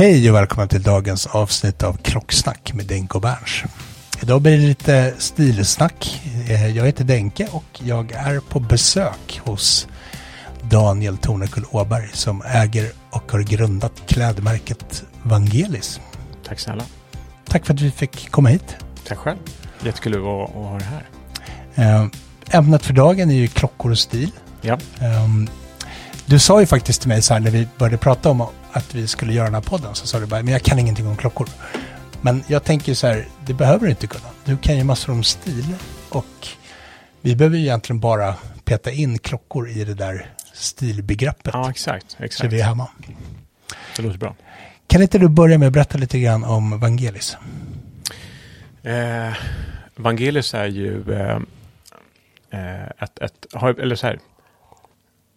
Hej 0.00 0.30
och 0.30 0.36
välkomna 0.36 0.66
till 0.66 0.82
dagens 0.82 1.26
avsnitt 1.26 1.82
av 1.82 1.96
Klocksnack 1.96 2.72
med 2.74 2.86
Denke 2.86 3.14
och 3.14 3.20
Berns. 3.20 3.62
Idag 4.22 4.42
blir 4.42 4.58
det 4.58 4.66
lite 4.66 5.14
stilsnack. 5.18 6.22
Eh, 6.48 6.76
Jag 6.76 6.86
heter 6.86 7.04
Denke 7.04 7.48
och 7.52 7.80
jag 7.84 8.12
är 8.12 8.40
på 8.40 8.60
besök 8.60 9.40
hos 9.44 9.88
Daniel 10.62 11.16
Tornekull 11.16 11.64
Åberg 11.70 12.08
som 12.12 12.42
äger 12.42 12.90
och 13.10 13.32
har 13.32 13.40
grundat 13.40 13.92
klädmärket 14.06 15.04
Vangelis. 15.22 16.00
Tack 16.46 16.60
snälla. 16.60 16.84
Tack 17.48 17.66
för 17.66 17.74
att 17.74 17.80
vi 17.80 17.90
fick 17.90 18.30
komma 18.30 18.48
hit. 18.48 18.76
Tack 19.08 19.18
själv. 19.18 19.38
Jättekul 19.84 20.14
att 20.14 20.20
vara 20.22 20.44
att 20.44 20.50
ha 20.50 20.78
det 20.78 20.84
här. 20.84 21.08
Eh, 22.02 22.06
Ämnet 22.50 22.86
för 22.86 22.92
dagen 22.92 23.30
är 23.30 23.34
ju 23.34 23.48
klockor 23.48 23.90
och 23.90 23.98
stil. 23.98 24.30
Ja, 24.62 24.78
Ehm, 25.00 25.48
Du 26.30 26.38
sa 26.38 26.60
ju 26.60 26.66
faktiskt 26.66 27.00
till 27.00 27.08
mig 27.08 27.22
så 27.22 27.34
här 27.34 27.40
när 27.40 27.50
vi 27.50 27.68
började 27.78 27.96
prata 27.96 28.30
om 28.30 28.40
att 28.72 28.94
vi 28.94 29.06
skulle 29.06 29.32
göra 29.32 29.44
den 29.44 29.54
här 29.54 29.60
podden 29.60 29.94
så 29.94 30.06
sa 30.06 30.20
du 30.20 30.26
bara, 30.26 30.42
men 30.42 30.52
jag 30.52 30.62
kan 30.62 30.78
ingenting 30.78 31.06
om 31.06 31.16
klockor. 31.16 31.48
Men 32.20 32.44
jag 32.46 32.64
tänker 32.64 32.94
så 32.94 33.06
här, 33.06 33.28
det 33.46 33.54
behöver 33.54 33.84
du 33.84 33.90
inte 33.90 34.06
kunna. 34.06 34.24
Du 34.44 34.56
kan 34.56 34.76
ju 34.76 34.84
massor 34.84 35.12
om 35.12 35.24
stil 35.24 35.74
och 36.08 36.48
vi 37.20 37.36
behöver 37.36 37.56
ju 37.56 37.62
egentligen 37.62 38.00
bara 38.00 38.34
peta 38.64 38.90
in 38.90 39.18
klockor 39.18 39.68
i 39.68 39.84
det 39.84 39.94
där 39.94 40.30
stilbegreppet. 40.52 41.54
ja 41.54 41.70
exakt. 41.70 42.10
så 42.10 42.22
exakt. 42.22 42.52
vi 42.52 42.60
är 42.60 42.64
hemma. 42.64 42.88
Det 43.96 44.02
låter 44.02 44.18
bra. 44.18 44.34
Kan 44.86 45.02
inte 45.02 45.18
du 45.18 45.28
börja 45.28 45.58
med 45.58 45.66
att 45.66 45.72
berätta 45.72 45.98
lite 45.98 46.18
grann 46.18 46.44
om 46.44 46.80
Vangelis? 46.80 47.36
Eh, 48.82 49.32
Vangelis 49.96 50.54
är 50.54 50.66
ju 50.66 51.12
eh, 51.12 51.38
eh, 52.50 52.86
ett, 52.98 53.18
ett, 53.18 53.46
eller 53.78 53.94
så 53.94 54.06
här, 54.06 54.18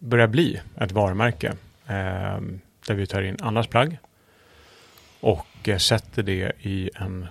börjar 0.04 0.26
bli 0.26 0.60
ett 0.80 0.92
varumärke 0.92 1.48
eh, 1.86 2.40
där 2.86 2.94
vi 2.94 3.06
tar 3.06 3.22
in 3.22 3.36
andras 3.40 3.66
plagg 3.66 3.98
och 5.20 5.68
eh, 5.68 5.78
sätter 5.78 6.22
det 6.22 6.52
i 6.60 6.90
en 6.94 7.26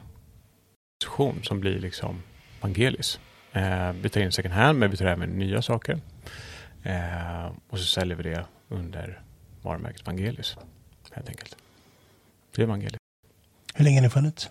position 1.00 1.44
som 1.44 1.59
blir 1.59 1.79
liksom 1.79 2.23
Vangelis. 2.61 3.19
Eh, 3.51 3.91
vi 3.91 4.09
tar 4.09 4.22
in 4.22 4.31
second 4.31 4.53
hand, 4.53 4.79
men 4.79 4.91
vi 4.91 4.97
tar 4.97 5.06
även 5.06 5.29
nya 5.29 5.61
saker. 5.61 6.00
Eh, 6.84 7.51
och 7.69 7.79
så 7.79 7.85
säljer 7.85 8.17
vi 8.17 8.23
det 8.23 8.45
under 8.69 9.22
varumärket 9.61 10.05
Vangelis, 10.05 10.57
helt 11.11 11.29
enkelt. 11.29 11.55
Det 12.55 12.61
är 12.61 12.66
Vangelis. 12.66 12.97
Hur 13.73 13.85
länge 13.85 13.97
har 13.97 14.03
ni 14.03 14.09
funnits? 14.09 14.50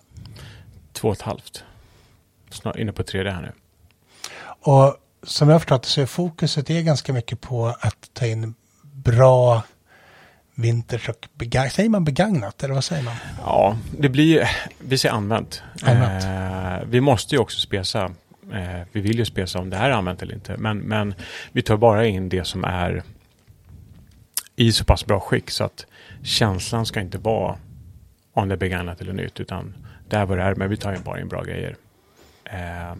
Två 0.91 1.07
och 1.07 1.15
ett 1.15 1.21
halvt. 1.21 1.63
Snart 2.49 2.75
inne 2.75 2.91
på 2.91 3.03
tre 3.03 3.23
det 3.23 3.31
här 3.31 3.41
nu. 3.41 3.51
Och 4.45 4.97
som 5.23 5.49
jag 5.49 5.55
har 5.55 5.59
förstått 5.59 5.85
så 5.85 6.01
är 6.01 6.05
fokuset 6.05 6.69
är 6.69 6.81
ganska 6.81 7.13
mycket 7.13 7.41
på 7.41 7.67
att 7.67 8.09
ta 8.13 8.25
in 8.25 8.53
bra 8.81 9.63
vinters 10.55 11.09
och 11.09 11.27
begagnat. 11.33 11.73
Säger 11.73 11.89
man 11.89 12.03
begagnat 12.03 12.63
eller 12.63 12.73
vad 12.73 12.83
säger 12.83 13.03
man? 13.03 13.15
Ja, 13.39 13.77
det 13.97 14.09
blir, 14.09 14.49
vi 14.79 14.97
säger 14.97 15.15
använt. 15.15 15.63
Använt. 15.81 16.23
Eh, 16.23 16.89
vi 16.89 17.01
måste 17.01 17.35
ju 17.35 17.41
också 17.41 17.59
spesa. 17.59 18.11
Eh, 18.53 18.81
vi 18.91 19.01
vill 19.01 19.19
ju 19.19 19.25
spesa 19.25 19.59
om 19.59 19.69
det 19.69 19.77
här 19.77 19.89
är 19.89 19.93
använt 19.93 20.21
eller 20.21 20.33
inte. 20.33 20.57
Men, 20.57 20.77
men 20.77 21.15
vi 21.51 21.61
tar 21.61 21.77
bara 21.77 22.05
in 22.05 22.29
det 22.29 22.47
som 22.47 22.63
är 22.63 23.03
i 24.55 24.71
så 24.71 24.85
pass 24.85 25.05
bra 25.05 25.19
skick 25.19 25.51
så 25.51 25.63
att 25.63 25.85
känslan 26.23 26.85
ska 26.85 26.99
inte 26.99 27.17
vara 27.17 27.57
om 28.33 28.47
det 28.47 28.55
är 28.55 28.59
begagnat 28.59 29.01
eller 29.01 29.13
nytt. 29.13 29.39
Utan 29.39 29.75
det 30.09 30.15
är 30.15 30.25
vad 30.25 30.37
det 30.37 30.43
är, 30.43 30.55
men 30.55 30.69
vi 30.69 30.77
tar 30.77 30.93
in 30.93 31.03
bara 31.03 31.19
in 31.21 31.27
bra 31.27 31.43
grejer. 31.43 31.75
Eh, 32.45 32.95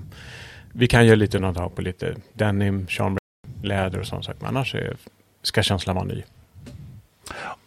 vi 0.74 0.88
kan 0.88 1.06
göra 1.06 1.16
lite 1.16 1.38
undantag 1.38 1.76
på 1.76 1.82
lite 1.82 2.16
denim, 2.34 2.88
chambray, 2.88 3.20
läder 3.62 4.00
och 4.00 4.06
sånt. 4.08 4.28
Men 4.40 4.48
annars 4.48 4.76
är, 4.76 4.98
ska 5.44 5.64
känslan 5.64 5.96
vara 5.96 6.06
ny. 6.06 6.24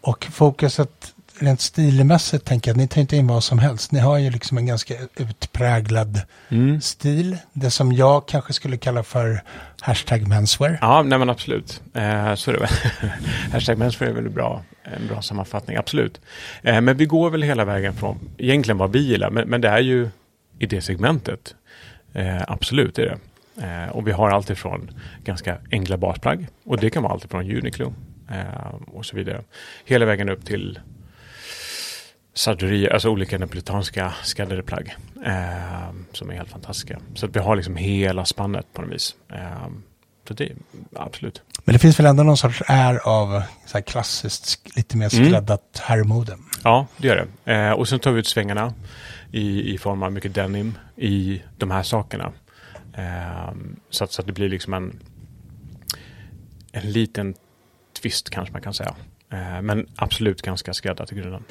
Och 0.01 0.25
fokuset 0.25 1.13
rent 1.39 1.61
stilmässigt 1.61 2.45
tänker 2.45 2.71
jag 2.71 2.77
ni 2.77 2.89
tar 2.89 3.01
inte 3.01 3.17
in 3.17 3.27
vad 3.27 3.45
som 3.45 3.59
helst. 3.59 3.93
Ni 3.93 3.99
har 3.99 4.19
ju 4.19 4.31
liksom 4.31 4.59
en 4.59 4.67
ganska 4.67 4.95
utpräglad 5.17 6.21
Mm. 6.49 6.81
stil. 6.81 7.37
Det 7.53 7.71
som 7.71 7.93
jag 7.93 8.27
kanske 8.29 8.53
skulle 8.53 8.77
kalla 8.77 9.03
för 9.03 9.43
hashtag 9.81 10.29
menswear. 10.29 10.79
Ja, 10.81 11.03
nej 11.03 11.19
men 11.19 11.31
absolut. 11.31 11.83
Eh, 11.95 12.35
så 12.35 12.51
är 12.51 12.55
det. 12.59 12.69
Hashtag 13.53 13.79
menswear 13.79 14.11
är 14.11 14.15
väl 14.15 14.29
bra, 14.31 14.63
en 14.83 15.07
bra 15.07 15.23
sammanfattning, 15.23 15.77
absolut. 15.77 16.21
Eh, 16.63 16.81
men 16.81 16.97
vi 16.97 17.07
går 17.07 17.31
väl 17.31 17.43
hela 17.43 17.65
vägen 17.65 17.95
från 17.95 18.19
egentligen 18.39 18.79
vad 18.79 18.93
vi 18.93 18.99
gillar, 18.99 19.31
men, 19.31 19.49
men 19.49 19.61
det 19.61 19.69
är 19.69 19.81
ju 19.81 20.09
i 20.59 20.67
det 20.67 20.81
segmentet. 20.81 21.55
Eh, 22.17 22.43
absolut 22.49 22.99
är 22.99 23.07
det. 23.07 23.19
Eh, 23.67 23.89
och 23.89 24.07
vi 24.09 24.13
har 24.13 24.31
allt 24.31 24.51
ifrån 24.51 24.91
ganska 25.25 25.59
enkla 25.71 25.97
basplagg 25.97 26.47
och 26.65 26.79
det 26.81 26.91
kan 26.91 27.03
vara 27.03 27.13
allt 27.13 27.25
ifrån 27.25 27.41
Uniqlo 27.41 27.95
eh, 28.31 28.75
och 28.87 29.07
så 29.07 29.17
vidare. 29.17 29.43
Hela 29.85 30.05
vägen 30.07 30.29
upp 30.29 30.45
till 30.45 30.81
sartorier, 32.35 32.91
alltså 32.93 33.09
olika 33.09 33.39
napolitanska 33.39 34.13
skräddade 34.23 34.63
plagg 34.63 34.97
eh, 35.27 35.91
som 36.13 36.31
är 36.31 36.35
helt 36.35 36.51
fantastiska. 36.51 36.99
Så 37.15 37.27
att 37.27 37.37
vi 37.37 37.41
har 37.41 37.57
liksom 37.57 37.77
hela 37.77 38.25
spannet 38.25 38.67
på 38.73 38.83
något 38.83 38.93
vis. 38.93 39.15
Eh, 39.33 39.67
så 40.29 40.35
det, 40.35 40.53
absolut. 40.97 41.43
Men 41.65 41.73
det 41.73 41.79
finns 41.79 41.99
väl 41.99 42.07
ändå 42.07 42.23
någon 42.23 42.37
sorts 42.37 42.63
är 42.67 43.09
av 43.09 43.43
så 43.67 43.83
klassiskt, 43.83 44.77
lite 44.77 44.97
mer 44.97 45.15
Mm. 45.15 45.27
skräddat 45.29 45.83
herrmode. 45.85 46.37
Ja, 46.65 46.87
det 46.97 47.09
gör 47.09 47.29
det. 47.45 47.53
Eh, 47.55 47.71
och 47.71 47.89
sen 47.89 47.99
tar 48.01 48.13
vi 48.13 48.21
ut 48.21 48.27
svängarna 48.27 48.75
i, 49.33 49.75
i 49.75 49.79
form 49.79 50.03
av 50.03 50.13
mycket 50.13 50.35
denim 50.35 50.79
i 50.97 51.43
de 51.57 51.71
här 51.71 51.83
sakerna. 51.83 52.33
Eh, 52.95 53.53
så, 53.91 54.05
att, 54.05 54.13
så 54.13 54.21
att 54.21 54.27
det 54.27 54.33
blir 54.33 54.49
liksom 54.49 54.75
en, 54.75 55.01
en 56.73 56.93
liten 56.93 57.35
twist 58.03 58.31
kanske 58.31 58.53
man 58.53 58.63
kan 58.63 58.75
säga. 58.75 58.95
Eh, 59.33 59.63
men 59.63 59.89
absolut 59.97 60.43
ganska 60.43 60.75
skräddat 60.75 61.13
i 61.13 61.15
grunden. 61.15 61.45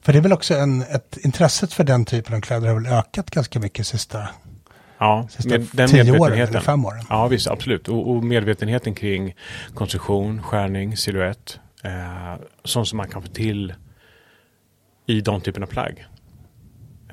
För 0.00 0.12
det 0.12 0.18
är 0.18 0.22
väl 0.22 0.32
också 0.32 0.54
en, 0.54 0.82
ett 0.82 1.16
intresset 1.16 1.72
för 1.72 1.84
den 1.84 2.04
typen 2.04 2.36
av 2.36 2.40
kläder 2.40 2.68
har 2.68 2.74
väl 2.74 2.92
ökat 2.92 3.30
ganska 3.30 3.60
mycket 3.60 3.86
sista 3.86 4.28
Ja, 4.98 5.26
Sista 5.30 5.58
den 5.72 5.88
tio 5.88 6.18
åren 6.18 6.38
eller 6.38 6.60
fem 6.60 6.84
åren. 6.84 7.04
Ja, 7.08 7.26
visst, 7.26 7.46
absolut. 7.46 7.88
Och, 7.88 8.10
och 8.10 8.24
medvetenheten 8.24 8.94
kring 8.94 9.34
konstruktion, 9.74 10.42
skärning, 10.42 10.96
silhuett. 10.96 11.60
Eh, 11.82 12.34
sånt 12.64 12.88
som 12.88 12.96
man 12.96 13.08
kan 13.08 13.22
få 13.22 13.28
till 13.28 13.74
i 15.06 15.20
de 15.20 15.40
typen 15.40 15.62
av 15.62 15.66
plagg. 15.66 16.06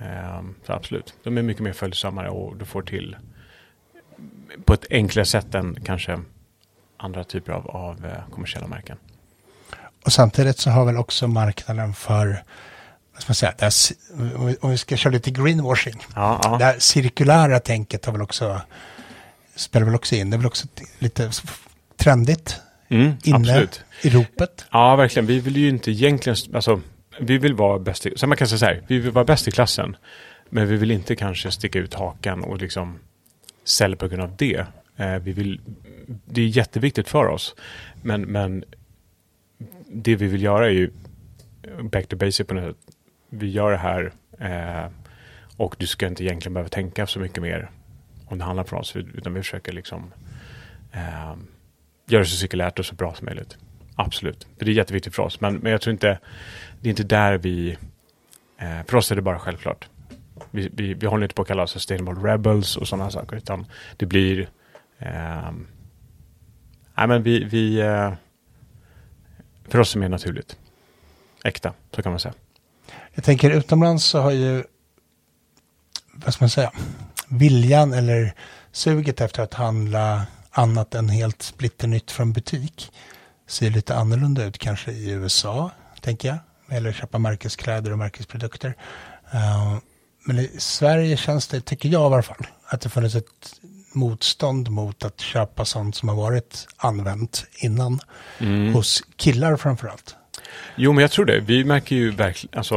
Eh, 0.02 0.42
så 0.66 0.74
absolut, 0.74 1.14
de 1.24 1.38
är 1.38 1.42
mycket 1.42 1.64
mer 1.64 1.74
följsammare 1.74 2.30
och 2.30 2.58
du 2.58 2.66
får 2.66 2.82
till 2.82 3.16
på 4.66 4.74
ett 4.74 4.86
enklare 4.90 5.26
sätt 5.26 5.56
än 5.56 5.78
kanske 5.86 6.20
andra 6.98 7.24
typer 7.24 7.52
av, 7.54 7.68
av 7.68 8.06
eh, 8.06 8.34
kommersiella 8.34 8.68
märken. 8.68 8.98
Och 10.06 10.14
samtidigt 10.14 10.58
så 10.60 10.70
har 10.70 10.86
väl 10.86 10.98
också 10.98 11.28
marknaden 11.28 11.94
för, 11.94 12.44
vad 13.14 13.22
ska 13.22 13.30
man 13.30 13.36
säga, 13.36 13.52
ci- 13.60 14.58
om 14.62 14.70
vi- 14.72 14.78
ska 14.78 14.96
köra 14.98 15.14
lite 15.14 15.32
greenwashing. 15.32 16.04
Ja, 16.16 16.40
ja. 16.44 16.58
Det 16.58 16.66
här 16.66 16.76
cirkulära 16.80 17.60
tänket 17.60 18.06
har 18.06 18.14
väl 18.14 18.22
också, 18.22 18.62
spelar 19.56 19.86
väl 19.86 19.96
också 19.96 20.16
in. 20.16 20.30
Det 20.30 20.36
är 20.36 20.38
väl 20.38 20.48
också 20.48 20.68
lite 21.00 21.32
trendigt 21.98 22.62
Mm, 22.90 23.14
inne 23.24 23.38
absolut. 23.38 23.84
i 24.02 24.10
ropet. 24.10 24.66
Ja, 24.72 24.96
verkligen. 24.96 25.26
Vi 25.26 25.40
vill 25.40 25.58
ju 25.58 25.70
inte 25.70 25.92
egentligen, 25.92 26.38
alltså, 26.56 26.82
vi 27.22 27.38
vill 27.38 27.54
vara 27.54 27.80
bäst 27.80 28.06
i, 28.06 28.14
så 28.16 28.28
man 28.28 28.38
kan 28.38 28.48
säga 28.48 28.58
så 28.58 28.66
här, 28.66 28.84
vi 28.88 29.00
vill 29.00 29.12
vara 29.12 29.26
bäst 29.26 29.48
i 29.48 29.52
klassen. 29.52 29.96
Men 30.50 30.68
vi 30.68 30.78
vill 30.78 30.92
inte 30.92 31.16
kanske 31.16 31.52
sticka 31.52 31.80
ut 31.80 31.94
hakan 31.94 32.44
och 32.44 32.58
liksom 32.58 33.00
sälja 33.64 33.98
på 33.98 34.08
grund 34.08 34.22
av 34.22 34.36
det. 34.38 34.66
Eh, 34.98 35.16
vi 35.16 35.32
vill, 35.32 35.62
det 36.26 36.42
är 36.42 36.48
jätteviktigt 36.48 37.10
för 37.10 37.28
oss. 37.28 37.56
Men, 38.02 38.22
men 38.22 38.64
det 39.88 40.16
vi 40.16 40.28
vill 40.28 40.44
göra 40.44 40.66
är 40.66 40.72
ju 40.72 40.92
back 41.84 42.08
to 42.08 42.16
basic 42.16 42.48
på 42.48 42.54
något 42.54 42.64
sätt. 42.64 42.96
Vi 43.30 43.50
gör 43.50 43.72
det 43.72 43.78
här 43.78 44.12
eh, 44.40 44.92
och 45.58 45.76
du 45.80 45.88
ska 45.88 46.08
inte 46.08 46.24
egentligen 46.24 46.54
behöva 46.54 46.70
tänka 46.70 47.08
så 47.08 47.20
mycket 47.20 47.44
mer 47.44 47.70
om 48.26 48.38
det 48.38 48.44
handlar 48.44 48.64
för 48.64 48.78
oss. 48.78 48.96
Utan 48.96 49.34
vi 49.34 49.42
försöker 49.42 49.72
liksom 49.72 50.14
eh, 50.92 51.36
göra 52.08 52.22
det 52.22 52.26
så 52.26 52.38
cirkulärt 52.38 52.80
och 52.80 52.86
så 52.86 52.96
bra 52.96 53.14
som 53.14 53.26
möjligt. 53.26 53.58
Absolut, 53.96 54.48
det 54.58 54.66
är 54.66 54.70
jätteviktigt 54.70 55.16
för 55.16 55.24
oss. 55.24 55.42
Men, 55.42 55.56
men 55.56 55.72
jag 55.72 55.82
tror 55.82 55.92
inte, 55.92 56.20
det 56.82 56.88
är 56.88 56.90
inte 56.90 57.04
där 57.04 57.38
vi, 57.38 57.78
eh, 58.58 58.84
för 58.88 58.96
oss 58.96 59.12
är 59.12 59.16
det 59.16 59.22
bara 59.22 59.40
självklart. 59.40 59.90
Vi, 60.52 60.70
vi, 60.74 60.94
vi 60.94 61.08
håller 61.08 61.24
inte 61.24 61.36
på 61.36 61.42
att 61.42 61.48
kalla 61.48 61.64
oss 61.64 61.72
sustainable 61.72 62.32
rebels 62.32 62.78
och 62.78 62.88
sådana 62.88 63.12
saker, 63.12 63.36
utan 63.36 63.66
det 63.98 64.06
blir, 64.06 64.50
eh, 65.00 65.52
nej 66.96 67.08
men 67.08 67.24
vi, 67.24 67.44
vi 67.44 67.80
eh, 67.80 68.14
för 69.68 69.80
oss 69.80 69.96
är 69.96 70.00
det 70.00 70.02
mer 70.02 70.10
naturligt. 70.10 70.58
Äkta, 71.44 71.74
så 71.96 72.02
kan 72.02 72.12
man 72.12 72.20
säga. 72.20 72.34
Jag 73.14 73.24
tänker 73.24 73.50
utomlands 73.52 74.06
så 74.06 74.20
har 74.20 74.32
ju, 74.32 74.64
vad 76.14 76.34
ska 76.34 76.44
man 76.44 76.50
säga, 76.50 76.72
viljan 77.28 77.94
eller 77.94 78.34
suget 78.72 79.22
efter 79.22 79.44
att 79.44 79.54
handla 79.54 80.26
annat 80.52 80.96
än 80.96 81.10
helt 81.10 81.42
splitternytt 81.42 82.12
från 82.12 82.34
butik 82.34 82.92
ser 83.48 83.70
lite 83.70 83.96
annorlunda 83.96 84.46
ut 84.46 84.58
kanske 84.58 84.92
i 84.92 85.10
USA, 85.10 85.72
tänker 86.02 86.28
jag. 86.28 86.38
Eller 86.72 86.92
köpa 86.92 87.20
märkeskläder 87.20 87.92
och 87.92 87.98
märkesprodukter. 87.98 88.76
Eh, 89.34 89.78
men 90.26 90.40
i 90.40 90.50
Sverige 90.58 91.18
känns 91.18 91.48
det, 91.48 91.62
tycker 91.62 91.90
jag 91.90 92.02
i 92.12 92.14
alla 92.14 92.24
fall, 92.24 92.48
att 92.66 92.82
det 92.82 92.90
funnits 92.90 93.16
ett 93.16 93.60
motstånd 93.94 94.70
mot 94.70 95.06
att 95.06 95.20
köpa 95.20 95.66
sånt 95.66 95.96
som 95.96 96.10
har 96.10 96.16
varit 96.16 96.68
använt 96.78 97.46
innan. 97.58 98.00
Hos 98.74 99.04
killar 99.16 99.58
framförallt. 99.58 100.16
Jo, 100.76 100.94
men 100.94 101.02
jag 101.02 101.12
tror 101.12 101.26
det. 101.26 101.40
Vi 101.40 101.64
märker 101.64 101.96
ju 101.96 102.12
verkligen, 102.12 102.58
alltså, 102.58 102.76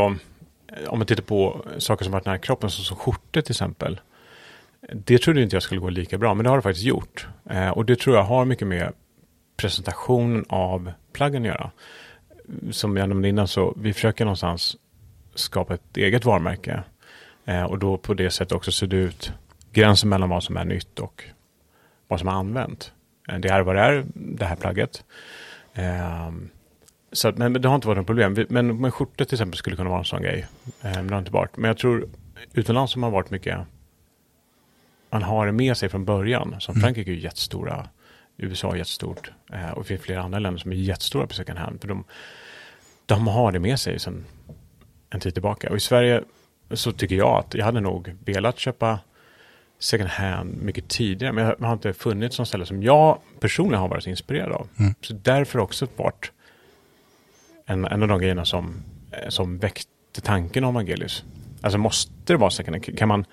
om 0.86 0.98
man 0.98 1.06
tittar 1.06 1.22
på 1.22 1.66
saker 1.78 2.04
som 2.04 2.12
varit 2.12 2.26
nära 2.26 2.38
kroppen, 2.38 2.70
så 2.70 2.82
som 2.82 2.96
skjortor 2.96 3.40
till 3.40 3.52
exempel. 3.52 4.00
Det 4.92 5.18
trodde 5.18 5.42
inte 5.42 5.56
jag 5.56 5.62
skulle 5.62 5.80
gå 5.80 5.88
lika 5.88 6.18
bra, 6.18 6.34
men 6.34 6.44
det 6.44 6.50
har 6.50 6.56
det 6.56 6.62
faktiskt 6.62 6.86
gjort. 6.86 7.26
Eh, 7.50 7.68
och 7.68 7.84
det 7.84 7.98
tror 7.98 8.16
jag 8.16 8.22
har 8.22 8.44
mycket 8.44 8.68
med 8.68 8.92
presentationen 9.56 10.44
av 10.48 10.92
plaggen 11.12 11.42
att 11.42 11.48
göra. 11.48 11.70
Som 12.70 12.96
jag 12.96 13.08
nämnde 13.08 13.28
innan, 13.28 13.48
så 13.48 13.74
vi 13.76 13.92
försöker 13.92 14.24
någonstans 14.24 14.76
skapa 15.34 15.74
ett 15.74 15.96
eget 15.96 16.24
varumärke. 16.24 16.82
Eh, 17.44 17.62
och 17.62 17.78
då 17.78 17.96
på 17.96 18.14
det 18.14 18.30
sättet 18.30 18.52
också 18.52 18.72
sudda 18.72 18.96
ut 18.96 19.32
gränsen 19.72 20.08
mellan 20.08 20.28
vad 20.28 20.42
som 20.42 20.56
är 20.56 20.64
nytt 20.64 20.98
och 20.98 21.24
vad 22.08 22.18
som 22.18 22.28
är 22.28 22.32
använt. 22.32 22.92
Eh, 23.28 23.38
det 23.38 23.48
är 23.48 23.60
vad 23.60 23.76
det 23.76 23.80
är, 23.82 24.04
det 24.14 24.44
här 24.44 24.56
plagget. 24.56 25.04
Ehm, 25.74 26.48
så 27.12 27.28
att, 27.28 27.38
men 27.38 27.52
det 27.52 27.68
har 27.68 27.74
inte 27.74 27.86
varit 27.88 27.96
något 27.98 28.06
problem. 28.06 28.34
Vi- 28.34 28.46
Men, 28.48 28.80
men 28.80 28.90
skjortor 28.92 29.24
till 29.24 29.34
exempel 29.34 29.58
skulle 29.58 29.76
kunna 29.76 29.90
vara 29.90 29.98
en 29.98 30.04
sån 30.04 30.22
grej. 30.22 30.46
Eh, 30.82 30.92
men 30.94 31.06
det 31.06 31.14
har 31.14 31.18
inte 31.18 31.30
varit. 31.32 31.56
Men 31.56 31.68
jag 31.68 31.78
tror 31.78 32.08
utomlands 32.52 32.92
som 32.92 33.02
har 33.02 33.10
varit 33.10 33.30
mycket, 33.30 33.58
man 35.10 35.22
har 35.22 35.46
det 35.46 35.52
med 35.52 35.76
sig 35.76 35.88
från 35.88 36.04
början. 36.04 36.56
Som 36.60 36.74
Frankrike 36.74 37.10
är 37.10 37.14
ju 37.14 37.20
jättestora, 37.20 37.88
USA 38.36 38.72
är 38.72 38.76
jättestort. 38.76 39.30
Eh, 39.52 39.70
och 39.70 39.82
det 39.82 39.88
finns 39.88 40.00
flera 40.00 40.22
andra 40.22 40.38
länder 40.38 40.60
som 40.60 40.72
är 40.72 40.76
jättestora 40.76 41.26
på 41.26 41.34
second 41.34 41.58
hand. 41.58 41.80
För 41.80 41.88
de, 41.88 42.04
de 43.06 43.26
har 43.26 43.52
det 43.52 43.58
med 43.58 43.80
sig 43.80 43.98
sedan 43.98 44.24
en 45.10 45.20
tid 45.20 45.32
tillbaka. 45.34 45.70
Och 45.70 45.76
i 45.76 45.80
Sverige 45.80 46.22
så 46.70 46.92
tycker 46.92 47.16
jag 47.16 47.38
att 47.38 47.54
jag 47.54 47.64
hade 47.64 47.80
nog 47.80 48.14
velat 48.24 48.58
köpa 48.58 48.98
second 49.78 50.10
hand 50.10 50.62
mycket 50.62 50.88
tidigare. 50.88 51.32
Men 51.32 51.44
jag 51.44 51.66
har 51.66 51.72
inte 51.72 51.92
funnit 51.92 52.30
ett 52.30 52.34
sånt 52.34 52.48
ställe 52.48 52.66
som 52.66 52.82
jag 52.82 53.18
personligen 53.40 53.80
har 53.80 53.88
varit 53.88 54.06
inspirerad 54.06 54.52
av. 54.52 54.68
Så 55.00 55.12
därför 55.12 55.58
också 55.58 55.86
varit 55.96 56.32
en, 57.66 57.84
en 57.84 58.02
av 58.02 58.08
de 58.08 58.20
grejerna 58.20 58.44
som, 58.44 58.82
eh, 59.12 59.28
som 59.28 59.58
väckte 59.58 60.20
tanken 60.22 60.64
om 60.64 60.76
Evangelius. 60.76 61.24
Alltså 61.60 61.78
måste 61.78 62.12
det 62.24 62.36
vara 62.36 62.50
second 62.50 62.74
hand? 62.74 62.98
Kan 62.98 63.08
man, 63.08 63.24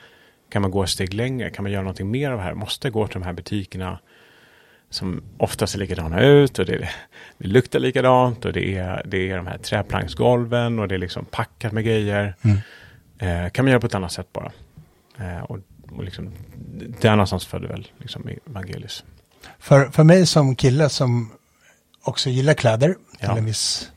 kan 0.50 0.62
man 0.62 0.72
gå 0.72 0.84
ett 0.84 0.90
steg 0.90 1.14
längre? 1.14 1.50
Kan 1.50 1.64
man 1.64 1.72
göra 1.72 1.82
någonting 1.82 2.12
mer 2.12 2.32
av 2.32 2.38
det 2.38 2.44
här? 2.44 2.54
Måste 2.54 2.88
jag 2.88 2.94
gå 2.94 3.08
till 3.08 3.14
de 3.14 3.26
här 3.26 3.34
butikerna 3.34 4.00
som 4.92 5.24
oftast 5.38 5.72
ser 5.74 5.80
likadana 5.80 6.22
ut 6.22 6.60
och 6.60 6.66
det, 6.66 6.90
det 7.38 7.48
luktar 7.48 7.80
likadant 7.80 8.46
och 8.46 8.54
det 8.54 8.78
är, 8.78 9.02
det 9.06 9.32
är 9.32 9.38
de 9.38 9.48
här 9.48 9.58
träplanksgolven 9.58 10.80
och 10.80 10.88
det 10.88 10.96
är 10.96 11.00
liksom 11.00 11.26
packat 11.26 11.72
med 11.72 11.84
grejer. 11.84 12.36
Eh, 13.20 13.50
kan 13.50 13.66
man 13.66 13.70
göra 13.72 13.80
på 13.82 13.88
ett 13.88 13.96
annat 13.96 14.12
sätt 14.12 14.34
bara? 14.34 14.52
Eh, 15.20 15.40
och, 15.44 15.60
och 15.92 16.04
liksom, 16.04 16.32
där 17.02 17.12
någonstans 17.12 17.46
födde 17.46 17.68
väl 17.68 17.88
liksom 17.98 18.30
Evangelius. 18.50 19.04
För, 19.60 19.86
för 19.86 20.04
mig 20.04 20.26
som 20.26 20.56
kille 20.56 20.90
som 20.90 21.32
också 22.04 22.30
gillar 22.30 22.54
kläder 22.54 22.88
till, 22.88 22.98
Ja. 23.20 23.38
en, 23.38 23.46
viss, 23.46 23.92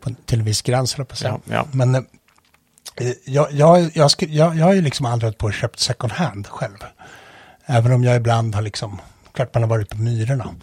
på, 0.00 0.10
till 0.24 0.38
en 0.38 0.44
viss 0.44 0.62
gräns, 0.62 0.94
på. 0.94 1.04
Ja, 1.22 1.40
ja. 1.44 1.66
Men 1.72 1.94
eh, 1.94 2.02
jag, 3.24 3.52
jag, 3.52 3.90
jag, 3.94 4.10
jag, 4.18 4.56
jag 4.56 4.64
har 4.64 4.74
ju 4.74 4.80
liksom 4.82 5.06
aldrig 5.06 5.38
på 5.38 5.50
köpt 5.50 5.78
second 5.78 6.12
hand 6.12 6.46
själv. 6.46 6.78
Även 7.66 7.92
om 7.92 8.04
jag 8.04 8.16
ibland 8.16 8.54
har 8.54 8.62
liksom, 8.62 9.00
klart 9.34 9.54
man 9.54 9.62
har 9.62 9.70
varit 9.70 9.88
på 9.88 9.96
Myrorna. 9.96 10.54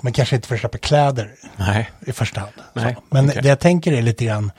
Men 0.00 0.12
kanske 0.12 0.36
inte 0.36 0.48
för 0.48 0.54
att 0.54 0.60
köpa 0.60 0.78
kläder 0.78 1.34
Nej. 1.56 1.90
i 2.06 2.12
första 2.12 2.40
hand. 2.40 2.52
Nej. 2.72 2.96
Men 3.10 3.28
okej. 3.28 3.42
det 3.42 3.48
jag 3.48 3.60
tänker 3.60 3.92
är 3.92 4.02
lite 4.02 4.24
grann, 4.24 4.52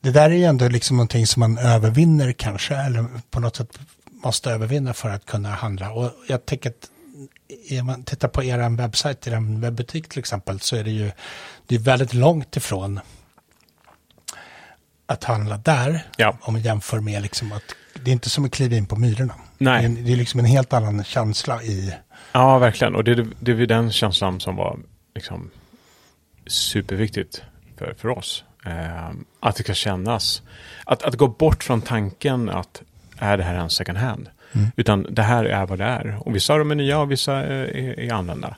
det 0.00 0.10
där 0.10 0.30
är 0.30 0.34
ju 0.34 0.44
ändå 0.44 0.68
liksom 0.68 0.96
någonting 0.96 1.26
som 1.26 1.40
man 1.40 1.58
övervinner 1.58 2.32
kanske, 2.32 2.74
eller 2.74 3.06
på 3.30 3.40
något 3.40 3.56
sätt 3.56 3.78
måste 4.24 4.50
övervinna 4.50 4.94
för 4.94 5.10
att 5.10 5.26
kunna 5.26 5.48
handla. 5.48 5.90
Och 5.92 6.12
jag 6.28 6.46
tänker 6.46 6.70
att 6.70 6.90
om 7.80 7.86
man 7.86 8.04
tittar 8.04 8.28
på 8.28 8.44
er 8.44 8.76
webbsajt, 8.76 9.26
er 9.26 9.60
webbutik 9.60 10.08
till 10.08 10.18
exempel, 10.18 10.60
så 10.60 10.76
är 10.76 10.84
det 10.84 10.90
ju 10.90 11.10
det 11.66 11.74
är 11.74 11.78
väldigt 11.78 12.14
långt 12.14 12.56
ifrån 12.56 13.00
att 15.06 15.24
handla 15.24 15.56
där, 15.56 16.06
Ja. 16.16 16.38
om 16.40 16.52
man 16.52 16.62
jämför 16.62 17.00
med 17.00 17.22
liksom 17.22 17.52
att 17.52 17.62
det 18.04 18.10
är 18.10 18.12
inte 18.12 18.30
som 18.30 18.44
att 18.44 18.50
kliva 18.50 18.76
in 18.76 18.86
på 18.86 18.96
Myrorna. 18.96 19.34
Nej. 19.58 19.88
Det, 19.88 20.00
är, 20.00 20.04
det 20.04 20.12
är 20.12 20.16
liksom 20.16 20.40
en 20.40 20.46
helt 20.46 20.72
annan 20.72 21.04
känsla 21.04 21.62
i, 21.62 21.94
Ja, 22.32 22.58
verkligen. 22.58 22.94
Och 22.94 23.04
det, 23.04 23.14
det, 23.14 23.26
det 23.40 23.52
är 23.52 23.66
den 23.66 23.92
känslan 23.92 24.40
som 24.40 24.56
var 24.56 24.78
liksom 25.14 25.50
superviktigt 26.46 27.42
för, 27.78 27.94
för 27.98 28.08
oss. 28.08 28.44
Eh, 28.66 29.10
att 29.40 29.56
det 29.56 29.62
ska 29.62 29.74
kännas, 29.74 30.42
att, 30.84 31.02
att 31.02 31.14
gå 31.14 31.28
bort 31.28 31.64
från 31.64 31.82
tanken 31.82 32.48
att 32.48 32.82
är 33.18 33.36
det 33.36 33.42
här 33.44 33.54
en 33.54 33.70
second 33.70 33.98
hand? 33.98 34.28
Utan 34.76 35.06
det 35.10 35.22
här 35.22 35.44
är 35.44 35.66
vad 35.66 35.78
det 35.78 35.84
är. 35.84 36.18
Och 36.28 36.34
vissa 36.36 36.52
av 36.52 36.58
dem 36.58 36.70
är 36.70 36.74
nya 36.74 36.98
och 37.00 37.10
vissa 37.10 37.34
är, 37.34 37.76
är, 37.76 38.00
är 38.00 38.12
använda. 38.12 38.56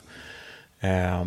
Eh, 0.79 1.25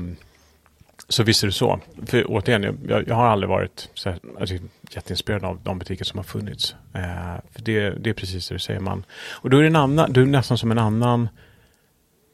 så 1.08 1.22
visst 1.22 1.42
är 1.42 1.46
det 1.46 1.52
så. 1.52 1.80
För 2.06 2.24
återigen, 2.28 2.62
jag- 2.88 3.08
jag, 3.08 3.14
har 3.14 3.26
aldrig 3.26 3.48
varit 3.48 3.88
så 3.94 4.10
här, 4.10 4.18
alltså, 4.40 4.56
jätteinspirerad 4.90 5.44
av 5.44 5.60
de 5.62 5.78
butiker 5.78 6.04
som 6.04 6.18
har 6.18 6.24
funnits. 6.24 6.74
Eh, 6.94 7.34
för 7.52 7.62
det, 7.62 7.90
det 7.90 8.10
är 8.10 8.14
precis 8.14 8.48
det 8.48 8.54
du 8.54 8.58
säger 8.58 8.80
man. 8.80 9.04
Och 9.32 9.50
då 9.50 9.56
är 9.58 9.60
det 9.62 9.66
en 9.68 9.76
annan, 9.76 10.12
du 10.12 10.22
är 10.22 10.26
nästan 10.26 10.58
som 10.58 10.70
en 10.70 10.78
annan 10.78 11.28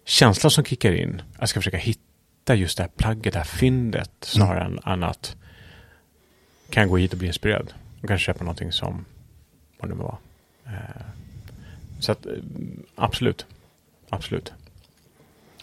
känsla 0.05 0.51
som 0.51 0.65
kickar 0.65 0.93
in. 0.93 1.23
Jag 1.39 1.49
ska 1.49 1.61
försöka 1.61 1.77
hitta 1.77 2.55
just 2.55 2.77
det 2.77 2.83
här 2.83 2.91
plagget, 2.97 3.33
det 3.33 3.39
här 3.39 3.47
fyndet 3.47 4.11
snarare 4.21 4.65
än, 4.65 4.79
än 4.87 5.03
att 5.03 5.37
kan 6.71 6.81
jag 6.81 6.91
gå 6.91 6.97
hit 6.97 7.13
och 7.13 7.19
bli 7.19 7.27
inspirerad 7.27 7.73
och 8.03 8.09
kanske 8.09 8.25
köpa 8.25 8.45
någonting 8.45 8.73
som 8.73 9.05
vad 9.79 9.91
det 9.91 9.95
nu 9.95 10.03
var. 10.03 10.19
Eh, 10.67 11.03
så 12.01 12.13
att 12.13 12.27
eh, 12.27 12.33
absolut, 12.95 13.47
absolut. 14.11 14.53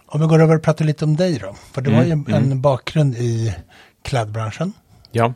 om 0.05 0.21
vi 0.21 0.27
går 0.27 0.41
över 0.41 0.55
och 0.55 0.63
pratar 0.63 0.85
lite 0.85 1.05
om 1.05 1.15
dig 1.15 1.39
då. 1.39 1.53
För 1.53 1.81
du 1.81 1.91
har 1.91 2.03
ju 2.03 2.11
Mm, 2.11 2.33
en 2.33 2.43
mm. 2.43 2.61
bakgrund 2.61 3.15
i 3.15 3.55
klädbranschen. 4.01 4.73
Ja, 5.11 5.33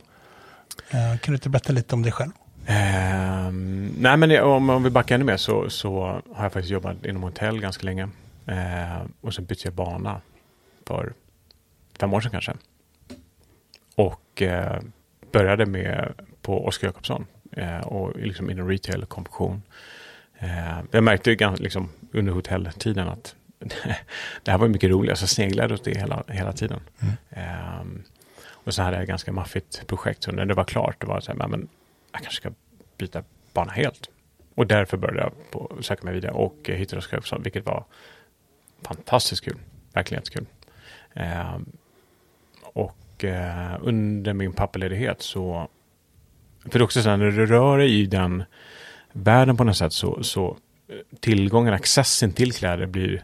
Eh, 0.89 1.17
kan 1.19 1.31
du 1.31 1.33
inte 1.33 1.50
berätta 1.50 1.74
lite 1.74 1.95
om 1.95 2.01
dig 2.01 2.12
själv? 2.12 2.31
Ehm, 2.65 3.93
nej, 4.00 4.17
men 4.17 4.43
om, 4.43 4.69
om 4.69 4.83
vi 4.83 4.89
backar 4.89 5.15
ännu 5.15 5.24
mer 5.24 5.38
så, 5.38 5.69
så 5.69 6.22
har 6.33 6.43
jag 6.43 6.53
faktiskt 6.53 6.72
jobbat 6.72 7.05
inom 7.05 7.24
hotell 7.24 7.60
ganska 7.60 7.86
länge. 7.86 8.10
Ehm, 8.46 9.14
och 9.22 9.34
så 9.34 9.42
bytte 9.42 9.68
jag 9.68 9.74
bana 9.74 10.22
för 10.86 11.14
fem 12.00 12.14
år 12.14 12.22
sedan 12.22 12.32
kanske. 12.32 12.54
Och 13.96 14.42
eh, 14.42 14.82
började 15.32 15.66
med 15.66 16.14
på 16.42 16.66
Oskar 16.66 16.88
Jakobsson 16.88 17.26
eh, 17.52 17.80
och 17.80 18.20
liksom 18.20 18.50
inom 18.50 18.70
retail 18.70 19.04
och 19.04 19.10
konfektion. 19.10 19.62
Eh, 20.40 20.80
jag 20.92 21.04
märkte 21.04 21.32
ju 21.32 21.56
liksom, 21.56 21.90
under 22.12 22.34
hotelltiden 22.34 23.08
att 23.08 23.36
det 24.44 24.52
här 24.52 24.58
var 24.58 24.68
mycket 24.68 24.90
roligare, 24.90 25.16
så 25.16 25.28
sneglade 25.28 25.74
åt 25.74 25.84
det 25.84 25.98
hela, 25.98 26.24
hela 26.28 26.54
tiden. 26.54 26.80
Mm. 27.00 27.80
Um, 27.82 28.04
och 28.46 28.74
så 28.74 28.82
hade 28.82 28.96
jag 28.96 29.04
ett 29.04 29.10
ganska 29.10 29.32
maffigt 29.32 29.88
projekt, 29.88 30.24
så 30.24 30.32
när 30.32 30.46
det 30.46 30.54
var 30.54 30.64
klart, 30.64 31.02
det 31.02 31.08
var 31.08 31.20
så 31.20 31.32
här, 31.32 31.48
men 31.48 31.68
jag 32.12 32.22
kanske 32.22 32.42
ska 32.42 32.52
byta 32.98 33.24
bana 33.54 33.72
helt. 33.72 34.10
Och 34.56 34.68
därför 34.68 34.98
började 34.98 35.20
jag 35.22 35.52
på, 35.52 35.78
söka 35.82 36.06
mig 36.06 36.14
vidare 36.14 36.32
och 36.32 36.56
hittade 36.64 37.00
Oskar 37.00 37.18
Jakobsson, 37.18 37.44
vilket 37.44 37.66
var 37.66 37.86
fantastiskt 38.84 39.46
kul. 39.46 39.58
Verkligen 39.94 40.22
jättekul. 40.22 40.46
Um, 41.16 41.72
och 42.63 43.24
uh, 43.24 43.78
under 43.82 44.34
min 44.34 44.54
pappaledighet 44.54 45.22
så, 45.22 45.68
för 46.63 46.70
det 46.70 46.78
är 46.78 46.84
också 46.84 47.02
så 47.02 47.10
här, 47.10 47.18
när 47.18 47.32
du 47.32 47.46
rör 47.46 47.78
dig 47.78 48.00
i 48.00 48.06
den 48.06 48.44
världen 49.12 49.58
på 49.58 49.63
något 49.63 49.78
sätt 49.78 49.94
så, 49.94 50.24
så 50.24 50.58
tillgången, 51.20 51.74
accessen 51.74 52.32
till 52.32 52.54
kläder 52.54 52.86
blir 52.86 53.24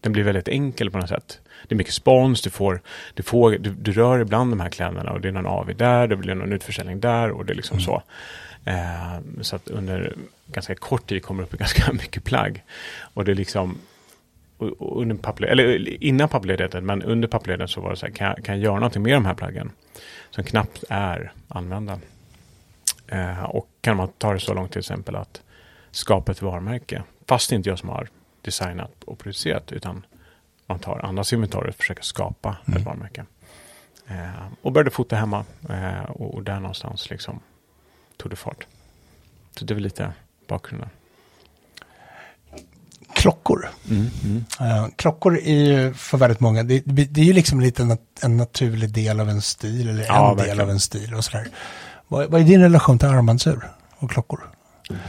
den 0.00 0.12
blir 0.12 0.22
väldigt 0.22 0.48
enkel 0.48 0.90
på 0.90 0.98
något 0.98 1.08
sätt. 1.08 1.40
Det 1.68 1.74
är 1.74 1.76
mycket 1.76 1.94
spons, 1.94 2.42
du 2.42 2.50
får, 2.50 2.80
du, 3.14 3.22
får 3.22 3.50
du, 3.50 3.70
du 3.70 3.92
rör 3.92 4.18
ibland 4.18 4.52
de 4.52 4.60
här 4.60 4.68
kläderna 4.68 5.10
och 5.12 5.20
det 5.20 5.28
är 5.28 5.32
någon 5.32 5.46
AV 5.46 5.76
där, 5.76 6.06
det 6.06 6.16
blir 6.16 6.34
någon 6.34 6.52
utförsäljning 6.52 7.00
där 7.00 7.30
och 7.30 7.44
det 7.46 7.52
är 7.52 7.54
liksom 7.54 7.78
mm. 7.78 7.84
så. 7.84 8.02
Eh, 8.64 9.40
så 9.40 9.56
att 9.56 9.68
under 9.68 10.16
ganska 10.46 10.74
kort 10.74 11.06
tid 11.06 11.22
kommer 11.22 11.42
det 11.42 11.46
upp 11.46 11.58
ganska 11.58 11.92
mycket 11.92 12.24
plagg. 12.24 12.64
Och 13.14 13.24
det 13.24 13.30
är 13.30 13.34
liksom, 13.36 13.78
under 14.78 15.44
eller 15.44 16.02
innan 16.04 16.28
pappledigheten, 16.28 16.86
men 16.86 17.02
under 17.02 17.28
pappledigheten 17.28 17.68
så 17.68 17.80
var 17.80 17.90
det 17.90 17.96
så 17.96 18.06
här, 18.06 18.12
kan 18.12 18.26
jag, 18.26 18.44
kan 18.44 18.54
jag 18.54 18.64
göra 18.64 18.74
någonting 18.74 19.02
med 19.02 19.12
de 19.12 19.24
här 19.24 19.34
plaggen? 19.34 19.70
Som 20.30 20.44
knappt 20.44 20.84
är 20.88 21.32
använda. 21.48 21.98
Eh, 23.08 23.44
och 23.44 23.68
kan 23.80 23.96
man 23.96 24.08
ta 24.08 24.32
det 24.32 24.40
så 24.40 24.54
långt 24.54 24.72
till 24.72 24.78
exempel 24.78 25.16
att 25.16 25.42
skapa 25.90 26.32
ett 26.32 26.42
varumärke, 26.42 27.02
fast 27.26 27.50
det 27.50 27.56
inte 27.56 27.68
jag 27.68 27.78
som 27.78 27.88
har 27.88 28.08
designat 28.42 29.04
och 29.04 29.18
producerat, 29.18 29.72
utan 29.72 30.06
man 30.66 30.78
tar 30.78 30.98
andras 31.04 31.32
inventarier 31.32 31.68
och 31.68 31.74
försöker 31.74 32.02
skapa 32.02 32.56
mm. 32.66 32.80
ett 32.80 32.86
varumärke. 32.86 33.24
Eh, 34.06 34.46
och 34.62 34.72
började 34.72 34.90
fota 34.90 35.16
hemma 35.16 35.44
eh, 35.68 36.10
och, 36.10 36.34
och, 36.34 36.42
där 36.42 36.60
någonstans 36.60 37.10
liksom 37.10 37.40
tog 38.16 38.32
det 38.32 38.36
fart. 38.36 38.66
Så 39.50 39.64
det 39.64 39.72
är 39.72 39.74
väl 39.74 39.82
lite 39.82 40.12
bakgrunden. 40.46 40.88
Klockor. 43.16 43.68
Mm, 43.90 44.10
mm. 44.24 44.44
Uh, 44.60 44.88
klockor 44.96 45.38
är 45.38 45.64
ju 45.64 45.94
för 45.94 46.18
väldigt 46.18 46.40
många, 46.40 46.62
det, 46.62 46.82
det 46.86 47.20
är 47.20 47.24
ju 47.24 47.32
liksom 47.32 47.60
lite 47.60 47.82
en, 47.82 47.98
en, 48.22 48.36
naturlig 48.36 48.90
del 48.90 49.20
av 49.20 49.28
en 49.28 49.42
stil, 49.42 49.88
eller 49.88 50.04
ja, 50.04 50.30
en 50.30 50.36
verkligen. 50.36 50.58
del 50.58 50.64
av 50.66 50.70
en 50.70 50.80
stil 50.80 51.14
och 51.14 51.24
sådär. 51.24 51.48
Vad, 52.08 52.30
vad 52.30 52.40
är 52.40 52.44
din 52.44 52.60
relation 52.60 52.98
till 52.98 53.08
armbandsur 53.08 53.70
och 53.98 54.10
klockor? 54.10 54.40
Mm. 54.90 55.02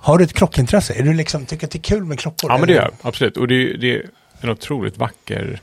Har 0.00 0.18
du 0.18 0.24
ett 0.24 0.32
klockintresse? 0.32 0.94
Är 0.94 1.02
du 1.02 1.14
liksom, 1.14 1.46
tycker 1.46 1.66
att 1.66 1.70
det 1.70 1.78
är 1.78 1.82
kul 1.82 2.04
med 2.04 2.18
klockor? 2.18 2.50
Ja, 2.50 2.58
men 2.58 2.66
det 2.66 2.72
gör 2.72 2.82
jag. 2.82 2.92
Absolut. 3.02 3.36
Och 3.36 3.48
det, 3.48 3.76
det 3.76 3.94
är 3.94 4.10
en 4.40 4.50
otroligt 4.50 4.98
vacker 4.98 5.60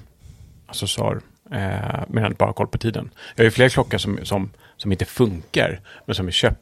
accessoar. 0.68 1.22
Eh, 1.52 2.04
men 2.08 2.24
jag 2.24 2.36
bara 2.36 2.54
koll 2.54 2.68
på 2.68 2.78
tiden. 2.78 3.10
Jag 3.36 3.44
har 3.44 3.46
ju 3.46 3.52
flera 3.52 3.70
klockor 3.70 3.98
som, 3.98 4.20
som, 4.24 4.52
som 4.78 4.92
inte 4.92 5.06
funkar, 5.06 5.82
men 6.06 6.16
som 6.16 6.28
är 6.28 6.32
köpt. 6.32 6.62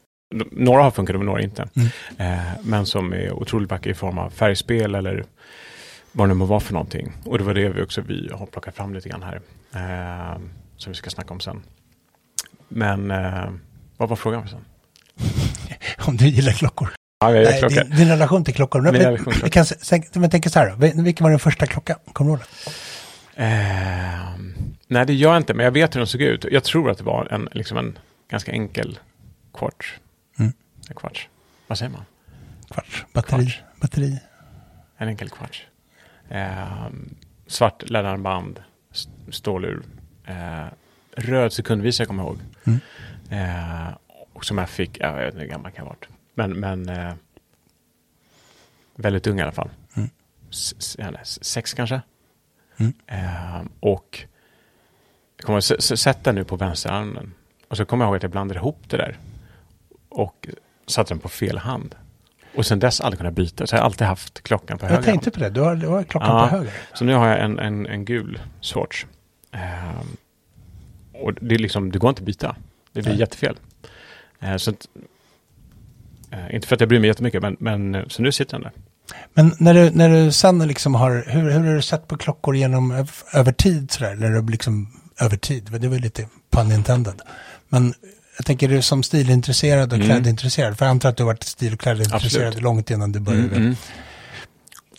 Några 0.50 0.82
har 0.82 0.90
funkat 0.90 1.16
och 1.16 1.24
några 1.24 1.42
inte. 1.42 1.68
Mm. 1.76 1.88
Eh, 2.18 2.52
men 2.62 2.86
som 2.86 3.12
är 3.12 3.32
otroligt 3.32 3.70
vackra 3.70 3.90
i 3.90 3.94
form 3.94 4.18
av 4.18 4.30
färgspel 4.30 4.94
eller 4.94 5.24
vad 6.12 6.28
det 6.28 6.34
nu 6.34 6.38
må 6.38 6.44
vara 6.44 6.60
för 6.60 6.72
någonting. 6.72 7.12
Och 7.24 7.38
det 7.38 7.44
var 7.44 7.54
det 7.54 7.68
vi 7.68 7.82
också 7.82 8.00
vi 8.00 8.30
har 8.34 8.46
plockat 8.46 8.76
fram 8.76 8.94
lite 8.94 9.08
grann 9.08 9.22
här. 9.22 9.40
Eh, 9.74 10.38
som 10.76 10.92
vi 10.92 10.96
ska 10.96 11.10
snacka 11.10 11.34
om 11.34 11.40
sen. 11.40 11.62
Men 12.68 13.10
eh, 13.10 13.50
vad 13.96 14.08
var 14.08 14.16
frågan 14.16 14.42
för 14.42 14.48
sen? 14.48 14.64
om 16.06 16.16
du 16.16 16.26
gillar 16.28 16.52
klockor. 16.52 16.88
Ja, 17.20 17.34
jag 17.34 17.44
Nej, 17.44 17.84
din, 17.84 17.96
din, 17.96 18.08
relation 18.08 18.44
till 18.44 18.54
klockor. 18.54 18.80
Men, 18.80 18.94
relation 18.94 19.34
vi 19.44 19.50
kan, 19.50 19.66
men 20.14 20.30
tänk 20.30 20.50
så 20.50 20.58
här 20.58 20.70
då. 20.70 21.02
Vilken 21.02 21.24
var 21.24 21.30
din 21.30 21.38
första 21.38 21.66
klocka? 21.66 21.98
Kommer 22.12 22.30
du 22.30 22.36
ihåg 22.36 22.46
eh, 23.34 24.30
Nej, 24.88 25.06
det 25.06 25.14
gör 25.14 25.30
jag 25.30 25.36
inte, 25.36 25.54
men 25.54 25.64
jag 25.64 25.72
vet 25.72 25.94
hur 25.94 26.00
den 26.00 26.06
såg 26.06 26.20
ut. 26.20 26.44
Jag 26.50 26.64
tror 26.64 26.90
att 26.90 26.98
det 26.98 27.04
var 27.04 27.28
en, 27.30 27.48
liksom 27.52 27.78
en 27.78 27.98
ganska 28.30 28.52
enkel 28.52 28.98
kvarts. 29.54 29.98
En 30.88 30.94
kvarts. 30.96 31.28
Vad 31.66 31.78
säger 31.78 31.92
man? 31.92 32.04
Kvarts. 32.70 33.04
Batteri. 33.12 33.46
Kvarts. 33.46 33.62
Batteri. 33.80 34.18
En 34.96 35.08
enkel 35.08 35.30
kvarts. 35.30 35.66
Eh, 36.28 36.86
svart 37.46 37.90
läderarmband, 37.90 38.60
stålur. 39.30 39.82
Eh, 40.24 40.66
röd 41.16 41.52
sekundvisare 41.52 42.06
kommer 42.06 42.22
jag 42.22 42.30
ihåg. 42.30 42.40
Mm. 42.64 42.80
Eh, 43.30 43.94
och 44.32 44.44
som 44.44 44.58
jag 44.58 44.70
fick, 44.70 44.98
jag 45.00 45.14
vet 45.14 45.26
inte 45.26 45.40
hur 45.40 45.48
gammal 45.48 45.72
kan 45.72 45.84
jag 45.84 45.90
ha 45.90 45.96
varit. 46.00 46.08
Men, 46.34 46.60
men 46.60 46.88
eh, 46.88 47.14
väldigt 48.94 49.26
ung 49.26 49.38
i 49.38 49.42
alla 49.42 49.52
fall. 49.52 49.70
Mm. 49.96 50.10
sex 51.24 51.74
kanske. 51.74 52.00
Mm. 52.76 52.92
Eh, 53.06 53.62
och 53.80 54.24
jag 55.36 55.46
kommer 55.46 55.58
att 55.58 55.82
sätta 55.82 56.32
nu 56.32 56.44
på 56.44 56.56
vänsterarmen. 56.56 57.34
Och 57.68 57.76
så 57.76 57.84
kommer 57.84 58.04
jag 58.04 58.08
ihåg 58.08 58.16
att 58.16 58.22
jag 58.22 58.32
blandade 58.32 58.60
ihop 58.60 58.88
det 58.88 58.96
där. 58.96 59.18
Och 60.08 60.48
satte 60.86 61.14
den 61.14 61.18
på 61.18 61.28
fel 61.28 61.58
hand. 61.58 61.94
Och 62.56 62.66
sen 62.66 62.78
dess 62.78 63.00
aldrig 63.00 63.18
kunnat 63.18 63.34
byta. 63.34 63.66
Så 63.66 63.74
jag 63.74 63.80
har 63.80 63.86
alltid 63.86 64.06
haft 64.06 64.42
klockan 64.42 64.78
på 64.78 64.86
höger 64.86 64.96
Jag 64.96 65.04
tänkte 65.04 65.30
på 65.30 65.40
det. 65.40 65.50
Du 65.50 65.60
har, 65.60 65.74
du 65.74 65.86
har 65.86 66.02
klockan 66.02 66.28
ja, 66.28 66.48
på 66.48 66.56
höger. 66.56 66.72
Så 66.94 67.04
nu 67.04 67.14
har 67.14 67.28
jag 67.28 67.40
en, 67.40 67.58
en, 67.58 67.86
en 67.86 68.04
gul 68.04 68.40
sorts. 68.60 69.06
Eh, 69.52 70.00
och 71.12 71.34
det, 71.34 71.54
är 71.54 71.58
liksom, 71.58 71.92
det 71.92 71.98
går 71.98 72.08
inte 72.08 72.20
att 72.20 72.26
byta. 72.26 72.56
Det 72.92 73.02
blir 73.02 73.12
Nej. 73.12 73.20
jättefel. 73.20 73.56
Eh, 74.40 74.56
så 74.56 74.72
Eh, 76.30 76.54
inte 76.54 76.68
för 76.68 76.74
att 76.74 76.80
jag 76.80 76.88
bryr 76.88 77.00
mig 77.00 77.08
jättemycket, 77.08 77.42
men, 77.42 77.56
men 77.60 77.94
eh, 77.94 78.06
så 78.08 78.22
nu 78.22 78.32
sitter 78.32 78.52
den 78.52 78.62
där. 78.62 78.72
Men 79.34 79.52
när 79.58 79.74
du, 79.74 79.90
när 79.90 80.08
du 80.08 80.32
sen 80.32 80.58
liksom 80.58 80.94
har, 80.94 81.24
hur, 81.26 81.50
hur 81.50 81.60
har 81.60 81.74
du 81.74 81.82
sett 81.82 82.08
på 82.08 82.16
klockor 82.16 82.56
genom, 82.56 83.06
över 83.32 83.52
tid 83.52 83.90
sådär? 83.90 84.16
Du 84.16 84.52
liksom, 84.52 85.00
över 85.20 85.36
tid, 85.36 85.68
det 85.80 85.88
var 85.88 85.98
lite 85.98 86.28
pun 86.50 86.72
intended. 86.72 87.20
Men 87.68 87.94
jag 88.36 88.46
tänker 88.46 88.68
du 88.68 88.82
som 88.82 89.02
stilintresserad 89.02 89.92
och 89.92 89.98
mm. 89.98 90.08
klädintresserad, 90.08 90.78
för 90.78 90.84
jag 90.84 90.90
antar 90.90 91.08
att 91.08 91.16
du 91.16 91.22
har 91.22 91.26
varit 91.26 91.42
stil 91.42 91.72
och 91.72 91.80
klädintresserad 91.80 92.46
Absolut. 92.46 92.62
långt 92.62 92.90
innan 92.90 93.12
du 93.12 93.20
började. 93.20 93.46
Mm, 93.46 93.62
mm. 93.62 93.76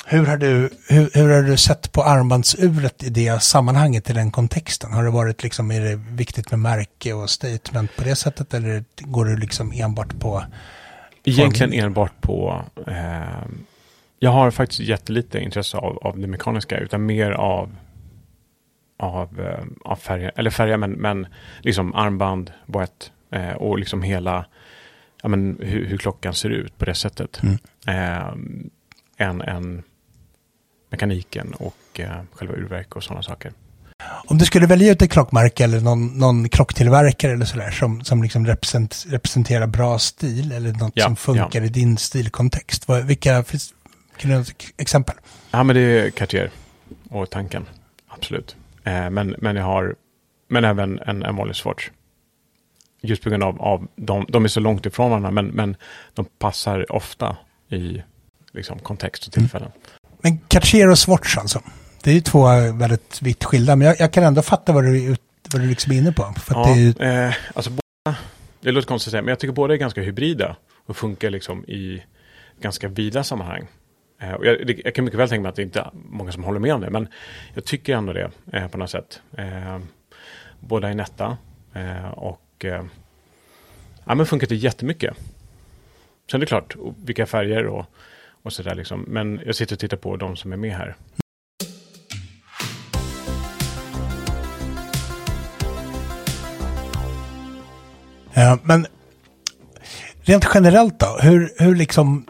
Hur 0.06 0.26
har, 0.26 0.38
du, 0.38 0.70
hur, 0.90 1.10
hur 1.14 1.30
har 1.30 1.44
du 1.44 1.58
sett 1.58 1.92
på 1.92 2.04
armbandsuret 2.04 3.04
i 3.04 3.10
det 3.10 3.44
sammanhanget, 3.44 4.10
i 4.10 4.14
den 4.14 4.32
kontexten? 4.32 4.94
Har 4.94 5.04
det 5.04 5.10
varit 5.10 5.44
liksom, 5.44 5.72
är 5.72 5.82
det 5.82 5.96
viktigt 5.96 6.52
med 6.52 6.60
märke 6.60 7.14
och 7.14 7.30
statement 7.30 7.96
på 7.96 8.04
det 8.04 8.16
sättet, 8.16 8.54
eller 8.54 8.84
går 8.96 9.26
du 9.26 9.38
liksom 9.38 9.72
enbart 9.76 10.20
på 10.20 10.44
Egentligen 11.24 11.74
enbart 11.74 12.22
på... 12.22 12.66
Eh, 12.88 13.24
jag 14.20 14.32
har 14.32 14.52
faktiskt 14.52 14.80
jättelite 14.80 15.40
intresse 15.40 15.78
av, 15.78 15.98
av 15.98 16.20
det 16.20 16.28
mekaniska, 16.28 16.78
utan 16.78 17.06
mer 17.06 17.32
av 17.32 17.76
av, 19.00 19.40
eh, 19.40 19.92
av 19.92 19.96
färger, 19.96 20.32
eller 20.36 20.50
färger, 20.50 20.78
men, 20.78 20.92
men 20.92 21.28
liksom 21.62 21.96
armband, 21.96 22.52
boett 22.66 23.12
eh, 23.32 23.52
och 23.52 23.80
liksom 23.80 24.02
hela, 24.02 24.46
ja 25.22 25.30
men 25.30 25.58
hur, 25.62 25.86
hur, 25.86 25.98
klockan 25.98 26.34
ser 26.34 26.50
ut 26.50 26.78
på 26.78 26.86
det 26.86 26.96
sättet. 26.96 27.42
Mm. 27.44 27.58
Eh, 27.88 28.34
än, 29.18 29.42
än 29.42 29.84
mekaniken 30.90 31.54
och 31.54 32.00
eh, 32.00 32.22
själva 32.32 32.54
urverk 32.54 32.96
och 32.96 33.04
sådana 33.04 33.24
saker. 33.24 33.52
Om 34.28 34.38
du 34.38 34.46
skulle 34.46 34.68
välja 34.68 34.92
ut 34.92 35.02
ett 35.02 35.12
klockmärke 35.12 35.64
eller 35.64 35.82
någon, 35.82 36.08
någon 36.08 36.50
klocktillverkare 36.50 37.32
eller 37.32 37.46
sådär 37.46 37.72
som, 37.72 38.04
som 38.04 38.24
liksom 38.24 38.46
represent, 38.46 39.06
representerar 39.08 39.68
bra 39.68 40.00
stil 40.00 40.52
eller 40.52 40.74
något 40.74 40.92
ja, 40.96 41.06
som 41.06 41.16
funkar 41.16 41.60
ja. 41.60 41.66
i 41.66 41.70
din 41.70 41.98
stilkontext. 41.98 42.88
Vad, 42.88 43.06
vilka, 43.06 43.44
finns 43.44 43.74
kan 44.18 44.32
du 44.32 44.44
exempel? 44.78 45.16
Ja, 45.52 45.64
men 45.64 45.76
det 45.76 45.82
är 45.82 46.10
Cartier 46.10 46.50
och 47.10 47.30
tanken, 47.30 47.66
absolut. 48.08 48.56
Eh, 48.84 49.10
men, 49.10 49.36
men 49.38 49.56
jag 49.56 49.64
har, 49.64 49.96
men 50.48 50.66
även 50.66 51.00
en, 51.00 51.24
en 51.24 51.36
vanlig 51.36 51.56
Swatch. 51.56 51.90
Just 53.02 53.24
på 53.24 53.30
grund 53.30 53.44
av, 53.44 53.62
av 53.62 53.88
de, 53.96 54.26
de 54.30 54.44
är 54.44 54.48
så 54.48 54.60
långt 54.60 54.86
ifrån 54.86 55.10
varandra, 55.10 55.32
men, 55.32 55.48
men 55.48 55.76
de 56.14 56.26
passar 56.26 56.92
ofta 56.92 57.38
i 57.70 58.02
liksom, 58.52 58.80
kontext 58.80 59.28
och 59.28 59.34
tillfällen. 59.34 59.68
Mm. 59.68 59.98
Men 60.22 60.40
Cartier 60.48 60.90
och 60.90 61.00
Swatch 61.00 61.38
alltså? 61.38 61.62
Det 62.04 62.10
är 62.10 62.16
ju 62.16 62.22
två 62.22 62.46
väldigt 62.74 63.22
vitt 63.22 63.44
skilda, 63.44 63.76
men 63.76 63.88
jag, 63.88 63.96
jag 64.00 64.14
kan 64.14 64.24
ändå 64.24 64.42
fatta 64.42 64.74
vad 64.74 64.84
du, 64.84 65.16
vad 65.54 65.62
du 65.62 65.68
liksom 65.68 65.92
är 65.92 65.98
inne 65.98 66.12
på. 66.12 66.24
För 66.24 66.56
ja, 66.56 66.76
det, 66.76 67.06
är 67.06 67.28
eh, 67.28 67.34
alltså, 67.54 67.72
båda, 67.72 68.18
det 68.62 68.72
låter 68.72 68.88
konstigt 68.88 69.08
att 69.08 69.12
säga, 69.12 69.22
men 69.22 69.30
jag 69.30 69.40
tycker 69.40 69.54
båda 69.54 69.74
är 69.74 69.78
ganska 69.78 70.02
hybrida 70.02 70.56
och 70.86 70.98
funkar 70.98 71.30
liksom 71.30 71.66
i 71.66 72.04
ganska 72.62 72.88
vida 72.88 73.24
sammanhang. 73.24 73.68
Eh, 74.22 74.32
och 74.32 74.46
jag, 74.46 74.68
det, 74.68 74.82
jag, 74.86 74.96
kan 74.96 75.06
mycket 75.06 75.20
väl 75.20 75.30
tänka 75.30 75.42
mig 75.42 75.50
att 75.50 75.56
det 75.56 75.62
inte 75.62 75.80
är 75.80 75.90
många 75.94 76.32
som 76.32 76.44
håller 76.44 76.60
med 76.60 76.74
om 76.74 76.82
det, 76.82 76.90
men 76.90 77.08
jag 77.54 77.66
tycker 77.66 77.96
ändå 77.96 78.14
det 78.14 78.32
eh, 78.54 78.68
på 78.68 78.78
något 78.78 78.90
sätt. 78.90 79.22
Eh, 79.38 79.80
båda 80.60 80.90
är 80.90 80.94
nätta 80.94 81.38
eh, 81.74 82.10
och 82.58 82.66
eh, 82.66 82.86
ja, 84.06 84.16
men 84.16 84.26
funkar 84.26 84.48
det 84.48 84.56
jättemycket. 84.56 85.18
sen 86.32 86.38
är 86.38 86.40
det 86.40 86.46
klart, 86.46 86.76
vilka 87.06 87.26
färger 87.26 87.66
och, 87.66 87.86
och 88.44 88.54
sådär 88.54 88.76
liksom. 88.76 89.06
Men 89.08 89.42
jag 89.46 89.56
sitter 89.56 89.76
och 89.76 89.80
tittar 89.80 89.98
på 89.98 90.18
de 90.18 90.36
som 90.36 90.54
är 90.54 90.58
med 90.58 90.72
här. 90.72 90.96
Ja, 98.34 98.60
men 98.64 98.88
rent 100.22 100.48
generellt 100.54 101.00
då, 101.00 101.20
hur, 101.22 101.54
hur 101.58 101.76
liksom, 101.76 102.26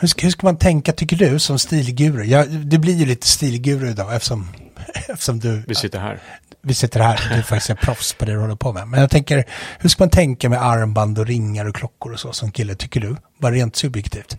hur 0.00 0.08
ska, 0.08 0.22
hur 0.22 0.30
ska 0.30 0.46
man 0.46 0.56
tänka 0.56 0.92
tycker 0.92 1.16
du 1.16 1.38
som 1.38 1.58
stilguru? 1.58 2.24
Ja, 2.24 2.44
det 2.46 2.78
blir 2.78 2.94
ju 2.94 3.06
lite 3.06 3.26
stilguru 3.26 3.90
idag 3.90 4.14
eftersom, 4.14 4.48
eftersom 5.08 5.38
du... 5.38 5.62
Vi 5.66 5.74
sitter 5.74 5.98
här. 5.98 6.20
Vi 6.62 6.74
sitter 6.74 7.00
här, 7.00 7.28
du 7.28 7.34
är 7.34 7.42
faktiskt 7.42 7.70
är 7.70 7.74
proffs 7.74 8.12
på 8.12 8.24
det 8.24 8.32
du 8.32 8.38
håller 8.38 8.54
på 8.54 8.72
med. 8.72 8.88
Men 8.88 9.00
jag 9.00 9.10
tänker, 9.10 9.44
hur 9.78 9.88
ska 9.88 10.02
man 10.02 10.10
tänka 10.10 10.48
med 10.48 10.62
armband 10.62 11.18
och 11.18 11.26
ringar 11.26 11.68
och 11.68 11.74
klockor 11.74 12.12
och 12.12 12.20
så 12.20 12.32
som 12.32 12.52
kille, 12.52 12.74
tycker 12.74 13.00
du? 13.00 13.16
Bara 13.38 13.52
rent 13.52 13.76
subjektivt. 13.76 14.36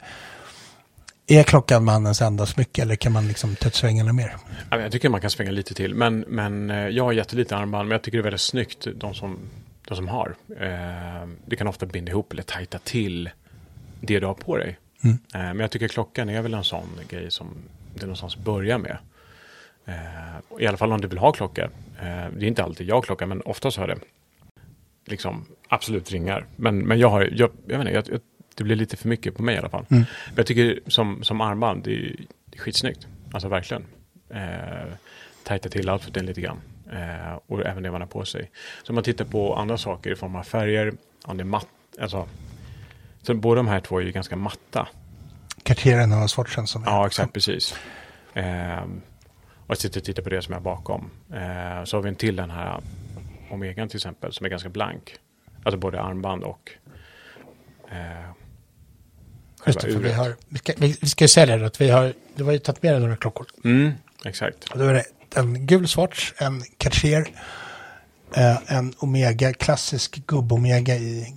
Är 1.27 1.43
klockan 1.43 1.83
mannens 1.83 2.21
enda 2.21 2.45
smycke 2.45 2.81
eller 2.81 2.95
kan 2.95 3.11
man 3.11 3.27
liksom 3.27 3.55
ta 3.55 3.67
ut 3.67 3.75
svängarna 3.75 4.13
mer? 4.13 4.35
Jag 4.69 4.91
tycker 4.91 5.09
man 5.09 5.21
kan 5.21 5.29
svänga 5.29 5.51
lite 5.51 5.73
till. 5.73 5.95
Men, 5.95 6.19
men 6.19 6.69
eh, 6.69 6.87
jag 6.87 7.03
har 7.03 7.11
jättelite 7.11 7.57
armband, 7.57 7.87
men 7.87 7.95
jag 7.95 8.01
tycker 8.01 8.17
det 8.17 8.21
är 8.21 8.23
väldigt 8.23 8.41
snyggt, 8.41 8.87
de 8.95 9.13
som, 9.13 9.39
de 9.87 9.95
som 9.95 10.07
har. 10.07 10.35
Eh, 10.59 11.27
det 11.45 11.55
kan 11.55 11.67
ofta 11.67 11.85
binda 11.85 12.11
ihop 12.11 12.33
eller 12.33 12.43
tajta 12.43 12.79
till 12.79 13.29
det 14.01 14.19
du 14.19 14.25
har 14.25 14.33
på 14.33 14.57
dig. 14.57 14.79
Mm. 15.03 15.17
Eh, 15.33 15.39
men 15.39 15.59
jag 15.59 15.71
tycker 15.71 15.87
klockan 15.87 16.29
är 16.29 16.41
väl 16.41 16.53
en 16.53 16.63
sån 16.63 16.89
grej 17.09 17.31
som 17.31 17.47
det 17.93 18.01
någonstans 18.01 18.37
börjar 18.37 18.77
med. 18.77 18.97
Eh, 19.85 19.93
I 20.59 20.67
alla 20.67 20.77
fall 20.77 20.91
om 20.91 21.01
du 21.01 21.07
vill 21.07 21.17
ha 21.17 21.31
klocka. 21.31 21.63
Eh, 22.01 22.25
det 22.37 22.45
är 22.45 22.47
inte 22.47 22.63
alltid 22.63 22.87
jag 22.87 23.03
klocka, 23.03 23.25
men 23.25 23.41
oftast 23.41 23.77
har 23.77 23.87
det 23.87 23.97
liksom 25.05 25.45
absolut 25.67 26.11
ringar. 26.11 26.45
Men, 26.55 26.79
men 26.79 26.99
jag 26.99 27.09
har, 27.09 27.21
jag, 27.21 27.51
jag 27.67 27.77
vet 27.77 27.87
inte, 27.87 27.91
jag, 27.91 28.09
jag, 28.09 28.21
det 28.55 28.63
blir 28.63 28.75
lite 28.75 28.97
för 28.97 29.07
mycket 29.07 29.35
på 29.35 29.43
mig 29.43 29.55
i 29.55 29.57
alla 29.57 29.69
fall. 29.69 29.85
Mm. 29.89 30.03
Men 30.27 30.35
jag 30.35 30.45
tycker 30.45 30.79
som, 30.87 31.23
som 31.23 31.41
armband, 31.41 31.83
det 31.83 31.91
är, 31.91 32.15
det 32.45 32.57
är 32.57 32.61
skitsnyggt. 32.61 33.07
Alltså 33.33 33.47
verkligen. 33.47 33.85
Eh, 34.29 34.93
tajta 35.43 35.69
till 35.69 35.89
outfiten 35.89 36.25
lite 36.25 36.41
grann. 36.41 36.61
Eh, 36.91 37.39
och 37.47 37.65
även 37.65 37.83
det 37.83 37.91
man 37.91 38.01
har 38.01 38.07
på 38.07 38.25
sig. 38.25 38.51
Så 38.83 38.91
om 38.91 38.95
man 38.95 39.03
tittar 39.03 39.25
på 39.25 39.55
andra 39.55 39.77
saker 39.77 40.11
i 40.11 40.15
form 40.15 40.35
av 40.35 40.43
färger, 40.43 40.93
om 41.23 41.37
det 41.37 41.43
är 41.43 41.45
matt, 41.45 41.67
alltså. 42.01 42.27
Så 43.21 43.33
båda 43.33 43.55
de 43.55 43.67
här 43.67 43.79
två 43.79 43.99
är 43.99 44.03
ju 44.03 44.11
ganska 44.11 44.35
matta. 44.35 44.87
Kartieren 45.63 46.23
och 46.23 46.29
Swatchen 46.29 46.67
som 46.67 46.83
är. 46.83 46.87
Ja, 46.87 47.07
exakt, 47.07 47.33
precis. 47.33 47.75
Eh, 48.33 48.83
och 49.71 49.75
jag 49.75 49.81
sitter 49.81 49.99
och 49.99 50.03
tittar 50.05 50.23
på 50.23 50.29
det 50.29 50.41
som 50.41 50.53
är 50.53 50.59
bakom. 50.59 51.09
Eh, 51.33 51.83
så 51.83 51.97
har 51.97 52.01
vi 52.01 52.09
en 52.09 52.15
till 52.15 52.35
den 52.35 52.49
här 52.51 52.81
Omegan 53.51 53.89
till 53.89 53.97
exempel, 53.97 54.33
som 54.33 54.45
är 54.45 54.49
ganska 54.49 54.69
blank. 54.69 55.15
Alltså 55.63 55.77
både 55.77 56.01
armband 56.01 56.43
och 56.43 56.71
eh, 57.91 58.29
Just 59.65 59.79
det, 59.79 59.91
för 59.91 59.99
vi, 59.99 60.11
har, 60.11 60.35
vi, 60.49 60.57
ska, 60.57 60.73
vi, 60.77 60.97
vi 61.01 61.07
ska 61.07 61.23
ju 61.23 61.27
säga 61.27 61.57
det 61.57 61.65
att 61.65 61.81
vi 61.81 61.89
har, 61.89 62.13
du 62.35 62.43
har 62.43 62.51
ju 62.51 62.59
tagit 62.59 62.83
med 62.83 62.93
dig 62.93 63.01
några 63.01 63.15
klockor. 63.15 63.47
Mm, 63.63 63.91
exakt. 64.25 64.69
Och 64.69 64.79
då 64.79 64.85
är 64.85 64.93
det 64.93 65.03
en 65.35 65.65
gul 65.67 65.87
Swatch, 65.87 66.33
en 66.37 66.63
Cartier, 66.77 67.27
eh, 68.35 68.73
en 68.77 68.93
Omega, 68.99 69.53
klassisk 69.53 70.17
gubb-Omega 70.27 70.95
i, 70.95 71.35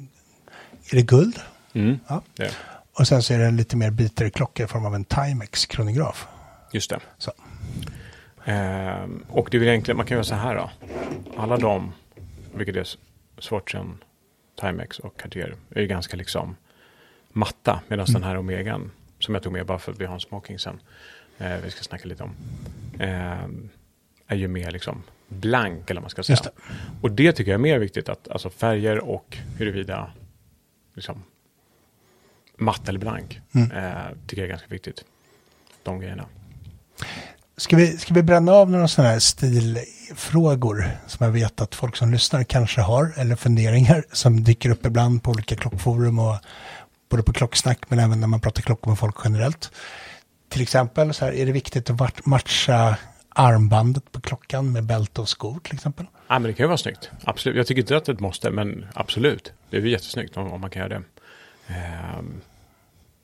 är 0.90 0.96
det 0.96 1.02
guld? 1.02 1.38
Mm, 1.72 1.98
Ja. 2.08 2.22
det, 2.36 2.50
Och 2.98 3.08
sen 3.08 3.22
så 3.22 3.34
är 3.34 3.38
det 3.38 3.46
en 3.46 3.56
lite 3.56 3.76
mer 3.76 3.90
bitare 3.90 4.30
klocka 4.30 4.64
i 4.64 4.66
form 4.66 4.86
av 4.86 4.94
en 4.94 5.04
Timex 5.04 5.66
kronograf. 5.66 6.26
just 6.72 6.90
det. 6.90 7.00
Så. 7.18 7.32
Eh, 8.44 9.06
och 9.28 9.48
det 9.50 9.56
är 9.56 9.58
väl 9.58 9.68
egentligen, 9.68 9.96
man 9.96 10.06
kan 10.06 10.14
göra 10.14 10.24
så 10.24 10.34
här 10.34 10.54
då. 10.54 10.70
Alla 11.36 11.56
de, 11.56 11.92
vilket 12.54 12.76
är 12.76 12.88
Swatchen, 13.38 13.98
Timex 14.60 14.98
och 14.98 15.16
Cartier, 15.20 15.54
är 15.70 15.80
ju 15.80 15.86
ganska 15.86 16.16
liksom 16.16 16.56
matta. 17.32 17.80
Medan 17.88 18.06
den 18.12 18.22
här 18.22 18.36
Omegan, 18.36 18.90
som 19.18 19.34
jag 19.34 19.42
tog 19.42 19.52
med 19.52 19.66
bara 19.66 19.78
för 19.78 19.92
att 19.92 20.00
vi 20.00 20.04
har 20.06 20.14
en 20.14 20.20
smoking 20.20 20.58
sen, 20.58 20.80
eh, 21.38 21.56
vi 21.64 21.70
ska 21.70 21.82
snacka 21.82 22.08
lite 22.08 22.22
om, 22.22 22.34
eh, 23.00 23.44
är 24.26 24.36
ju 24.36 24.48
mer 24.48 24.70
liksom 24.70 25.02
blank 25.28 25.90
eller 25.90 26.00
vad 26.00 26.02
man 26.04 26.10
ska 26.10 26.22
säga. 26.22 26.38
Det. 26.44 26.50
Och 27.02 27.10
det 27.10 27.32
tycker 27.32 27.50
jag 27.50 27.58
är 27.58 27.62
mer 27.62 27.78
viktigt, 27.78 28.08
att 28.08 28.28
alltså 28.28 28.50
färger 28.50 28.98
och 28.98 29.36
huruvida 29.58 30.12
liksom 30.94 31.22
matt 32.56 32.88
eller 32.88 32.98
blank, 32.98 33.40
Mm. 33.54 33.70
eh, 33.70 34.02
tycker 34.26 34.42
jag 34.42 34.46
är 34.46 34.50
ganska 34.50 34.68
viktigt. 34.68 35.04
De 35.82 36.00
grejerna. 36.00 36.26
Ska 37.56 37.76
vi, 37.76 37.98
ska 37.98 38.14
vi 38.14 38.22
bränna 38.22 38.52
av 38.52 38.70
några 38.70 38.88
sådana 38.88 39.10
här 39.10 39.18
stilfrågor 39.18 40.90
som 41.06 41.24
jag 41.24 41.32
vet 41.32 41.60
att 41.60 41.74
folk 41.74 41.96
som 41.96 42.10
lyssnar 42.10 42.44
kanske 42.44 42.80
har, 42.80 43.12
eller 43.16 43.36
funderingar 43.36 44.04
som 44.12 44.44
dyker 44.44 44.70
upp 44.70 44.86
ibland 44.86 45.22
på 45.22 45.30
olika 45.30 45.56
klockforum 45.56 46.18
och 46.18 46.36
både 47.08 47.22
på 47.22 47.32
klocksnack 47.32 47.78
men 47.88 47.98
även 47.98 48.20
när 48.20 48.26
man 48.26 48.40
pratar 48.40 48.62
klockor 48.62 48.90
med 48.90 48.98
folk 48.98 49.16
generellt. 49.24 49.72
Till 50.48 50.62
exempel 50.62 51.14
så 51.14 51.24
här, 51.24 51.32
är 51.32 51.46
det 51.46 51.52
viktigt 51.52 51.90
att 51.90 52.26
matcha 52.26 52.96
armbandet 53.28 54.12
på 54.12 54.20
klockan 54.20 54.72
med 54.72 54.84
bälte 54.84 55.20
och 55.20 55.28
skor 55.28 55.58
till 55.62 55.74
exempel? 55.74 56.06
Ja, 56.28 56.38
men 56.38 56.42
det 56.42 56.52
kan 56.52 56.64
ju 56.64 56.68
vara 56.68 56.78
snyggt. 56.78 57.10
Absolut. 57.24 57.56
Jag 57.56 57.66
tycker 57.66 57.82
inte 57.82 57.96
att 57.96 58.04
det 58.04 58.12
är 58.12 58.14
ett 58.14 58.20
måste, 58.20 58.50
men 58.50 58.86
absolut. 58.94 59.52
Det 59.70 59.76
är 59.76 59.80
ju 59.80 59.90
jättesnyggt 59.90 60.36
om, 60.36 60.52
om 60.52 60.60
man 60.60 60.70
kan 60.70 60.82
göra 60.82 60.88
det. 60.88 61.02
Ehm, 61.74 62.40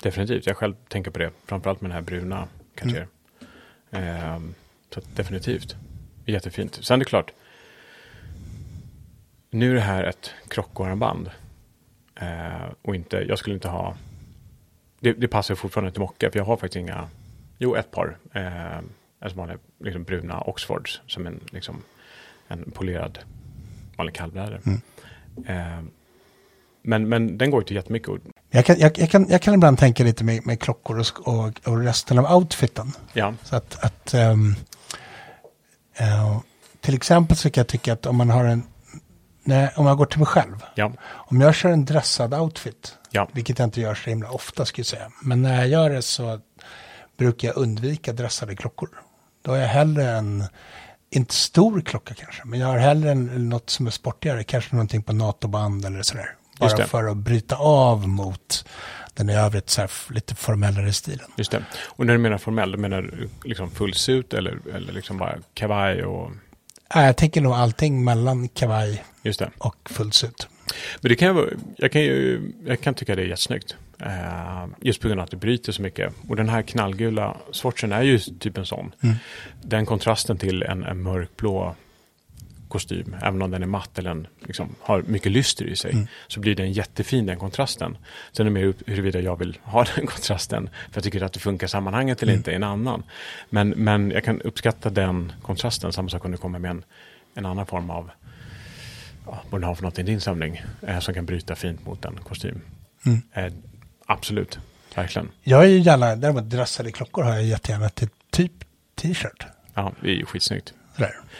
definitivt. 0.02 0.46
Jag 0.46 0.56
själv 0.56 0.74
tänker 0.88 1.10
på 1.10 1.18
det, 1.18 1.30
framförallt 1.46 1.80
med 1.80 1.90
den 1.90 1.94
här 1.94 2.02
bruna 2.02 2.48
Cartier. 2.74 2.96
Mm 2.96 3.08
så 4.90 4.98
att 4.98 5.16
definitivt. 5.16 5.76
Jättefint. 6.26 6.78
Sen 6.84 6.94
är 6.94 6.98
det 6.98 7.04
klart, 7.04 7.32
nu 9.50 9.70
är 9.70 9.74
det 9.74 9.80
här 9.80 10.04
ett 10.04 10.34
krockarmband. 10.48 11.30
Ehm, 12.14 12.74
och 12.82 12.94
inte, 12.94 13.16
jag 13.16 13.38
skulle 13.38 13.54
inte 13.54 13.68
ha, 13.68 13.96
det, 15.00 15.12
det 15.12 15.28
passar 15.28 15.54
fortfarande 15.54 15.92
till 15.92 16.00
mocka, 16.00 16.30
för 16.30 16.38
jag 16.38 16.44
har 16.44 16.56
faktiskt 16.56 16.76
inga, 16.76 17.08
jo 17.58 17.74
ett 17.74 17.90
par, 17.90 18.18
eh, 18.32 18.78
alltså 19.18 19.38
vanliga 19.38 19.58
liksom 19.78 20.04
bruna 20.04 20.40
Oxfords, 20.40 21.00
som 21.06 21.26
en, 21.26 21.40
liksom, 21.50 21.82
en 22.48 22.70
polerad 22.70 23.18
vanlig 23.96 24.14
kallbräde. 24.14 24.60
Eh, 25.46 25.80
men, 26.82 27.08
men 27.08 27.38
den 27.38 27.50
går 27.50 27.60
ju 27.60 27.66
till 27.66 27.76
jättemycket. 27.76 28.08
Och, 28.08 28.18
Jag 28.50 28.64
kan, 28.64 28.78
jag, 28.78 28.98
jag 28.98 29.10
kan, 29.10 29.26
jag 29.28 29.42
kan 29.42 29.54
ibland 29.54 29.78
tänka 29.78 30.04
lite 30.04 30.24
med, 30.24 30.46
med 30.46 30.60
klockor 30.60 30.98
och, 30.98 31.28
och, 31.28 31.60
och 31.64 31.80
resten 31.80 32.18
av 32.18 32.36
outfiten. 32.36 32.92
ja, 33.12 33.34
Så 33.44 33.56
att, 33.56 33.84
att 33.84 34.14
ehm, 34.14 34.54
eh, 35.96 36.38
till 36.80 36.94
exempel 36.94 37.36
så 37.36 37.50
kan 37.50 37.60
jag 37.60 37.68
tycka 37.68 37.92
att 37.92 38.06
om 38.06 38.16
man 38.16 38.30
har 38.30 38.44
en, 38.44 38.62
nej, 39.44 39.72
om 39.76 39.86
jag 39.86 39.96
går 39.96 40.06
till 40.06 40.18
mig 40.18 40.26
själv, 40.26 40.64
ja, 40.74 40.92
om 41.02 41.40
jag 41.40 41.54
kör 41.54 41.70
en 41.70 41.84
dressad 41.84 42.34
outfit, 42.34 42.94
ja, 43.10 43.28
vilket 43.32 43.58
jag 43.58 43.66
inte 43.66 43.80
gör 43.80 43.94
så 43.94 44.10
himla 44.10 44.30
ofta 44.30 44.64
skulle 44.64 44.80
jag 44.80 44.86
säga, 44.86 45.10
men 45.22 45.42
när 45.42 45.56
jag 45.56 45.68
gör 45.68 45.90
det 45.90 46.02
så 46.02 46.40
brukar 47.18 47.48
jag 47.48 47.56
undvika 47.56 48.12
dressade 48.12 48.56
klockor. 48.56 48.88
Då 49.42 49.50
har 49.50 49.58
jag 49.58 49.68
hellre 49.68 50.10
en, 50.10 50.44
inte 51.10 51.34
stor 51.34 51.80
klocka 51.80 52.14
kanske, 52.14 52.42
men 52.44 52.60
jag 52.60 52.66
har 52.66 52.78
hellre 52.78 53.10
en, 53.10 53.48
något 53.48 53.70
som 53.70 53.86
är 53.86 53.90
sportigare, 53.90 54.44
kanske 54.44 54.74
någonting 54.74 55.02
på 55.02 55.12
NATO-band 55.12 55.84
eller 55.84 56.02
sådär. 56.02 56.36
Bara 56.60 56.86
för 56.86 57.04
att 57.04 57.16
bryta 57.16 57.56
av 57.56 58.08
mot 58.08 58.64
den 59.14 59.30
i 59.30 59.34
övrigt 59.34 59.70
så 59.70 59.80
här 59.80 59.90
lite 60.10 60.34
formellare 60.34 60.92
stilen. 60.92 61.26
just 61.36 61.50
det. 61.50 61.64
Och 61.86 62.06
när 62.06 62.12
du 62.12 62.18
menar 62.18 62.38
formell, 62.38 62.72
du 62.72 62.78
menar 62.78 63.02
du 63.02 63.28
liksom 63.44 63.70
full 63.70 63.94
suit 63.94 64.34
eller, 64.34 64.58
eller 64.74 64.92
liksom 64.92 65.18
bara 65.18 65.34
kavaj 65.54 66.04
och, 66.04 66.30
Nej, 66.94 67.06
jag 67.06 67.16
tänker 67.16 67.40
nog 67.40 67.52
allting 67.52 68.04
mellan 68.04 68.48
kavaj 68.48 69.04
och 69.58 69.76
fullsuit. 69.90 70.48
Men 71.00 71.08
det 71.08 71.16
kan 71.16 71.28
jag, 71.28 71.50
jag 71.76 71.92
kan 71.92 72.02
ju, 72.02 72.42
jag 72.66 72.80
kan 72.80 72.94
tycka 72.94 73.16
det 73.16 73.22
är 73.22 73.26
jättesnyggt. 73.26 73.76
Eh, 73.98 74.66
just 74.80 75.00
på 75.00 75.08
grund 75.08 75.20
av 75.20 75.24
att 75.24 75.30
det 75.30 75.36
bryter 75.36 75.72
så 75.72 75.82
mycket. 75.82 76.12
Och 76.28 76.36
den 76.36 76.48
här 76.48 76.62
knallgula 76.62 77.36
swatchen 77.52 77.92
är 77.92 78.02
ju 78.02 78.18
typ 78.18 78.58
en 78.58 78.66
sån. 78.66 78.92
Den 79.62 79.86
kontrasten 79.86 80.38
till 80.38 80.62
en, 80.62 80.84
en 80.84 81.02
mörkblå 81.02 81.74
kostym, 82.70 83.16
även 83.22 83.42
om 83.42 83.50
den 83.50 83.62
är 83.62 83.66
matt 83.66 83.98
eller 83.98 84.10
en, 84.10 84.26
liksom, 84.40 84.74
har 84.80 85.02
mycket 85.02 85.32
lyster 85.32 85.64
i 85.64 85.76
sig, 85.76 86.06
så 86.28 86.40
blir 86.40 86.54
den 86.54 86.72
jättefin 86.72 87.26
den 87.26 87.38
kontrasten. 87.38 87.96
Sen 88.32 88.46
är 88.46 88.50
det 88.50 88.54
mer 88.54 88.64
upp- 88.66 88.82
huruvida 88.88 89.20
jag 89.20 89.38
vill 89.38 89.58
ha 89.62 89.84
den 89.96 90.06
kontrasten, 90.06 90.70
för 90.90 90.96
jag 90.96 91.04
tycker 91.04 91.22
att 91.22 91.32
det 91.32 91.40
funkar 91.40 91.66
i 91.66 91.70
sammanhanget 91.70 92.22
eller 92.22 92.32
inte, 92.32 92.50
är 92.50 92.56
en 92.56 92.64
annan. 92.64 93.02
Men, 93.50 93.68
men 93.68 94.10
jag 94.10 94.24
kan 94.24 94.40
uppskatta 94.40 94.90
den 94.90 95.32
kontrasten, 95.42 95.92
samma 95.92 96.08
sak 96.08 96.24
om 96.24 96.30
det 96.30 96.36
kommer 96.36 96.58
med 96.58 96.70
en, 96.70 96.84
en 97.34 97.46
annan 97.46 97.66
form 97.66 97.90
av 97.90 98.10
ja, 99.26 99.42
vad 99.50 99.60
den 99.60 99.68
har 99.68 99.74
för 99.74 99.82
något 99.82 99.98
i 99.98 100.02
din 100.02 100.20
samling 100.20 100.62
eh, 100.86 100.98
som 100.98 101.14
kan 101.14 101.26
bryta 101.26 101.54
fint 101.54 101.86
mot 101.86 102.04
en 102.04 102.16
kostym. 102.16 102.60
Mm. 103.06 103.22
Eh, 103.32 103.52
absolut, 104.06 104.58
verkligen. 104.94 105.28
Jag 105.42 105.64
är 105.64 105.68
ju 105.68 105.78
gärna, 105.78 106.16
däremot 106.16 106.50
dressade 106.50 106.92
klockor 106.92 107.22
har 107.22 107.34
jag 107.34 107.44
jättegärna 107.44 107.88
till 107.88 108.08
typ 108.30 108.52
t-shirt. 108.94 109.46
Ja, 109.74 109.92
det 110.00 110.08
är 110.08 110.14
ju 110.14 110.26
skitsnyggt. 110.26 110.74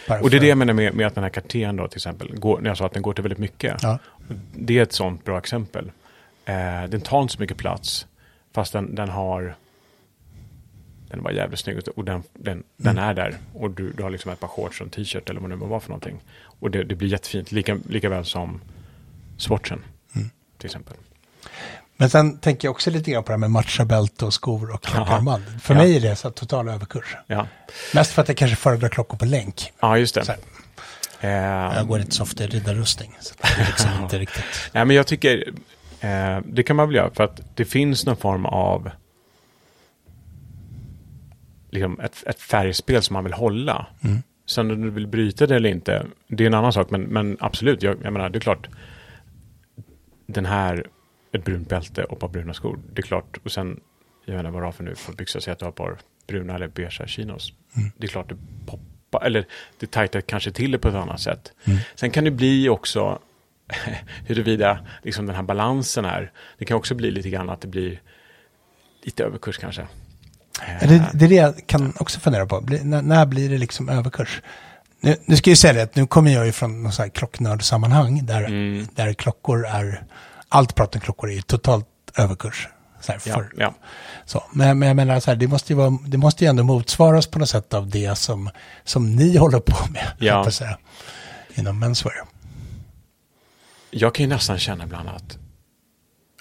Bara 0.09 0.21
Och 0.21 0.31
det 0.31 0.37
är 0.37 0.41
det 0.41 0.47
jag 0.49 0.59
menar 0.59 0.73
med, 0.75 0.95
med 0.95 1.07
att 1.07 1.15
den 1.15 1.25
här 1.25 1.31
Cartiern 1.31 1.77
då 1.77 1.89
till 1.89 1.99
exempel, 1.99 2.39
går, 2.39 2.61
när 2.61 2.71
jag 2.71 2.77
sa 2.79 2.87
att 2.87 2.93
den 2.93 3.03
går 3.03 3.13
till 3.13 3.23
väldigt 3.23 3.39
mycket. 3.39 3.83
Ja. 3.83 3.99
Det 4.57 4.79
är 4.79 4.83
ett 4.83 4.93
sånt 4.93 5.25
bra 5.25 5.39
exempel. 5.39 5.93
Eh, 6.45 6.85
den 6.89 7.01
tar 7.01 7.23
inte 7.23 7.35
så 7.35 7.41
mycket 7.41 7.57
plats, 7.57 8.07
fast 8.53 8.73
den, 8.73 8.95
den 8.95 9.09
har 9.09 9.55
den 11.09 11.23
var 11.23 11.31
jävligt 11.31 11.61
snygg 11.61 11.79
och 11.97 12.05
den, 12.05 12.23
den, 12.35 12.63
den 12.77 12.99
Mm. 12.99 13.09
är 13.11 13.15
där. 13.15 13.37
Och 13.55 13.71
du, 13.71 13.93
du 13.93 14.03
har 14.03 14.11
liksom 14.11 14.33
ett 14.33 14.41
par 14.41 14.49
shorts 14.49 14.81
och 14.81 14.85
en 14.87 14.91
t-shirt 14.91 15.31
eller 15.31 15.41
vad 15.41 15.51
det 15.51 15.57
nu 15.57 15.67
var 15.67 15.81
för 15.81 15.89
någonting. 15.89 16.21
Och 16.43 16.71
det, 16.71 16.85
det 16.85 16.95
blir 16.95 17.09
jättefint, 17.09 17.53
lika, 17.53 17.79
lika 17.89 18.09
väl 18.09 18.25
som 18.25 18.61
Swatchen 19.37 19.83
Mm. 20.17 20.31
till 20.59 20.67
exempel. 20.67 20.97
Men 22.01 22.11
sen 22.11 22.39
tänker 22.39 22.69
jag 22.69 22.73
också 22.73 22.91
lite 22.91 23.11
grann 23.11 23.23
på 23.23 23.29
det 23.29 23.33
här 23.33 23.39
med 23.39 23.51
matcha 23.51 23.85
bälte 23.85 24.25
och 24.25 24.35
skor 24.35 24.71
och 24.75 24.83
klockarmband. 24.83 25.45
För 25.63 25.75
Ja. 25.75 25.81
mig 25.81 25.97
är 25.97 26.01
det 26.01 26.17
så 26.17 26.31
total 26.31 26.69
överkurs. 26.69 27.17
Ja, 27.27 27.47
Mest 27.95 28.13
för 28.13 28.23
att 28.23 28.29
jag 28.29 28.37
kanske 28.37 28.57
föredrar 28.57 28.89
klockor 28.89 29.17
på 29.19 29.25
länk. 29.25 29.73
ja 29.81 29.99
just 29.99 30.15
det. 30.15 30.37
Eh, 31.21 31.31
jag 31.77 31.87
går 31.89 32.01
inte 32.01 32.15
så 32.15 32.23
ofta 32.23 32.45
i 32.45 32.47
riddarrustning. 32.47 33.17
Så 33.21 33.35
det 33.43 33.63
är 33.63 33.67
liksom 33.67 33.91
inte 34.03 34.19
riktigt. 34.25 34.45
Nej, 34.73 34.85
men 34.85 34.97
jag 34.97 35.07
tycker 35.07 35.53
eh, 36.01 36.39
det 36.45 36.63
kan 36.63 36.77
man 36.77 36.89
väl 36.89 36.97
göra 36.97 37.11
för 37.15 37.25
att 37.25 37.41
det 37.57 37.65
finns 37.65 38.07
någon 38.07 38.17
form 38.17 38.47
av 38.47 38.91
liksom 41.71 42.01
ett, 42.01 42.23
ett 42.27 42.41
färgspel 42.41 43.03
som 43.03 43.15
man 43.15 43.25
vill 43.25 43.33
hålla. 43.33 43.87
Sen 44.47 44.71
om 44.71 44.83
du 44.83 44.91
vill 44.91 45.07
bryta 45.07 45.47
det 45.47 45.57
eller 45.57 45.69
inte, 45.69 46.07
det 46.29 46.45
är 46.45 46.47
en 46.47 46.55
annan 46.55 46.73
sak. 46.73 46.91
Men, 46.91 47.03
men 47.03 47.37
absolut, 47.41 47.83
jag, 47.83 47.97
jag 48.03 48.13
menar, 48.13 48.29
det 48.29 48.39
är 48.39 48.41
klart. 48.41 48.69
Den 50.27 50.47
här, 50.47 50.87
ett 51.33 51.45
brunt 51.45 51.69
bälte 51.69 52.05
och 52.05 52.13
ett 52.13 52.19
par 52.19 52.29
bruna 52.29 52.55
skor. 52.55 52.79
Det 52.93 53.01
är 53.01 53.03
klart. 53.03 53.37
Och 53.45 53.53
sen, 53.53 53.81
jag 54.25 54.35
vet 54.35 54.41
inte 54.41 54.51
vad 54.51 54.63
du 54.63 54.65
har 54.65 54.73
för 54.73 54.85
nu 54.85 54.95
för 54.95 55.13
byxor. 55.13 55.41
Säg 55.41 55.53
att 55.53 55.59
du 55.59 55.65
har 55.65 55.71
ett 55.71 55.77
par 55.77 55.99
bruna 56.27 56.55
eller 56.55 56.69
beigea 56.69 57.07
chinos. 57.07 57.53
Det 57.97 58.07
är 58.07 58.09
klart 58.09 58.29
det 58.29 58.37
poppar, 58.67 59.27
eller 59.27 59.47
det 59.79 59.91
tajtar 59.91 60.21
kanske 60.21 60.51
till 60.53 60.71
det 60.71 60.79
på 60.79 60.89
ett 60.89 60.95
annat 60.95 61.21
sätt. 61.21 61.53
Sen 61.95 62.11
kan 62.11 62.25
det 62.25 62.31
bli 62.31 62.69
också 62.69 63.19
huruvida 64.27 64.79
liksom 65.03 65.27
den 65.27 65.37
här 65.37 65.43
balansen 65.43 66.05
är. 66.05 66.33
Det 66.59 66.65
kan 66.65 66.77
också 66.77 66.95
bli 66.95 67.11
lite 67.11 67.31
grann 67.31 67.51
att 67.51 67.61
det 67.61 67.69
blir 67.69 68.01
lite 69.03 69.25
överkurs 69.25 69.59
kanske. 69.59 69.87
Det, 70.81 71.11
det 71.15 71.25
är 71.25 71.29
det 71.29 71.35
jag 71.35 71.67
kan 71.67 71.93
också 71.99 72.21
fundera 72.21 72.47
på. 72.47 72.61
Blir, 72.61 72.85
när, 72.85 73.03
när 73.03 73.27
blir 73.27 73.49
det 73.51 73.59
liksom 73.59 73.89
överkurs? 73.89 74.43
Nu, 75.01 75.17
nu 75.25 75.37
ska 75.37 75.51
jag 75.51 75.59
säga 75.59 75.73
det 75.73 75.83
att 75.83 75.97
nu 75.97 76.07
kommer 76.07 76.31
jag 76.31 76.47
ju 76.47 76.53
från 76.53 76.83
någon 76.83 76.93
sån 76.93 77.03
här 77.03 77.11
klocknördsammanhang 77.11 78.27
där, 78.27 78.45
Mm. 78.45 78.87
där 78.95 79.13
klockor 79.13 79.67
är, 79.67 80.05
allt 80.51 80.75
prat 80.75 80.95
om 80.95 81.01
klockor 81.01 81.31
är 81.31 81.35
ju 81.35 81.43
totalt 81.43 81.87
överkurs. 82.17 82.69
Så 83.01 83.13
här, 83.13 83.21
Ja, 83.25 83.45
ja. 83.57 83.75
Så, 84.25 84.45
men, 84.53 84.79
men 84.79 84.87
jag 84.89 84.97
menar 84.97 85.21
så 85.21 85.31
här, 85.31 85.37
det 85.37 85.47
måste, 85.49 85.73
ju 85.73 85.77
vara, 85.77 85.99
det 86.07 86.19
måste 86.19 86.45
ju 86.45 86.49
ändå 86.51 86.63
motsvaras 86.65 87.27
på 87.27 87.39
något 87.39 87.49
sätt 87.49 87.75
av 87.75 87.89
det 87.89 88.19
som, 88.19 88.51
som 88.85 89.17
ni 89.17 89.37
håller 89.39 89.61
på 89.61 89.93
med, 89.93 90.13
Ja. 90.19 90.51
jag, 90.61 90.77
inom 91.55 91.79
menswear. 91.79 92.25
Jag 93.91 94.15
kan 94.15 94.25
ju 94.25 94.29
nästan 94.29 94.59
känna 94.59 94.85
ibland 94.85 95.09
att, 95.09 95.39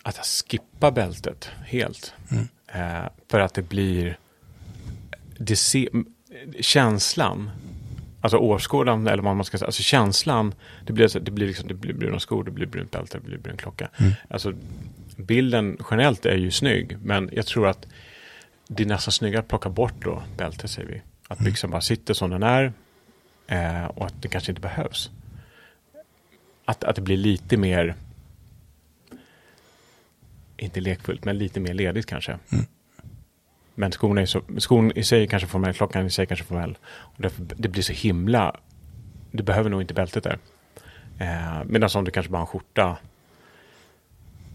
att 0.03 0.15
jag 0.17 0.25
skippar 0.25 0.91
bältet 0.91 1.49
helt. 1.65 2.13
Eh, 2.73 3.03
för 3.31 3.39
att 3.39 3.53
det 3.53 3.61
blir 3.61 4.17
det 5.39 5.55
se, 5.55 5.89
känslan, 6.61 7.51
alltså 8.21 8.37
åskådan 8.37 9.07
eller 9.07 9.23
vad 9.23 9.35
man 9.35 9.45
ska 9.45 9.57
säga, 9.57 9.65
alltså 9.65 9.83
känslan, 9.83 10.53
det 10.85 10.93
blir, 10.93 11.19
det 11.19 11.31
blir, 11.31 11.47
liksom, 11.47 11.67
det 11.67 11.73
blir 11.73 11.93
bruna 11.93 12.19
skor, 12.19 12.43
det 12.43 12.51
blir 12.51 12.67
brunt 12.67 12.91
bälte, 12.91 13.17
det 13.17 13.27
blir 13.27 13.37
brun 13.37 13.57
klocka. 13.57 13.89
Alltså 14.29 14.53
bilden 15.17 15.77
generellt 15.91 16.25
är 16.25 16.37
ju 16.37 16.51
snygg, 16.51 16.97
men 17.03 17.29
jag 17.33 17.45
tror 17.45 17.67
att 17.67 17.87
det 18.67 18.83
är 18.83 18.87
nästan 18.87 19.11
snyggare 19.11 19.39
att 19.39 19.47
plocka 19.47 19.69
bort 19.69 20.03
då 20.03 20.23
bältet, 20.37 20.71
säger 20.71 20.89
vi. 20.89 21.01
Att 21.27 21.39
byxan 21.39 21.71
bara 21.71 21.81
sitter 21.81 22.13
som 22.13 22.29
den 22.29 22.43
är 22.43 22.73
eh, 23.47 23.85
och 23.85 24.05
att 24.05 24.21
det 24.21 24.27
kanske 24.27 24.51
inte 24.51 24.61
behövs 24.61 25.11
att, 26.69 26.83
att 26.83 26.95
det 26.95 27.01
blir 27.01 27.17
lite 27.17 27.57
mer, 27.57 27.95
inte 30.57 30.81
lekfullt, 30.81 31.25
men 31.25 31.37
lite 31.37 31.59
mer 31.59 31.73
ledigt 31.73 32.05
kanske. 32.05 32.39
Men 33.79 33.91
skon, 33.91 34.17
är 34.17 34.25
så, 34.25 34.41
skon 34.57 34.91
i 34.91 35.03
sig 35.03 35.23
är 35.23 35.27
kanske 35.27 35.47
formell, 35.47 35.73
klockan 35.73 36.05
i 36.05 36.09
sig 36.09 36.25
kanske 36.25 36.45
formell. 36.45 36.77
Och 36.87 37.21
därför, 37.21 37.45
det 37.57 37.67
blir 37.67 37.83
så 37.83 37.93
himla, 37.93 38.55
du 39.31 39.43
behöver 39.43 39.69
nog 39.69 39.81
inte 39.81 39.93
bältet 39.93 40.23
där. 40.23 40.37
Eh, 41.19 41.63
Medan 41.65 41.89
om 41.95 42.05
du 42.05 42.11
kanske 42.11 42.31
bara 42.31 42.37
har 42.37 42.41
en 42.41 42.47
skjorta, 42.47 42.97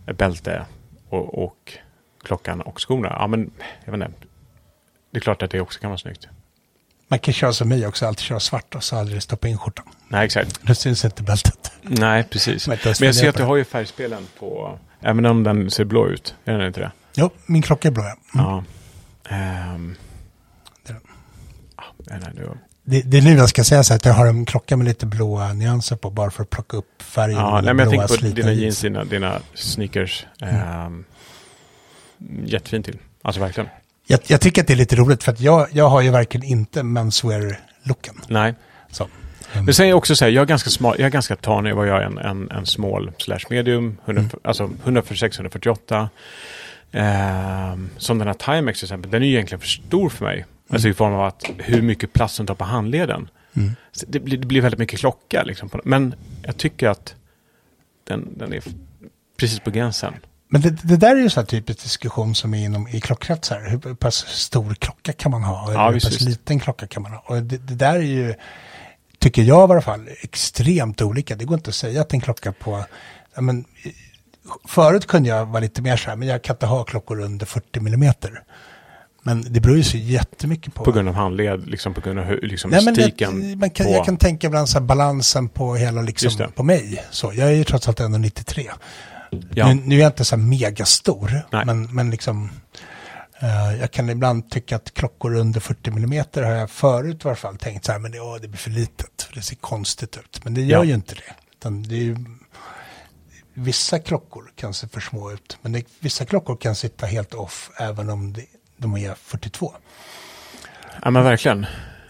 ett 0.07 0.19
bälte 0.19 0.67
och, 1.09 1.45
och 1.45 1.73
klockan 2.25 2.61
och 2.61 2.81
skorna. 2.81 3.09
Ja 3.19 3.27
men, 3.27 3.51
jag 3.85 3.93
vet 3.93 4.09
inte. 4.09 4.21
Det 5.11 5.19
är 5.19 5.21
klart 5.21 5.43
att 5.43 5.51
det 5.51 5.61
också 5.61 5.81
kan 5.81 5.91
vara 5.91 5.99
snyggt. 5.99 6.29
Man 7.09 7.19
kan 7.19 7.35
köra 7.35 7.53
som 7.53 7.69
mig 7.69 7.87
också, 7.87 8.07
alltid 8.07 8.23
köra 8.23 8.41
svart 8.41 8.75
och 8.75 8.85
så 8.85 8.97
aldrig 8.97 9.23
stoppa 9.23 9.49
in 9.49 9.59
skjortan. 9.59 9.85
Nej, 10.09 10.25
exakt. 10.25 10.61
Då 10.63 10.75
syns 10.75 11.05
inte 11.05 11.23
bältet. 11.23 11.73
Nej, 11.83 12.25
precis. 12.25 12.69
Men 12.69 12.73
Men 12.73 12.79
inte 12.79 12.89
ens 12.89 13.01
jag 13.01 13.15
ser 13.15 13.29
att 13.29 13.37
du 13.37 13.43
har 13.43 13.57
ju 13.57 13.65
färgspelen 13.65 14.27
på, 14.39 14.79
även 15.01 15.27
om 15.27 15.43
den 15.43 15.71
ser 15.71 15.85
blå 15.85 16.09
ut. 16.09 16.35
Är 16.45 16.59
den 16.59 16.67
inte 16.67 16.81
det? 16.81 16.93
Jo, 17.15 17.31
min 17.47 17.63
klocka 17.63 17.89
är 17.89 17.93
blå. 17.93 18.03
ja. 18.03 18.13
Mm. 18.41 18.47
Ja. 18.47 18.65
Ehm. 19.29 19.95
Det 20.87 20.95
nej, 22.07 23.03
det 23.05 23.19
är 23.19 23.23
nu 23.23 23.33
jag 23.37 23.49
ska 23.49 23.65
säga 23.65 23.85
så 23.85 23.95
att 23.95 24.05
jag 24.05 24.13
har 24.13 24.27
en 24.27 24.45
klocka 24.45 24.77
med 24.77 24.87
lite 24.87 25.07
blåa 25.07 25.53
nyanser 25.53 25.97
på 25.97 26.11
bara 26.11 26.31
för 26.31 26.43
att 26.43 26.51
plocka 26.51 26.77
upp 26.77 27.03
färgen. 27.03 27.39
ja, 27.39 27.61
nej, 27.61 27.75
men 27.75 27.91
jag 27.91 28.09
tänker 28.09 28.31
på 28.31 28.35
dina 28.35 28.53
jeans, 28.53 28.81
dina, 28.81 29.05
dina 29.05 29.41
sneakers. 29.55 30.27
Ehm, 30.41 31.05
jättefint 32.45 32.87
till. 32.87 32.99
Alltså 33.23 33.41
verkligen. 33.41 33.71
Jag, 34.07 34.21
jag 34.27 34.41
tycker 34.41 34.63
att 34.63 34.67
det 34.67 34.75
är 34.75 34.77
lite 34.77 34.97
roligt 34.97 35.23
för 35.25 35.33
att 35.33 35.41
jag, 35.41 35.69
jag 35.73 35.89
har 35.89 36.01
ju 36.01 36.11
verkligen 36.11 36.47
inte 36.47 36.83
menswear-looken. 36.83 38.21
Nej. 38.29 38.55
Så. 38.91 39.09
Men 39.53 39.75
sen 39.75 39.87
är 39.87 39.91
jag 39.91 39.99
också 39.99 40.17
så 40.17 40.25
här, 40.25 40.33
jag 40.33 40.43
är 40.43 40.47
ganska 40.47 40.71
smal, 40.71 40.95
jag 40.99 41.07
är 41.07 41.11
ganska 41.11 41.37
tanig 41.37 41.75
vad 41.75 41.89
jag 41.89 42.03
är 42.03 42.07
en, 42.07 42.19
en, 42.19 42.51
en 42.51 42.67
small 42.67 43.13
slash 43.19 43.41
medium, 43.51 43.99
100, 44.05 44.25
alltså 44.43 44.71
146, 44.83 45.39
148. 46.94 47.72
Ehm, 47.72 47.90
som 47.96 48.18
den 48.18 48.26
här 48.26 48.35
Timex 48.35 48.78
till 48.78 48.87
exempel, 48.87 49.11
den 49.11 49.22
är 49.22 49.26
ju 49.26 49.33
egentligen 49.33 49.61
för 49.61 49.68
stor 49.68 50.09
för 50.09 50.24
mig. 50.24 50.46
Alltså 50.68 50.88
i 50.88 50.94
form 50.94 51.12
av 51.12 51.24
att 51.24 51.44
hur 51.59 51.83
mycket 51.83 52.12
plats 52.12 52.37
den 52.37 52.46
tar 52.46 52.54
på 52.54 52.64
handleden. 52.64 53.28
Så 53.92 54.07
det, 54.09 54.20
blir, 54.20 54.38
det 54.38 54.46
blir 54.46 54.61
väldigt 54.61 54.78
mycket 54.78 55.00
klocka 55.00 55.42
liksom. 55.42 55.70
Men 55.85 56.14
jag 56.42 56.57
tycker 56.57 56.88
att 56.88 57.14
den, 58.04 58.38
den 58.38 58.52
är 58.52 58.62
precis 59.37 59.61
på 59.61 59.70
gränsen. 59.70 60.14
Men 60.48 60.61
det, 60.61 60.70
det 60.70 60.96
där 60.96 61.16
är 61.16 61.20
ju 61.20 61.30
så 61.30 61.40
här 61.40 61.46
typisk 61.46 61.83
diskussion 61.83 62.35
som 62.35 62.54
är 62.54 62.64
inom 62.64 62.88
i 62.88 63.00
klockkretsar. 63.00 63.68
Hur 63.70 63.94
pass 63.94 64.14
stor 64.14 64.74
klocka 64.74 65.12
kan 65.12 65.30
man 65.30 65.42
ha? 65.42 65.72
Ja, 65.72 65.90
hur 65.90 66.00
pass 66.00 66.20
liten 66.20 66.61
klocka 66.61 66.87
kan 66.87 67.02
man 67.02 67.12
ha? 67.12 67.22
Och 67.26 67.42
det, 67.42 67.59
det 67.59 67.74
där 67.74 67.94
är 67.94 68.00
ju, 68.00 68.35
tycker 69.18 69.42
jag 69.42 69.70
i 69.70 69.72
alla 69.72 69.83
fall, 69.83 70.09
extremt 70.20 71.02
olika. 71.02 71.37
Det 71.37 71.44
går 71.44 71.57
inte 71.57 71.70
att 71.70 71.74
säga 71.74 72.00
att 72.00 72.12
en 72.12 72.20
klocka 72.20 72.52
på, 72.52 72.85
men, 73.35 73.64
förut 74.68 75.07
kunde 75.07 75.28
jag 75.28 75.46
vara 75.46 75.61
lite 75.61 75.83
mer 75.83 75.96
så 75.96 76.11
här, 76.11 76.16
men 76.16 76.28
jag 76.28 76.42
kan 76.42 76.57
inte 76.57 76.66
ha 76.66 76.85
klockor 76.85 77.20
under 77.20 77.46
40 77.46 77.80
millimeter. 77.80 78.42
Men 79.22 79.52
det 79.52 79.61
beror 79.61 79.76
ju 79.76 79.83
så 79.83 79.96
jättemycket 79.96 80.74
på. 80.74 80.85
På 80.85 80.92
grund 80.92 81.09
av 81.09 81.14
handled, 81.14 81.66
liksom 81.66 81.94
på 81.94 82.00
grund 82.00 82.18
av 82.18 82.24
hur, 82.24 82.40
liksom 82.40 82.70
Nej, 82.70 82.85
men 82.85 82.94
det, 82.94 83.57
man 83.57 83.70
kan, 83.70 83.87
på, 83.87 83.92
Jag 83.92 84.04
kan 84.04 84.16
tänka 84.16 84.46
ibland 84.46 84.68
så 84.68 84.78
här 84.78 84.87
balansen 84.87 85.48
på 85.48 85.74
hela 85.74 86.02
liksom, 86.02 86.52
på 86.54 86.62
mig. 86.62 87.04
Så, 87.11 87.33
jag 87.35 87.48
är 87.48 87.52
ju 87.52 87.64
trots 87.64 87.88
allt 87.88 88.00
1,93. 88.00 88.70
Ja. 89.54 89.68
Nu, 89.68 89.83
nu 89.85 89.94
är 89.96 90.00
jag 90.00 90.09
inte 90.09 90.24
så 90.24 90.37
här 90.37 90.42
megastor, 90.42 91.42
Nej. 91.52 91.64
men, 91.66 91.94
men 91.94 92.11
liksom 92.11 92.50
eh, 93.38 93.80
jag 93.80 93.90
kan 93.90 94.11
ibland 94.11 94.50
tycka 94.50 94.76
att 94.76 94.94
klockor 94.94 95.35
under 95.35 95.61
40 95.61 95.90
millimeter 95.90 96.42
har 96.42 96.52
jag 96.52 96.70
förut 96.70 97.24
i 97.24 97.28
alla 97.28 97.37
fall 97.37 97.57
tänkt 97.57 97.85
så 97.85 97.92
här, 97.92 97.98
men 97.98 98.12
det, 98.12 98.20
åh, 98.20 98.37
det 98.40 98.48
blir 98.48 98.59
för 98.59 98.70
litet, 98.70 99.22
för 99.28 99.35
det 99.35 99.42
ser 99.42 99.57
konstigt 99.57 100.16
ut. 100.16 100.40
Men 100.44 100.54
det 100.54 100.61
gör 100.61 100.78
Ja. 100.78 100.85
ju 100.85 100.94
inte 100.94 101.14
det. 101.14 101.35
Det 101.88 101.94
är 101.94 101.98
ju, 101.98 102.16
vissa 103.55 103.99
klockor 103.99 104.53
kan 104.57 104.75
se 104.75 104.88
för 104.88 105.01
små 105.01 105.33
ut, 105.33 105.59
men 105.62 105.73
det, 105.73 105.85
vissa 106.01 106.25
klockor 106.25 106.57
kan 106.57 106.75
sitta 106.75 107.07
helt 107.07 107.35
off 107.35 107.71
även 107.77 108.11
om 108.11 108.33
det, 108.33 108.45
de 108.77 108.97
är 108.97 109.14
42. 109.14 109.73
Ja 111.03 111.11
men 111.11 111.25
verkligen. 111.25 111.67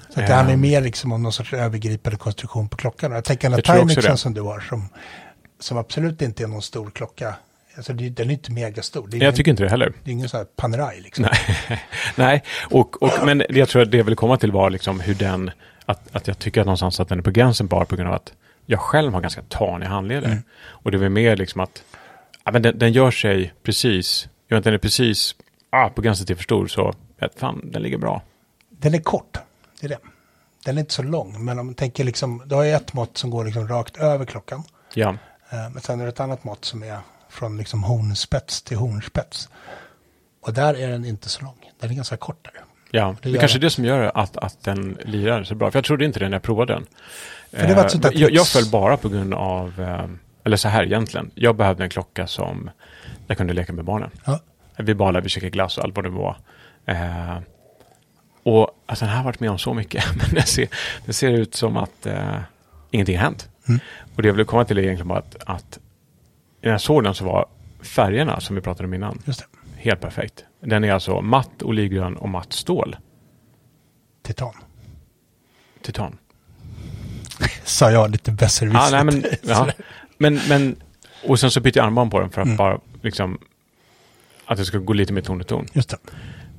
Så 0.08 0.20
det 0.20 0.26
handlar 0.26 0.54
Ehm. 0.54 0.60
mer 0.60 0.80
liksom 0.80 1.12
om 1.12 1.22
någon 1.22 1.32
sorts 1.32 1.52
övergripande 1.52 2.18
konstruktion 2.18 2.68
på 2.68 2.76
klockan. 2.76 3.12
Jag 3.12 3.24
tänker 3.24 3.50
den 3.50 3.60
här 3.66 3.78
Timexen 3.78 4.18
som 4.18 4.34
du 4.34 4.40
har, 4.40 4.60
som, 4.60 4.88
som 5.60 5.78
absolut 5.78 6.22
inte 6.22 6.42
är 6.42 6.46
någon 6.48 6.62
stor 6.62 6.90
klocka. 6.90 7.34
Alltså 7.76 7.92
det, 7.92 8.08
den 8.08 8.28
är 8.30 8.34
inte 8.34 8.52
megastor. 8.52 9.08
Det 9.08 9.16
är 9.16 9.18
Jag 9.18 9.22
ingen, 9.22 9.34
tycker 9.34 9.50
inte 9.50 9.62
det 9.62 9.70
heller. 9.70 9.92
det 10.04 10.10
är 10.10 10.12
ingen 10.12 10.28
sån 10.28 10.38
här 10.38 10.44
Panerai 10.56 11.00
liksom. 11.00 11.26
Nej, 11.68 11.80
Nej. 12.16 12.42
Och, 12.70 13.02
och, 13.02 13.12
men 13.26 13.42
jag 13.48 13.68
tror 13.68 13.82
att 13.82 13.90
det 13.90 13.96
jag 13.96 14.04
ville 14.04 14.16
komma 14.16 14.36
till 14.36 14.52
var 14.52 14.70
liksom 14.70 15.00
hur 15.00 15.14
den, 15.14 15.50
att, 15.86 16.00
att 16.16 16.26
jag 16.26 16.38
tycker 16.38 16.60
att 16.60 16.66
någonstans 16.66 17.00
att 17.00 17.08
den 17.08 17.18
är 17.18 17.22
på 17.22 17.30
gränsen 17.30 17.66
bara 17.66 17.84
på 17.84 17.96
grund 17.96 18.08
av 18.08 18.14
att 18.14 18.32
jag 18.66 18.80
själv 18.80 19.12
har 19.12 19.20
ganska 19.20 19.42
taniga 19.42 19.88
handleder. 19.88 20.28
Mm. 20.28 20.42
Och 20.66 20.90
det 20.90 20.96
är 20.96 20.98
väl 20.98 21.10
mer 21.10 21.36
liksom 21.36 21.60
att, 21.60 21.84
ja, 22.44 22.52
men 22.52 22.62
den, 22.62 22.78
den 22.78 22.92
gör 22.92 23.10
sig 23.10 23.54
precis, 23.62 24.28
jag 24.48 24.56
vet 24.56 24.60
inte, 24.60 24.70
den 24.70 24.74
är 24.74 24.78
precis 24.78 25.34
ah, 25.70 25.88
på 25.88 26.02
gränsen 26.02 26.26
till 26.26 26.36
för 26.36 26.42
stor 26.42 26.66
så, 26.66 26.94
ja, 27.18 27.28
fan, 27.36 27.70
den 27.72 27.82
ligger 27.82 27.98
bra. 27.98 28.22
Den 28.70 28.94
är 28.94 28.98
kort, 28.98 29.38
det 29.80 29.86
är 29.86 29.88
det. 29.88 29.98
Den 30.64 30.76
är 30.76 30.80
inte 30.80 30.94
så 30.94 31.02
lång, 31.02 31.44
men 31.44 31.58
om 31.58 31.66
man 31.66 31.74
tänker 31.74 32.04
liksom, 32.04 32.42
du 32.46 32.54
har 32.54 32.64
ju 32.64 32.70
ett 32.70 32.92
mått 32.92 33.18
som 33.18 33.30
går 33.30 33.44
liksom 33.44 33.68
rakt 33.68 33.96
över 33.96 34.24
klockan. 34.24 34.62
Ja, 34.94 35.16
Eh, 35.54 35.70
Men 35.70 35.82
sen 35.82 36.00
är 36.00 36.04
det 36.04 36.10
ett 36.10 36.20
annat 36.20 36.44
mått 36.44 36.64
som 36.64 36.82
är 36.82 36.98
från 37.28 37.58
liksom 37.58 37.82
hornspets 37.84 38.62
till 38.62 38.76
hornspets. 38.76 39.48
Och 40.40 40.52
där 40.52 40.74
är 40.74 40.88
den 40.88 41.04
inte 41.04 41.28
så 41.28 41.42
lång, 41.42 41.70
den 41.80 41.90
är 41.90 41.94
ganska 41.94 42.16
kort 42.16 42.44
där. 42.44 42.64
Ja. 42.94 43.16
Det 43.22 43.30
det 43.30 43.38
kanske 43.38 43.58
är 43.58 43.60
det. 43.60 43.70
som 43.70 43.84
gör 43.84 44.12
att, 44.14 44.36
att 44.36 44.64
den 44.64 44.98
lirar 45.04 45.44
så 45.44 45.54
bra. 45.54 45.70
För 45.70 45.78
jag 45.78 45.84
trodde 45.84 46.04
inte 46.04 46.18
det 46.18 46.28
när 46.28 46.34
jag 46.34 46.42
provade 46.42 46.72
den. 46.72 46.86
För 47.52 47.66
det 47.66 47.74
var 47.74 47.80
ett 47.80 47.84
Eh, 47.84 47.88
sånt 47.88 48.02
där 48.02 48.12
jag, 48.14 48.30
jag 48.30 48.46
föll 48.46 48.66
bara 48.66 48.96
på 48.96 49.08
grund 49.08 49.34
av, 49.34 49.80
eh, 49.80 50.06
eller 50.44 50.56
så 50.56 50.68
här 50.68 50.84
egentligen, 50.84 51.30
jag 51.34 51.56
behövde 51.56 51.84
en 51.84 51.90
klocka 51.90 52.26
som 52.26 52.70
jag 53.26 53.36
kunde 53.36 53.52
leka 53.52 53.72
med 53.72 53.84
barnen. 53.84 54.10
Ja. 54.24 54.40
Vi 54.76 54.94
badade, 54.94 55.20
vi 55.20 55.28
käkade 55.28 55.50
glass 55.50 55.78
och 55.78 55.84
allt 55.84 55.96
vad 55.96 56.04
det 56.04 56.10
var. 56.10 56.36
Eh, 56.86 57.38
och 58.42 58.70
alltså, 58.86 59.04
den 59.04 59.12
här 59.12 59.16
har 59.16 59.24
varit 59.24 59.40
med 59.40 59.50
om 59.50 59.58
så 59.58 59.74
mycket. 59.74 60.04
Men 60.16 60.34
det 60.34 60.42
ser, 60.42 60.68
det 61.06 61.12
ser 61.12 61.30
ut 61.30 61.54
som 61.54 61.76
att 61.76 62.06
eh, 62.06 62.38
ingenting 62.90 63.16
har 63.16 63.24
hänt. 63.24 63.48
Mm. 63.68 63.80
Och 64.16 64.22
det 64.22 64.28
jag 64.28 64.34
ville 64.34 64.44
komma 64.44 64.64
till 64.64 64.78
är 64.78 64.82
egentligen 64.82 65.08
bara 65.08 65.18
att, 65.18 65.36
att 65.46 65.78
när 66.60 66.70
jag 66.70 66.80
såg 66.80 67.04
den 67.04 67.14
så 67.14 67.24
var 67.24 67.46
färgerna 67.82 68.40
som 68.40 68.56
vi 68.56 68.62
pratade 68.62 68.86
om 68.86 68.94
innan. 68.94 69.22
Just 69.24 69.40
det. 69.40 69.46
Helt 69.84 70.00
perfekt. 70.00 70.44
Den 70.60 70.84
är 70.84 70.92
alltså 70.92 71.20
matt 71.20 71.62
olivgrön 71.62 72.16
och 72.16 72.28
matt 72.28 72.52
stål. 72.52 72.96
Titan. 74.22 74.54
Titan. 75.82 76.18
Sa 77.64 77.90
jag 77.90 78.10
lite 78.10 78.30
Ja, 78.30 78.34
besserwissrigt. 78.36 78.92
nej, 78.92 79.04
men, 79.04 79.24
ja. 79.42 79.68
men, 80.18 80.40
men, 80.48 80.76
och 81.28 81.40
sen 81.40 81.50
så 81.50 81.60
bytte 81.60 81.78
jag 81.78 81.86
armband 81.86 82.10
på 82.10 82.20
den 82.20 82.30
för 82.30 82.40
att 82.40 82.46
Mm. 82.46 82.56
bara 82.56 82.80
liksom 83.02 83.38
att 84.44 84.58
det 84.58 84.64
ska 84.64 84.78
gå 84.78 84.92
lite 84.92 85.12
mer 85.12 85.20
ton 85.22 85.40
i 85.40 85.44
ton. 85.44 85.66
Just 85.72 85.90
det. 85.90 85.96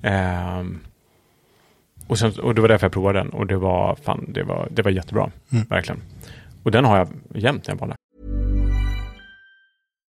Ehm, 0.09 0.79
och, 2.07 2.19
sen, 2.19 2.39
och 2.39 2.55
det 2.55 2.61
var 2.61 2.67
därför 2.67 2.85
jag 2.85 2.91
provade 2.93 3.19
den 3.19 3.29
och 3.29 3.47
det 3.47 3.57
var, 3.57 3.95
fan, 3.95 4.25
det 4.33 4.43
var, 4.43 4.67
det 4.71 4.81
var 4.81 4.91
jättebra. 4.91 5.31
Mm. 5.51 5.65
Verkligen. 5.65 6.01
Och 6.63 6.71
den 6.71 6.85
har 6.85 6.97
jag 6.97 7.07
jämt 7.35 7.67
när 7.67 7.75
jag. 7.79 7.94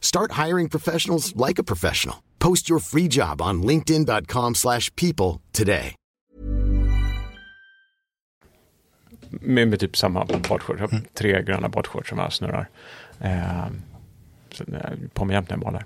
Start 0.00 0.32
hiring 0.32 0.68
professionals 0.68 1.34
like 1.48 1.62
a 1.62 1.64
professional. 1.64 2.16
Post 2.38 2.70
your 2.70 2.80
free 2.80 3.08
job 3.10 3.42
on 3.42 3.62
linkedin.com/people 3.62 4.54
slash 4.54 4.90
people 4.96 5.40
today. 5.52 5.94
Med, 9.30 9.68
med 9.68 9.80
typ 9.80 9.96
samma 9.96 10.24
badshorts. 10.24 10.80
Har 10.80 11.02
tre 11.14 11.42
gröna 11.42 11.68
badshorts 11.68 12.08
som 12.08 12.18
jag 12.18 12.32
snurrar. 12.32 12.68
Ehm, 13.20 13.82
eh, 14.58 14.90
på 15.14 15.24
mig 15.24 15.34
jämt 15.34 15.48
när 15.48 15.56
jag 15.56 15.64
badar. 15.64 15.84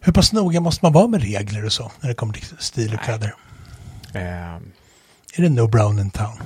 Hur 0.00 0.12
pass 0.12 0.32
noga 0.32 0.60
måste 0.60 0.84
man 0.84 0.92
vara 0.92 1.06
med 1.06 1.22
regler 1.22 1.64
och 1.64 1.72
så 1.72 1.92
när 2.00 2.08
det 2.08 2.14
kommer 2.14 2.34
till 2.34 2.56
stil 2.58 2.94
och 2.94 3.00
kläder? 3.00 3.34
Ehm, 4.14 4.72
Är 5.34 5.42
det 5.42 5.48
no 5.48 5.68
brown 5.68 5.98
in 5.98 6.10
town? 6.10 6.38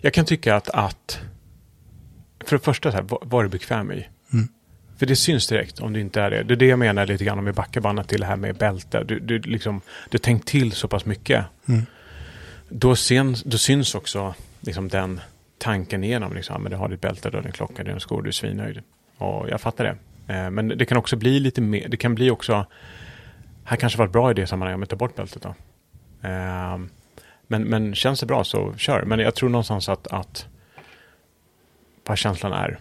Jag 0.00 0.14
kan 0.14 0.24
tycka 0.24 0.56
att, 0.56 0.68
att 0.68 1.18
för 2.44 2.56
det 2.56 2.64
första, 2.64 2.90
så 2.90 2.96
här, 2.96 3.04
vad, 3.04 3.20
vad 3.22 3.40
är 3.40 3.44
du 3.44 3.50
bekväm 3.50 3.92
i? 3.92 4.06
För 4.96 5.06
det 5.06 5.16
syns 5.16 5.46
direkt 5.46 5.80
om 5.80 5.92
du 5.92 6.00
inte 6.00 6.20
är 6.20 6.30
det. 6.30 6.42
Det 6.42 6.54
är 6.54 6.56
det 6.56 6.66
jag 6.66 6.78
menar 6.78 7.06
lite 7.06 7.24
grann 7.24 7.38
om 7.38 7.48
i 7.48 7.52
backabandet 7.52 8.08
till 8.08 8.20
det 8.20 8.26
här 8.26 8.36
med 8.36 8.56
bälte. 8.56 9.04
Du, 9.04 9.20
du, 9.20 9.38
liksom, 9.38 9.80
du 10.10 10.18
tänkt 10.18 10.48
till 10.48 10.72
så 10.72 10.88
pass 10.88 11.04
mycket. 11.04 11.44
Mm. 11.68 11.86
Då, 12.68 12.96
syns, 12.96 13.42
då 13.42 13.58
syns 13.58 13.94
också 13.94 14.34
liksom, 14.60 14.88
den 14.88 15.20
tanken 15.58 16.04
igenom. 16.04 16.34
Liksom, 16.34 16.62
men 16.62 16.70
du 16.72 16.76
har 16.76 16.88
ditt 16.88 17.00
bälte, 17.00 17.30
du 17.30 17.36
har 17.36 17.42
din 17.42 17.52
klocka, 17.52 17.82
du 17.82 17.90
har 17.90 17.94
en 17.94 18.00
skor, 18.00 18.22
du 18.22 18.28
är 18.28 18.32
svinnöjd. 18.32 18.82
Och 19.18 19.48
jag 19.50 19.60
fattar 19.60 19.84
det. 19.84 19.96
Eh, 20.34 20.50
men 20.50 20.68
det 20.68 20.84
kan 20.84 20.98
också 20.98 21.16
bli 21.16 21.40
lite 21.40 21.60
mer, 21.60 21.88
det 21.88 21.96
kan 21.96 22.14
bli 22.14 22.30
också, 22.30 22.66
här 23.64 23.76
kanske 23.76 23.98
var 23.98 24.06
bra 24.06 24.30
i 24.30 24.34
det 24.34 24.46
sammanhanget 24.46 24.80
jag 24.80 24.88
tar 24.88 24.96
bort 25.06 25.16
bältet 25.16 25.42
då. 25.42 25.54
Eh, 26.28 26.78
men, 27.46 27.64
men 27.64 27.94
känns 27.94 28.20
det 28.20 28.26
bra 28.26 28.44
så 28.44 28.74
kör. 28.76 29.02
Men 29.02 29.18
jag 29.18 29.34
tror 29.34 29.48
någonstans 29.48 29.88
att, 29.88 30.06
att 30.06 30.46
vad 32.06 32.18
känslan 32.18 32.52
är. 32.52 32.78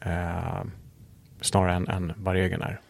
Eh, 0.00 0.64
snarare 1.40 1.74
än, 1.74 1.88
än 1.88 2.12
vad 2.16 2.34
regeln 2.34 2.62
är. 2.62 2.80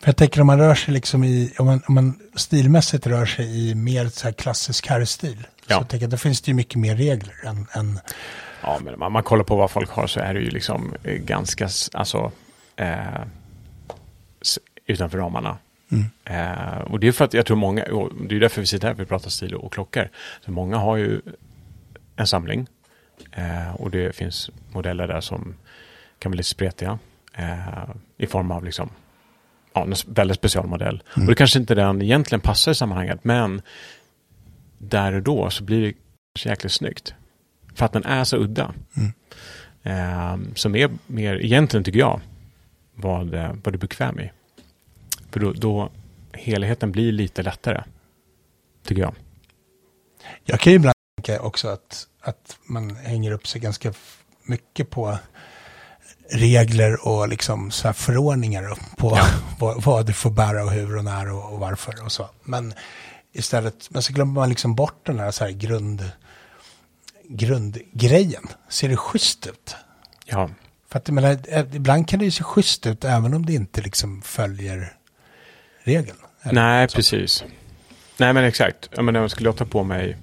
För 0.00 0.08
jag 0.08 0.16
tänker 0.16 0.40
om 0.40 0.46
man 0.46 0.58
rör 0.58 0.74
sig 0.74 0.94
liksom 0.94 1.24
i, 1.24 1.52
om 1.58 1.66
man, 1.66 1.82
om 1.86 1.94
man 1.94 2.18
stilmässigt 2.34 3.06
rör 3.06 3.26
sig 3.26 3.70
i 3.70 3.74
mer 3.74 4.06
så 4.06 4.26
här 4.26 4.32
klassisk 4.32 4.86
herrstil. 4.86 5.38
Ja. 5.66 5.76
Så 5.76 5.82
jag 5.82 5.88
tänker 5.88 6.06
att 6.06 6.10
då 6.10 6.16
finns 6.16 6.40
det 6.40 6.50
ju 6.50 6.54
mycket 6.54 6.76
mer 6.76 6.96
regler 6.96 7.34
än, 7.44 7.66
än 7.72 7.98
Ja, 8.62 8.78
men 8.84 9.02
om 9.02 9.12
man 9.12 9.22
kollar 9.22 9.44
på 9.44 9.56
vad 9.56 9.70
folk 9.70 9.90
har 9.90 10.06
så 10.06 10.20
är 10.20 10.34
det 10.34 10.40
ju 10.40 10.50
liksom 10.50 10.94
eh, 11.02 11.14
ganska, 11.14 11.68
alltså, 11.92 12.32
eh, 12.76 13.22
utanför 14.86 15.18
ramarna. 15.18 15.58
Mm. 15.90 16.04
Eh, 16.24 16.78
och 16.78 17.00
det 17.00 17.08
är 17.08 17.12
för 17.12 17.24
att 17.24 17.34
jag 17.34 17.46
tror 17.46 17.56
många, 17.56 17.84
det 18.28 18.36
är 18.36 18.40
därför 18.40 18.60
vi 18.60 18.66
sitter 18.66 18.88
här 18.88 18.94
för 18.94 19.02
att 19.02 19.08
prata 19.08 19.30
stil 19.30 19.54
och 19.54 19.72
klockor. 19.72 20.08
Så 20.44 20.50
många 20.50 20.76
har 20.76 20.96
ju 20.96 21.20
en 22.16 22.26
samling 22.26 22.66
eh, 23.32 23.74
och 23.74 23.90
det 23.90 24.16
finns 24.16 24.50
modeller 24.72 25.08
där 25.08 25.20
som 25.20 25.54
kan 26.18 26.30
bli 26.30 26.36
lite 26.36 26.48
spretiga 26.48 26.98
eh, 27.34 27.88
i 28.18 28.26
form 28.26 28.50
av 28.50 28.64
liksom 28.64 28.90
ja, 29.72 29.82
en 29.82 29.92
s- 29.92 30.04
väldigt 30.08 30.36
specialmodell. 30.38 31.02
Och 31.14 31.20
det 31.26 31.34
kanske 31.34 31.58
inte 31.58 31.74
den 31.74 32.02
egentligen 32.02 32.40
passar 32.40 32.72
i 32.72 32.74
sammanhanget, 32.74 33.24
men 33.24 33.62
där 34.78 35.12
och 35.12 35.22
då 35.22 35.50
så 35.50 35.64
blir 35.64 35.82
det 35.82 35.92
kanske 36.34 36.48
jäkligt 36.48 36.72
snyggt. 36.72 37.14
För 37.74 37.86
att 37.86 37.92
den 37.92 38.04
är 38.04 38.24
så 38.24 38.36
udda. 38.36 38.74
Mm. 38.96 39.12
Eh, 39.82 40.54
som 40.54 40.76
är 40.76 40.90
mer, 41.06 41.36
egentligen 41.36 41.84
tycker 41.84 41.98
jag, 41.98 42.20
vad, 42.94 43.34
eh, 43.34 43.48
vad 43.64 43.72
du 43.74 43.76
är 43.76 43.80
bekväm 43.80 44.20
i. 44.20 44.30
För 45.30 45.40
då, 45.40 45.52
då 45.52 45.90
helheten 46.32 46.92
blir 46.92 47.12
lite 47.12 47.42
lättare. 47.42 47.84
Tycker 48.84 49.02
jag. 49.02 49.14
Jag 50.44 50.60
kan 50.60 50.72
ju 50.72 50.76
ibland 50.76 50.94
tänka 51.16 51.42
också 51.42 51.68
att, 51.68 52.06
att 52.20 52.58
man 52.64 52.96
hänger 52.96 53.32
upp 53.32 53.46
sig 53.46 53.60
ganska 53.60 53.92
mycket 54.44 54.90
på 54.90 55.18
regler 56.32 57.08
och 57.08 57.28
liksom 57.28 57.70
så 57.70 57.88
här 57.88 57.92
förordningar 57.92 58.78
på 58.96 59.18
vad, 59.58 59.82
vad 59.82 60.06
du 60.06 60.12
får 60.12 60.30
bära 60.30 60.64
och 60.64 60.70
hur 60.70 60.96
och 60.96 61.04
när 61.04 61.32
och, 61.32 61.52
och 61.52 61.58
varför 61.58 62.04
och 62.04 62.12
så. 62.12 62.28
Men 62.42 62.74
istället, 63.32 63.90
men 63.90 64.02
så 64.02 64.12
glömmer 64.12 64.32
man 64.32 64.48
liksom 64.48 64.74
bort 64.74 65.06
den 65.06 65.18
här, 65.18 65.30
så 65.30 65.44
här 65.44 65.50
grund, 65.50 66.10
grundgrejen. 67.28 68.46
Ser 68.68 68.88
det 68.88 68.96
schysst 68.96 69.46
ut? 69.46 69.76
Ja, 70.24 70.50
För 70.88 70.98
att 70.98 71.08
menar, 71.08 71.38
eh, 71.48 71.66
ibland 71.72 72.08
kan 72.08 72.18
det 72.18 72.24
ju 72.24 72.30
se 72.30 72.44
schysst 72.44 72.86
ut 72.86 73.04
även 73.04 73.34
om 73.34 73.46
det 73.46 73.54
inte 73.54 73.80
liksom 73.80 74.22
följer 74.22 74.96
regeln. 75.82 76.18
Nej 76.42 76.88
så. 76.88 76.96
precis. 76.96 77.44
Nej 78.16 78.32
men 78.32 78.44
exakt. 78.44 78.88
Jag 78.94 79.04
menar, 79.04 79.28
skulle 79.28 79.48
jag 79.48 79.56
ta 79.56 79.64
på 79.64 79.82
mig 79.82 80.16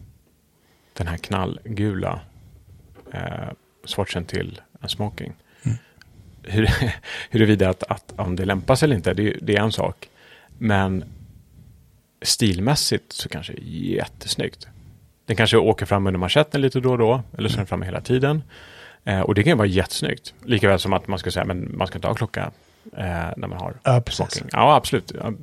den 0.93 1.07
här 1.07 1.17
knallgula 1.17 2.21
eh, 3.13 3.49
swatchen 3.85 4.25
till 4.25 4.61
en 4.81 4.89
smoking. 4.89 5.33
Hur, 6.43 6.69
huruvida 7.29 7.69
att, 7.69 7.83
att 7.83 8.13
om 8.15 8.35
det 8.35 8.45
lämpas 8.45 8.83
eller 8.83 8.95
inte, 8.95 9.13
det, 9.13 9.37
det 9.41 9.55
är 9.55 9.61
en 9.61 9.71
sak. 9.71 10.09
Men 10.57 11.03
stilmässigt 12.21 13.13
så 13.13 13.29
kanske 13.29 13.53
det 13.53 13.61
är 13.61 13.95
jättesnyggt. 13.95 14.67
Den 15.25 15.35
kanske 15.35 15.57
åker 15.57 15.85
fram 15.85 16.07
under 16.07 16.19
manschetten 16.19 16.61
lite 16.61 16.79
då 16.79 16.91
och 16.91 16.97
då, 16.97 17.21
eller 17.37 17.49
så 17.49 17.55
är 17.55 17.57
den 17.57 17.67
framme 17.67 17.85
hela 17.85 18.01
tiden. 18.01 18.43
Eh, 19.03 19.19
och 19.19 19.35
det 19.35 19.43
kan 19.43 19.51
ju 19.51 19.57
vara 19.57 19.67
jättesnyggt. 19.67 20.33
Likaväl 20.45 20.79
som 20.79 20.93
att 20.93 21.07
man 21.07 21.19
ska 21.19 21.31
säga, 21.31 21.45
men 21.45 21.77
man 21.77 21.87
ska 21.87 21.97
inte 21.97 22.07
ha 22.07 22.15
klocka 22.15 22.51
eh, 22.97 23.03
när 23.37 23.47
man 23.47 23.57
har 23.57 23.73
Ja, 23.83 24.03
smoking. 24.09 24.49
Ja, 24.51 24.75
absolut. 24.75 25.11
Ja, 25.21 25.33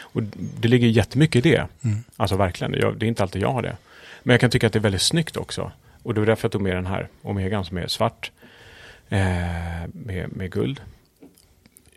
Och 0.00 0.22
det 0.60 0.68
ligger 0.68 0.88
jättemycket 0.88 1.46
i 1.46 1.50
det. 1.50 1.66
Mm. 1.84 2.04
Alltså 2.16 2.36
verkligen, 2.36 2.74
jag, 2.74 2.98
det 2.98 3.06
är 3.06 3.08
inte 3.08 3.22
alltid 3.22 3.42
jag 3.42 3.52
har 3.52 3.62
det. 3.62 3.76
Men 4.22 4.34
jag 4.34 4.40
kan 4.40 4.50
tycka 4.50 4.66
att 4.66 4.72
det 4.72 4.78
är 4.78 4.80
väldigt 4.80 5.02
snyggt 5.02 5.36
också. 5.36 5.72
Och 6.02 6.14
det 6.14 6.20
är 6.20 6.26
därför 6.26 6.44
jag 6.44 6.52
tog 6.52 6.62
med 6.62 6.76
den 6.76 6.86
här 6.86 7.08
Omegan 7.22 7.64
som 7.64 7.76
är 7.76 7.86
svart 7.86 8.30
med, 9.92 10.36
med 10.36 10.52
guld. 10.52 10.80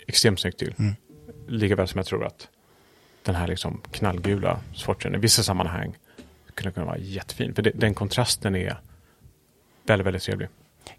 Extremt 0.07 0.39
snyggt 0.39 0.59
till. 0.59 0.73
Mm. 0.79 0.95
Likaväl 1.47 1.87
som 1.87 1.97
jag 1.97 2.05
tror 2.05 2.25
att 2.25 2.47
den 3.23 3.35
här 3.35 3.47
liksom 3.47 3.81
knallgula 3.91 4.59
swatchen 4.75 5.15
i 5.15 5.17
vissa 5.17 5.43
sammanhang 5.43 5.97
skulle 6.51 6.71
kunna 6.71 6.85
vara 6.85 6.97
jättefin. 6.97 7.55
För 7.55 7.61
det, 7.61 7.71
den 7.75 7.93
kontrasten 7.93 8.55
är 8.55 8.81
väldigt, 9.87 10.07
väldigt 10.07 10.23
trevlig. 10.23 10.49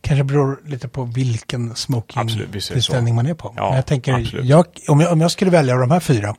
Kanske 0.00 0.24
beror 0.24 0.60
lite 0.64 0.88
på 0.88 1.04
vilken 1.04 1.74
smoking-tillställning 1.74 3.14
man 3.14 3.26
är 3.26 3.34
på. 3.34 3.52
Ja, 3.56 3.66
Men 3.66 3.76
jag 3.76 3.86
tänker, 3.86 4.40
jag, 4.42 4.66
om, 4.88 5.00
jag, 5.00 5.12
om 5.12 5.20
jag 5.20 5.30
skulle 5.30 5.50
välja 5.50 5.76
de 5.76 5.90
här 5.90 6.00
fyra, 6.00 6.36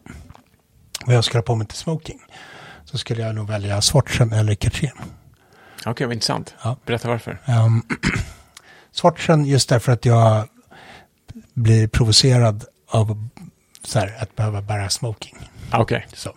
vad 1.05 1.15
jag 1.15 1.23
skulle 1.23 1.39
ha 1.39 1.43
på 1.43 1.55
mig 1.55 1.67
till 1.67 1.77
smoking, 1.77 2.19
så 2.85 2.97
skulle 2.97 3.21
jag 3.21 3.35
nog 3.35 3.47
välja 3.47 3.81
Swatchen 3.81 4.33
eller 4.33 4.55
Cartier. 4.55 4.93
Okej, 5.85 6.07
vad 6.07 6.13
intressant. 6.13 6.55
Ja. 6.63 6.77
Berätta 6.85 7.07
varför. 7.07 7.37
Um, 7.47 7.83
Swatchen 8.99 9.45
just 9.45 9.69
därför 9.69 9.91
att 9.91 10.05
jag 10.05 10.47
blir 11.53 11.87
provocerad 11.87 12.65
av 12.87 13.27
så 13.83 13.99
här, 13.99 14.17
att 14.21 14.35
behöva 14.35 14.61
bära 14.61 14.89
smoking. 14.89 15.37
Ah, 15.71 15.81
Okej. 15.81 16.07
Så. 16.13 16.35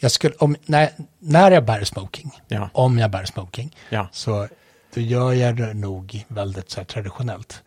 Jag 0.00 0.10
skulle, 0.12 0.34
om, 0.34 0.56
när, 0.66 0.90
när 1.18 1.50
jag 1.50 1.64
bär 1.64 1.84
smoking, 1.84 2.30
Ja. 2.48 2.70
om 2.72 2.98
jag 2.98 3.10
bär 3.10 3.24
smoking, 3.24 3.76
Ja. 3.90 4.08
så 4.12 4.48
då 4.94 5.00
gör 5.00 5.32
jag 5.32 5.56
det 5.56 5.74
nog 5.74 6.24
väldigt 6.28 6.70
så 6.70 6.80
här 6.80 6.84
traditionellt. 6.84 7.62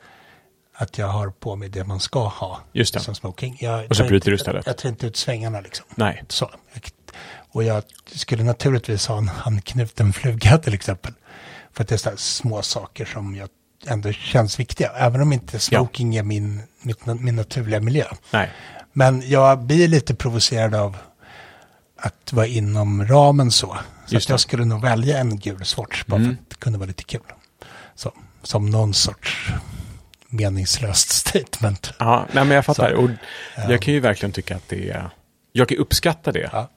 Att 0.75 0.97
jag 0.97 1.07
har 1.07 1.29
på 1.29 1.55
mig 1.55 1.69
det 1.69 1.83
man 1.83 1.99
ska 1.99 2.27
ha 2.27 2.59
Just 2.73 2.93
det. 2.93 2.99
som 2.99 3.15
smoking. 3.15 3.57
Jag 3.59 3.85
Och 3.89 3.95
så 3.95 4.03
bryter 4.03 4.29
du 4.31 4.35
istället. 4.35 4.65
Jag, 4.65 4.71
jag 4.73 4.77
tar 4.77 4.89
inte 4.89 5.07
ut 5.07 5.17
svängarna 5.17 5.61
liksom. 5.61 5.85
Nej. 5.95 6.23
Så. 6.27 6.51
Och 7.53 7.63
jag 7.63 7.83
skulle 8.05 8.43
naturligtvis 8.43 9.07
ha 9.07 9.17
en 9.17 9.27
handknuten 9.27 10.13
fluga 10.13 10.57
till 10.57 10.73
exempel. 10.73 11.13
För 11.73 11.83
att 11.83 11.87
det 11.89 11.95
är 11.95 11.97
så 11.97 12.09
här 12.09 12.17
små 12.17 12.61
saker 12.61 13.05
som 13.05 13.35
jag 13.35 13.49
ändå 13.87 14.11
känns 14.11 14.59
viktiga. 14.59 14.91
Även 14.95 15.21
om 15.21 15.33
inte 15.33 15.59
smoking 15.59 16.15
är 16.15 16.23
min, 16.23 16.61
mitt, 16.81 17.05
min 17.05 17.35
naturliga 17.35 17.79
miljö. 17.79 18.05
Nej. 18.31 18.49
Men 18.93 19.29
jag 19.29 19.59
blir 19.63 19.87
lite 19.87 20.15
provocerad 20.15 20.75
av 20.75 20.97
att 21.97 22.33
vara 22.33 22.47
inom 22.47 23.05
ramen 23.07 23.51
så. 23.51 23.77
Så 24.05 24.31
jag 24.31 24.39
skulle 24.39 24.65
nog 24.65 24.81
välja 24.81 25.17
en 25.19 25.37
gul 25.39 25.65
swatch 25.65 26.03
bara 26.05 26.15
Mm. 26.19 26.35
för 26.35 26.43
att 26.43 26.49
det 26.49 26.55
kunde 26.55 26.79
vara 26.79 26.87
lite 26.87 27.03
kul. 27.03 27.21
Så, 27.95 28.13
som 28.43 28.69
någon 28.69 28.93
sorts 28.93 29.49
meningslöst 30.27 31.09
statement. 31.13 31.93
Ja, 31.99 32.25
nej, 32.31 32.45
men 32.45 32.55
jag 32.55 32.65
fattar. 32.65 32.89
Så, 32.91 32.95
och 32.97 33.09
jag 33.71 33.81
kan 33.81 33.93
ju 33.93 33.99
verkligen 33.99 34.31
tycka 34.33 34.55
att 34.55 34.69
det 34.69 34.89
är... 34.89 35.09
Jag 35.51 35.69
kan 35.69 35.77
uppskatta 35.77 36.31
det. 36.31 36.49
Ja. 36.53 36.69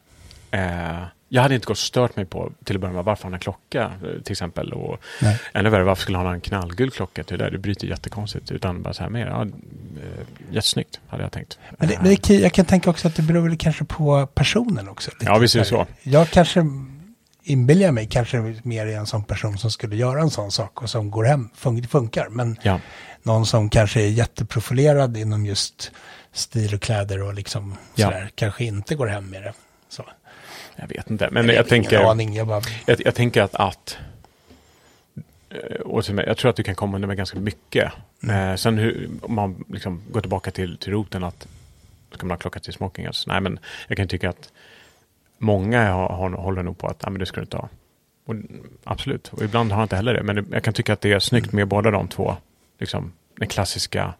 Eh, 0.58 1.02
jag 1.35 1.42
hade 1.42 1.55
inte 1.55 1.64
gått 1.66 1.70
och 1.75 1.79
stört 1.79 2.16
mig 2.16 2.25
på 2.25 2.53
till 2.64 2.77
att 2.77 2.81
börja 2.81 2.94
med 2.94 3.05
varför 3.05 3.23
han 3.23 3.33
har 3.33 3.40
klocka 3.40 3.83
eh, 3.83 4.23
till 4.23 4.33
exempel. 4.33 4.73
Och 4.73 4.99
Nej. 5.23 5.40
ännu 5.55 5.70
värre, 5.70 5.85
varför 5.85 6.03
skulle 6.03 6.18
han 6.18 6.27
ha 6.27 6.35
en 6.35 6.40
knallgul 6.40 6.90
klocka 6.90 7.25
till 7.25 7.38
det 7.38 7.44
där? 7.44 7.51
Det 7.51 7.59
bryter 7.59 7.87
jättekonstigt. 7.87 8.51
Utan 8.51 8.83
bara 8.83 8.94
så 8.94 9.03
här 9.03 9.11
mer, 9.11 9.27
ja, 9.27 9.42
eh, 9.42 9.49
jättesnyggt 10.51 11.01
hade 11.09 11.23
jag 11.23 11.33
tänkt. 11.33 11.59
Men, 11.79 11.88
det, 11.88 11.99
men 12.03 12.16
det, 12.27 12.31
jag 12.35 12.53
kan 12.53 12.64
tänka 12.64 12.90
också 12.90 13.09
att 13.09 13.14
det 13.16 13.23
beror 13.23 13.49
väl 13.49 13.57
kanske 13.59 13.85
på 13.85 14.27
personen 14.27 14.88
också. 14.88 15.11
lite. 15.11 15.25
Ja, 15.33 15.38
visst 15.38 15.55
är 15.55 15.59
det 15.59 15.64
så. 15.64 15.87
Jag 16.03 16.31
kanske 16.31 16.64
inbillar 17.42 17.90
mig 17.90 18.07
kanske 18.07 18.61
mer 18.62 18.87
är 18.87 18.97
en 18.97 19.07
sån 19.07 19.25
person 19.25 19.59
som 19.59 19.70
skulle 19.70 19.97
göra 19.97 20.20
en 20.20 20.31
sån 20.31 20.53
sak 20.53 20.83
och 20.83 20.90
som 20.90 21.11
går 21.11 21.25
hem, 21.25 21.49
fun- 21.59 21.87
funkar. 21.88 22.29
Men 22.29 22.57
Ja, 22.62 22.81
någon 23.23 23.47
som 23.47 23.70
kanske 23.70 24.03
är 24.03 24.09
jätteprofilerad 24.09 25.16
inom 25.16 25.47
just 25.47 25.92
stil 26.33 26.75
och 26.75 26.81
kläder 26.83 27.23
och 27.23 27.35
liksom 27.35 27.77
Ja. 27.94 28.07
sådär, 28.07 28.31
kanske 28.35 28.64
inte 28.64 28.94
går 28.94 29.07
hem 29.07 29.31
med 29.31 29.42
det. 29.42 29.53
Så. 29.88 30.05
Jag 30.76 30.88
vet 30.88 31.10
inte. 31.10 31.28
Men 31.30 31.46
jag 31.46 31.54
ingen 31.54 31.64
tänker... 31.64 32.10
aning, 32.10 32.34
jag 32.34 32.46
bara, 32.46 32.60
Jag, 32.87 33.00
jag 33.04 33.14
tänker 33.14 33.42
att, 33.42 33.54
att 33.54 33.98
eh, 35.50 35.80
och 35.80 36.04
jag 36.08 36.37
tror 36.37 36.50
att 36.50 36.56
du 36.56 36.62
kan 36.62 36.74
komma 36.74 36.96
undan 36.96 37.08
med 37.08 37.16
ganska 37.16 37.38
mycket. 37.38 37.92
Mm. 38.22 38.50
Eh, 38.50 38.56
sen 38.56 38.78
hur, 38.78 39.10
om 39.22 39.34
man 39.34 39.64
liksom 39.68 40.02
går 40.10 40.20
tillbaka 40.20 40.50
till, 40.50 40.78
till 40.78 40.92
roten 40.92 41.24
att 41.24 41.46
ska 42.14 42.26
man 42.26 42.30
ha 42.30 42.38
klocka 42.38 42.60
till 42.60 42.72
smoking? 42.72 43.06
Alltså, 43.06 43.30
nej, 43.30 43.40
men 43.40 43.58
jag 43.88 43.96
kan 43.96 44.08
tycka 44.08 44.28
att 44.30 44.52
många 45.38 45.92
har, 45.92 46.08
har, 46.08 46.30
håller 46.30 46.62
nog 46.62 46.78
på 46.78 46.87
att 46.87 47.02
nej, 47.02 47.10
men 47.10 47.18
det 47.18 47.26
ska 47.26 47.40
du 47.40 47.44
inte 47.44 47.56
ha. 47.56 47.68
Och, 48.26 48.34
absolut, 48.84 49.28
och 49.28 49.42
ibland 49.42 49.72
har 49.72 49.80
jag 49.80 49.84
inte 49.84 49.96
heller 49.96 50.14
det. 50.14 50.22
Men 50.22 50.46
jag 50.52 50.62
kan 50.62 50.74
tycka 50.74 50.92
att 50.92 51.00
det 51.00 51.12
är 51.12 51.18
snyggt 51.18 51.52
med 51.52 51.68
båda 51.68 51.90
de 51.90 52.08
två. 52.08 52.37
Liksom, 52.78 53.12
den 53.37 53.48
klassiska, 53.48 54.14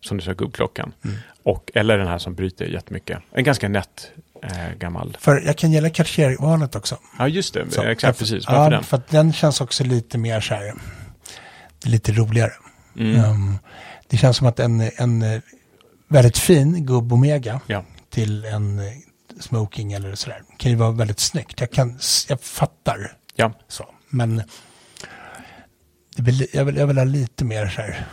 som 0.00 0.16
du 0.16 0.24
sa, 0.24 0.32
gubbklockan. 0.32 0.92
Mm. 1.04 1.16
Och, 1.42 1.70
eller 1.74 1.98
den 1.98 2.06
här 2.06 2.18
som 2.18 2.34
bryter 2.34 2.66
jättemycket. 2.66 3.18
En 3.32 3.44
ganska 3.44 3.68
nätt 3.68 4.12
eh, 4.42 4.72
gammal. 4.78 5.16
för 5.20 5.40
jag 5.46 5.58
kan 5.58 5.72
gilla 5.72 5.90
Cartier-valet 5.90 6.76
också. 6.76 6.98
Ja, 7.18 7.28
just 7.28 7.54
det. 7.54 7.70
Så, 7.70 7.82
Exakt, 7.82 8.18
precis. 8.18 8.44
Ja, 8.46 8.52
Varför 8.58 8.70
den? 8.70 8.84
för 8.84 8.96
att 8.96 9.08
den 9.08 9.32
känns 9.32 9.60
också 9.60 9.84
lite 9.84 10.18
mer 10.18 10.40
så 10.40 10.54
här, 10.54 10.74
lite 11.84 12.12
roligare. 12.12 12.52
Mm. 12.98 13.24
Um, 13.24 13.58
det 14.08 14.16
känns 14.16 14.36
som 14.36 14.46
att 14.46 14.60
en, 14.60 14.90
en 14.96 15.42
väldigt 16.08 16.38
fin 16.38 16.86
gubb 16.86 17.12
Omega 17.12 17.60
Ja. 17.66 17.84
till 18.10 18.44
en 18.44 18.80
smoking 19.40 19.92
eller 19.92 20.14
sådär 20.14 20.42
kan 20.58 20.70
ju 20.70 20.76
vara 20.76 20.90
väldigt 20.90 21.20
snyggt. 21.20 21.60
Jag, 21.60 21.70
kan, 21.70 21.98
jag 22.28 22.40
fattar 22.40 23.12
Ja. 23.34 23.52
så, 23.68 23.84
men 24.08 24.42
det 26.16 26.30
li- 26.32 26.48
jag, 26.52 26.64
vill, 26.64 26.76
jag 26.76 26.86
vill 26.86 26.98
ha 26.98 27.04
lite 27.04 27.44
mer 27.44 27.66
så 27.68 27.82
här, 27.82 28.06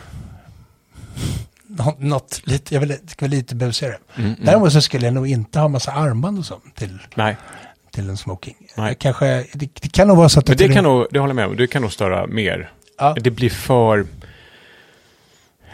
nå- 1.68 1.96
något, 1.98 2.40
lite, 2.44 2.74
jag 2.74 2.80
vill, 2.80 2.88
det 2.88 3.20
vara 3.20 3.30
lite 3.30 3.54
busigare. 3.54 3.98
Mm, 4.16 4.34
Däremot 4.42 4.72
så 4.72 4.80
skulle 4.80 5.04
jag 5.04 5.14
nog 5.14 5.26
inte 5.28 5.58
ha 5.60 5.68
massa 5.68 5.92
armband 5.92 6.38
och 6.38 6.44
så 6.44 6.60
till, 6.74 6.98
Nej, 7.14 7.36
till 7.92 8.08
en 8.10 8.16
smoking. 8.16 8.56
Nej. 8.76 8.88
Jag 8.88 8.98
kanske, 8.98 9.26
det, 9.52 9.68
det 9.80 9.92
kan 9.92 10.08
nog 10.08 10.16
vara 10.16 10.28
så 10.28 10.38
att 10.40 10.48
men 10.48 10.56
det 10.56 10.68
kan 10.68 10.84
nog, 10.84 11.06
det 11.10 11.18
håller 11.18 11.30
jag 11.30 11.36
med 11.36 11.46
om, 11.46 11.56
det 11.56 11.66
kan 11.66 11.82
nog 11.82 11.92
störa 11.92 12.26
mer. 12.26 12.70
Ja. 12.98 13.16
Det 13.20 13.30
blir 13.30 13.50
för... 13.50 14.06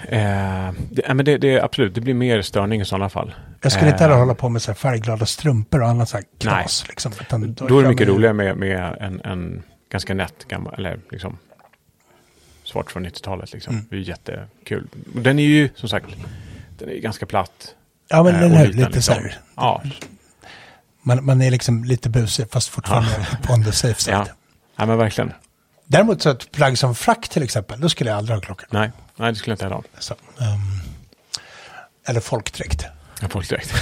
Eh, 0.08 0.70
det, 0.90 1.14
men 1.14 1.24
det, 1.24 1.38
det, 1.38 1.60
absolut, 1.60 1.94
det 1.94 2.00
blir 2.00 2.14
mer 2.14 2.42
störning 2.42 2.80
i 2.80 2.84
sådana 2.84 3.08
fall. 3.08 3.34
Jag 3.62 3.72
skulle 3.72 3.90
inte 3.90 4.04
Eh, 4.04 4.08
heller 4.08 4.20
hålla 4.20 4.34
på 4.34 4.48
med 4.48 4.62
så 4.62 4.70
här 4.70 4.76
färgglada 4.76 5.26
strumpor 5.26 5.82
och 5.82 5.88
annat 5.88 6.08
så 6.08 6.16
här 6.16 6.24
knas. 6.38 6.84
Liksom, 6.88 7.12
utan 7.20 7.54
Då 7.54 7.78
är 7.78 7.82
det 7.82 7.88
mycket 7.88 8.08
roligare 8.08 8.34
med, 8.34 8.56
med 8.56 8.96
en, 9.00 9.20
en 9.24 9.62
ganska 9.92 10.14
nätt 10.14 10.44
gammal, 10.48 10.74
eller 10.78 10.98
liksom 11.10 11.38
svart 12.64 12.92
från 12.92 13.06
90-talet. 13.06 13.52
Liksom. 13.52 13.74
Mm. 13.74 13.86
Det 13.90 13.96
är 13.96 14.00
jättekul. 14.00 14.88
Den 15.14 15.38
är 15.38 15.42
ju, 15.42 15.68
som 15.74 15.88
sagt, 15.88 16.06
den 16.78 16.88
är 16.88 16.92
ju 16.92 17.00
ganska 17.00 17.26
platt. 17.26 17.74
Ja, 18.08 18.22
men 18.22 18.34
eh, 18.34 18.40
den 18.40 18.52
är 18.52 18.66
lite 18.66 19.02
så 19.02 19.12
liksom. 19.12 19.14
här. 19.14 19.38
Ja, 19.56 19.82
Man, 21.02 21.24
man 21.24 21.42
är 21.42 21.50
liksom 21.50 21.84
lite 21.84 22.08
busig 22.10 22.50
fast 22.50 22.68
fortfarande 22.68 23.26
på 23.42 23.52
on 23.52 23.64
the 23.64 23.72
safe 23.72 24.00
side. 24.00 24.14
ja. 24.14 24.26
ja, 24.76 24.86
men 24.86 24.98
verkligen. 24.98 25.32
Däremot 25.86 26.22
så 26.22 26.30
ett 26.30 26.52
plagg 26.52 26.78
som 26.78 26.94
frack 26.94 27.28
till 27.28 27.42
exempel, 27.42 27.80
då 27.80 27.88
skulle 27.88 28.10
jag 28.10 28.16
aldrig 28.16 28.36
ha 28.36 28.40
klockan. 28.40 28.68
Nej, 28.70 28.92
nej 29.16 29.32
det 29.32 29.38
skulle 29.38 29.52
jag 29.52 29.54
inte 29.54 29.64
heller 29.64 29.76
ha. 29.76 29.84
Så, 29.98 30.14
ehm, 30.40 30.58
eller 32.06 32.20
folkdräkt. 32.20 32.86
Direkt. 33.48 33.74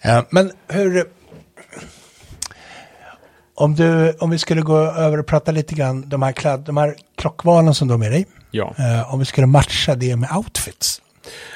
Eh, 0.00 0.22
men 0.30 0.52
hur... 0.68 1.08
Om, 3.54 3.74
du, 3.74 4.12
om 4.12 4.30
vi 4.30 4.38
skulle 4.38 4.60
gå 4.62 4.76
över 4.78 5.18
och 5.18 5.26
prata 5.26 5.52
lite 5.52 5.74
grann, 5.74 6.08
de 6.08 6.22
här, 6.22 6.32
kläd, 6.32 6.60
de 6.60 6.76
här 6.76 6.96
klockvalen 7.16 7.74
som 7.74 7.88
du 7.88 7.92
har 7.94 7.98
med 7.98 8.12
dig. 8.12 8.26
ja. 8.50 8.74
eh, 8.78 9.12
om 9.14 9.18
vi 9.18 9.24
skulle 9.24 9.46
matcha 9.46 9.94
det 9.94 10.16
med 10.16 10.36
outfits. 10.36 11.02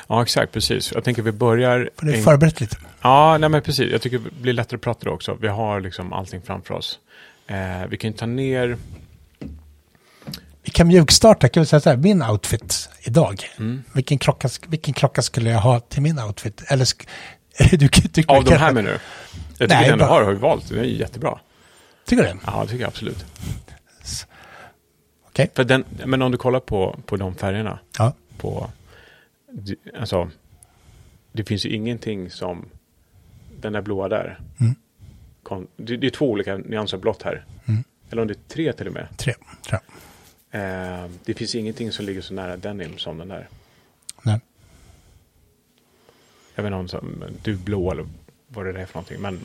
ja, 0.09 0.23
exakt, 0.23 0.53
precis. 0.53 0.93
Jag 0.95 1.05
tänker 1.05 1.23
vi 1.23 1.33
börjar... 1.33 1.91
För 1.99 2.07
det 2.07 2.13
är 2.19 2.23
förberett 2.23 2.61
lite. 2.61 2.77
Ja, 3.03 3.39
nej 3.39 3.49
men 3.51 3.63
precis. 3.63 3.93
Jag 3.93 4.03
tycker 4.03 4.19
det 4.19 4.31
blir 4.41 4.53
lättare 4.53 4.77
att 4.77 4.83
prata 4.83 5.01
då 5.05 5.11
också. 5.11 5.37
Vi 5.41 5.49
har 5.49 5.81
liksom 5.81 6.13
allting 6.13 6.43
framför 6.43 6.75
oss. 6.75 6.99
Eh, 7.47 7.57
vi 7.91 7.97
kan 7.97 8.11
ju 8.11 8.17
ta 8.17 8.27
ner... 8.27 8.77
Vi 10.63 10.71
kan 10.73 10.87
mjukstarta, 10.87 11.49
kan 11.49 11.61
vi 11.63 11.67
säga 11.67 11.81
så 11.81 11.91
här, 11.91 11.97
min 11.97 12.23
outfit 12.23 12.89
idag. 13.03 13.41
Mm. 13.59 13.83
Vilken, 13.93 14.19
klocka, 14.19 14.49
vilken 14.67 14.95
klocka 14.95 15.23
skulle 15.23 15.51
jag 15.51 15.59
ha 15.61 15.81
till 15.81 16.03
min 16.03 16.19
outfit? 16.19 16.63
Eller 16.69 16.85
sk- 16.85 17.07
du, 17.71 17.89
tycker 17.89 18.35
Av 18.35 18.45
de 18.45 18.55
här 18.57 18.73
menar 18.73 18.91
du? 18.91 18.99
Jag 19.59 19.69
tycker 19.69 19.81
Nej, 19.81 19.89
den 19.89 19.99
du 19.99 20.05
har 20.05 20.23
har 20.25 20.33
valt. 20.33 20.69
Det 20.69 20.79
är 20.79 20.85
jättebra. 20.85 21.39
Tycker 22.07 22.23
du 22.23 22.29
det? 22.29 22.39
Ja, 22.47 22.63
det 22.63 22.69
tycker 22.69 22.81
jag 22.81 22.89
absolut. 22.89 23.25
Okej. 25.27 25.51
För 25.55 25.65
den, 25.65 25.85
men 26.07 26.23
om 26.23 26.33
du 26.33 26.39
kollar 26.39 26.61
på, 26.61 26.99
på 27.07 27.17
de 27.17 27.35
färgerna. 27.35 27.79
Ja. 27.99 28.15
På, 28.37 28.71
alltså, 29.99 30.31
det 31.33 31.45
finns 31.45 31.67
ju 31.67 31.71
ingenting 31.71 32.31
som 32.31 32.65
den 33.61 33.73
där 33.73 33.83
blåa 33.83 34.09
där. 34.09 34.41
Mm. 34.61 34.75
Kon, 35.43 35.67
det, 35.77 35.97
det 35.97 36.07
är 36.07 36.11
två 36.11 36.31
olika 36.31 36.57
nyanser 36.57 36.99
blått 36.99 37.23
här. 37.23 37.45
Mm. 37.67 37.85
Eller 38.11 38.23
om 38.23 38.29
det 38.29 38.35
är 38.35 38.49
tre 38.49 38.73
till 38.73 38.87
och 38.87 38.93
med. 38.93 39.09
Tre, 39.17 39.35
jag. 39.71 39.81
Eh, 40.51 41.11
det 41.25 41.35
finns 41.35 41.55
ingenting 41.55 41.93
som 41.93 42.07
ligger 42.07 42.21
så 42.21 42.35
nära 42.35 42.57
denim 42.57 42.99
som 42.99 43.19
den 43.19 43.29
där. 43.29 43.49
Nej. 44.23 44.41
Jag 46.55 46.63
vet 46.63 46.71
inte 46.71 46.77
om 46.77 46.89
som 46.89 47.25
du 47.43 47.57
blå 47.57 47.91
eller 47.91 48.07
vad 48.49 48.67
det 48.67 48.81
är 48.81 48.87
för 48.87 48.95
någonting. 48.95 49.21
Men 49.21 49.45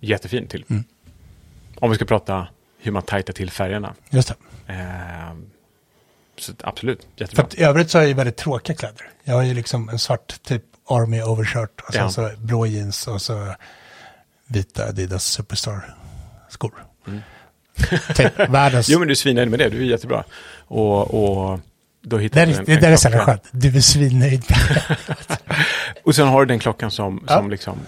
jättefint 0.00 0.50
till. 0.50 0.64
Mm. 0.68 0.84
Om 1.80 1.90
vi 1.90 1.96
ska 1.96 2.04
prata 2.04 2.48
hur 2.78 2.92
man 2.92 3.02
tajtar 3.02 3.32
till 3.32 3.50
färgerna. 3.50 3.94
Just 4.10 4.28
det. 4.28 4.72
Eh, 4.72 5.34
så 6.38 6.52
absolut, 6.62 7.00
För 7.02 7.20
jättebra. 7.24 7.44
att 7.44 7.54
i 7.54 7.62
övrigt 7.62 7.90
så 7.90 7.98
har 7.98 8.02
jag 8.02 8.08
ju 8.08 8.14
väldigt 8.14 8.36
tråkiga 8.36 8.76
kläder. 8.76 9.10
Jag 9.24 9.34
har 9.34 9.42
ju 9.42 9.54
liksom 9.54 9.88
en 9.88 9.98
svart 9.98 10.42
typ 10.42 10.62
Army 10.88 11.22
overshirt 11.22 11.80
och 11.88 11.92
sen 11.94 12.02
Ja. 12.02 12.10
så 12.10 12.30
blå 12.38 12.66
jeans 12.66 13.06
och 13.06 13.22
så 13.22 13.54
vita 14.46 14.84
Adidas 14.88 15.24
Superstar-skor. 15.24 16.72
typ 18.16 18.38
världens... 18.48 18.88
Mm. 18.88 18.94
Jo 18.94 18.98
men 18.98 19.08
du 19.08 19.12
är 19.12 19.16
svinnöjd 19.16 19.50
med 19.50 19.58
det, 19.58 19.68
du 19.68 19.78
är 19.80 19.84
jättebra. 19.84 20.24
Och, 20.58 21.14
och 21.50 21.60
då 22.02 22.18
hittar 22.18 22.46
du 22.46 22.52
en, 22.52 22.64
det 22.64 22.72
en 22.74 22.80
där 22.80 22.90
är 22.92 22.96
så 22.96 23.10
skönt. 23.10 23.42
Du 23.50 23.76
är 23.76 23.80
svinnöjd. 23.80 24.44
Och 26.04 26.14
sen 26.14 26.28
har 26.28 26.40
du 26.40 26.46
den 26.46 26.58
klockan 26.58 26.90
som, 26.90 27.24
Ja. 27.28 27.36
som 27.36 27.50
liksom 27.50 27.78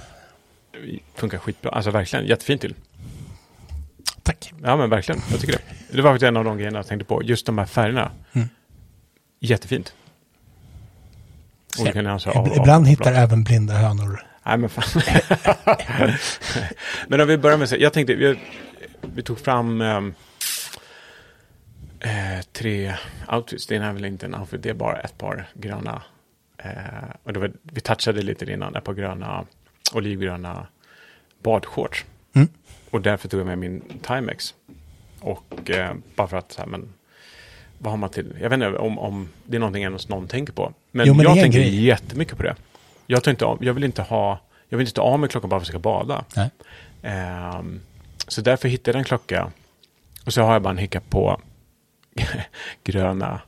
funkar 1.14 1.38
skitbra. 1.38 1.70
Alltså 1.70 1.90
verkligen, 1.90 2.26
jättefint 2.26 2.60
till. 2.60 2.74
Tack. 4.28 4.52
Ja 4.62 4.76
men 4.76 4.90
verkligen, 4.90 5.20
jag 5.30 5.40
tycker 5.40 5.52
det. 5.52 5.62
Det 5.96 6.02
var 6.02 6.10
faktiskt 6.12 6.28
en 6.28 6.36
av 6.36 6.44
de 6.44 6.56
grejerna 6.56 6.78
jag 6.78 6.86
tänkte 6.86 7.04
på. 7.04 7.22
Just 7.22 7.46
de 7.46 7.58
här 7.58 7.66
färgerna. 7.66 8.10
Mm. 8.32 8.48
Jättefint. 9.40 9.94
Olika 11.80 12.02
nyanser 12.02 12.30
av- 12.30 12.46
Ibland 12.56 12.84
av 12.84 12.84
hittar 12.86 13.12
även 13.12 13.44
blinda 13.44 13.74
hönor. 13.74 14.20
Nej 14.46 14.56
men 14.58 14.70
fan. 14.70 15.02
men 17.08 17.20
om 17.20 17.28
vi 17.28 17.38
börjar 17.38 17.58
med, 17.58 17.68
så- 17.68 17.76
jag 17.76 17.92
tänkte, 17.92 18.14
vi, 18.14 18.38
vi 19.14 19.22
tog 19.22 19.38
fram 19.38 19.80
eh, 19.80 20.00
tre 22.52 22.94
outfits. 23.32 23.66
Det 23.66 23.76
är 23.76 23.92
väl 23.92 24.04
inte 24.04 24.26
en 24.26 24.34
outfit, 24.34 24.62
det 24.62 24.70
är 24.70 24.74
bara 24.74 25.00
ett 25.00 25.18
par 25.18 25.46
gröna. 25.54 26.02
Eh, 26.58 26.70
och 27.22 27.36
var, 27.36 27.52
vi 27.62 27.80
touchade 27.80 28.22
lite 28.22 28.52
innan, 28.52 28.76
ett 28.76 28.84
par 28.84 28.94
gröna, 28.94 29.44
olivgröna 29.94 30.66
badshorts. 31.42 32.04
Mm. 32.90 32.94
Och 32.98 33.02
därför 33.02 33.28
tog 33.28 33.40
jag 33.40 33.46
med 33.46 33.58
min 33.58 33.82
Timex. 34.02 34.54
Och 35.20 35.70
eh, 35.70 35.94
bara 36.14 36.28
för 36.28 36.36
att, 36.36 36.52
så 36.52 36.60
här, 36.60 36.68
men 36.68 36.88
vad 37.78 37.92
har 37.92 37.96
man 37.98 38.10
till? 38.10 38.36
Jag 38.40 38.50
vet 38.50 38.56
inte 38.56 38.78
om, 38.78 38.98
om 38.98 39.28
det 39.44 39.56
är 39.56 39.60
någonting 39.60 39.82
ens 39.82 40.08
någon 40.08 40.28
tänker 40.28 40.52
på. 40.52 40.72
Men, 40.90 41.06
Jo, 41.06 41.14
men 41.14 41.24
jag 41.24 41.34
tänker 41.34 41.58
grej. 41.58 41.84
jättemycket 41.84 42.36
på 42.36 42.42
det. 42.42 42.56
Jag, 43.06 43.24
tar 43.24 43.30
inte 43.30 43.44
av, 43.44 43.64
jag 43.64 43.74
vill 43.74 43.84
inte 43.84 44.02
ha, 44.02 44.40
jag 44.68 44.78
vill 44.78 44.86
inte 44.86 44.94
ta 44.96 45.02
av 45.02 45.18
mig 45.20 45.28
klockan 45.28 45.50
bara 45.50 45.60
för 45.60 45.64
att 45.64 45.68
jag 45.68 45.72
ska 45.72 45.78
bada. 45.78 46.24
Nej. 46.36 46.50
Ehm, 47.02 47.80
så 48.28 48.40
därför 48.40 48.68
hittade 48.68 48.96
jag 48.96 49.00
en 49.00 49.04
klocka. 49.04 49.52
Och 50.26 50.32
så 50.32 50.42
har 50.42 50.52
jag 50.52 50.62
bara 50.62 50.70
en 50.70 50.78
hicka 50.78 51.00
på 51.00 51.40
gröna 52.84 53.40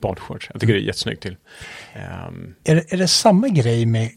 badshorts. 0.00 0.48
Jag 0.52 0.60
tycker 0.60 0.74
det 0.74 0.80
är 0.80 0.82
jättesnyggt 0.82 1.22
till. 1.22 1.36
Ehm, 1.94 2.54
Är, 2.64 2.74
det- 2.74 2.92
är 2.92 2.96
det 2.96 3.08
samma 3.08 3.48
grej 3.48 3.86
med 3.86 4.10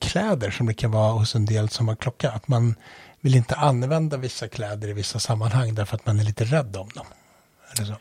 kläder 0.00 0.50
som 0.50 0.66
det 0.66 0.74
kan 0.74 0.90
vara 0.90 1.12
hos 1.12 1.34
en 1.34 1.44
del 1.46 1.68
som 1.68 1.88
har 1.88 1.96
klocka? 1.96 2.30
Att 2.30 2.48
man 2.48 2.74
vill 3.20 3.34
inte 3.34 3.54
använda 3.54 4.16
vissa 4.16 4.48
kläder 4.48 4.88
i 4.88 4.92
vissa 4.92 5.18
sammanhang 5.18 5.74
därför 5.74 5.96
att 5.96 6.06
man 6.06 6.20
är 6.20 6.24
lite 6.24 6.44
rädd 6.44 6.76
om 6.76 6.88
dem? 6.94 7.06
Eller 7.74 7.86
så? 7.86 7.96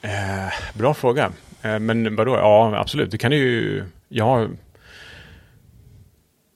Eh, 0.00 0.52
bra 0.78 0.94
fråga. 0.94 1.32
Eh, 1.62 1.78
men 1.78 2.16
vadå? 2.16 2.36
Ja, 2.36 2.76
absolut. 2.76 3.10
Det 3.10 3.18
kan 3.18 3.32
ju... 3.32 3.84
Jag 4.08 4.24
har 4.24 4.50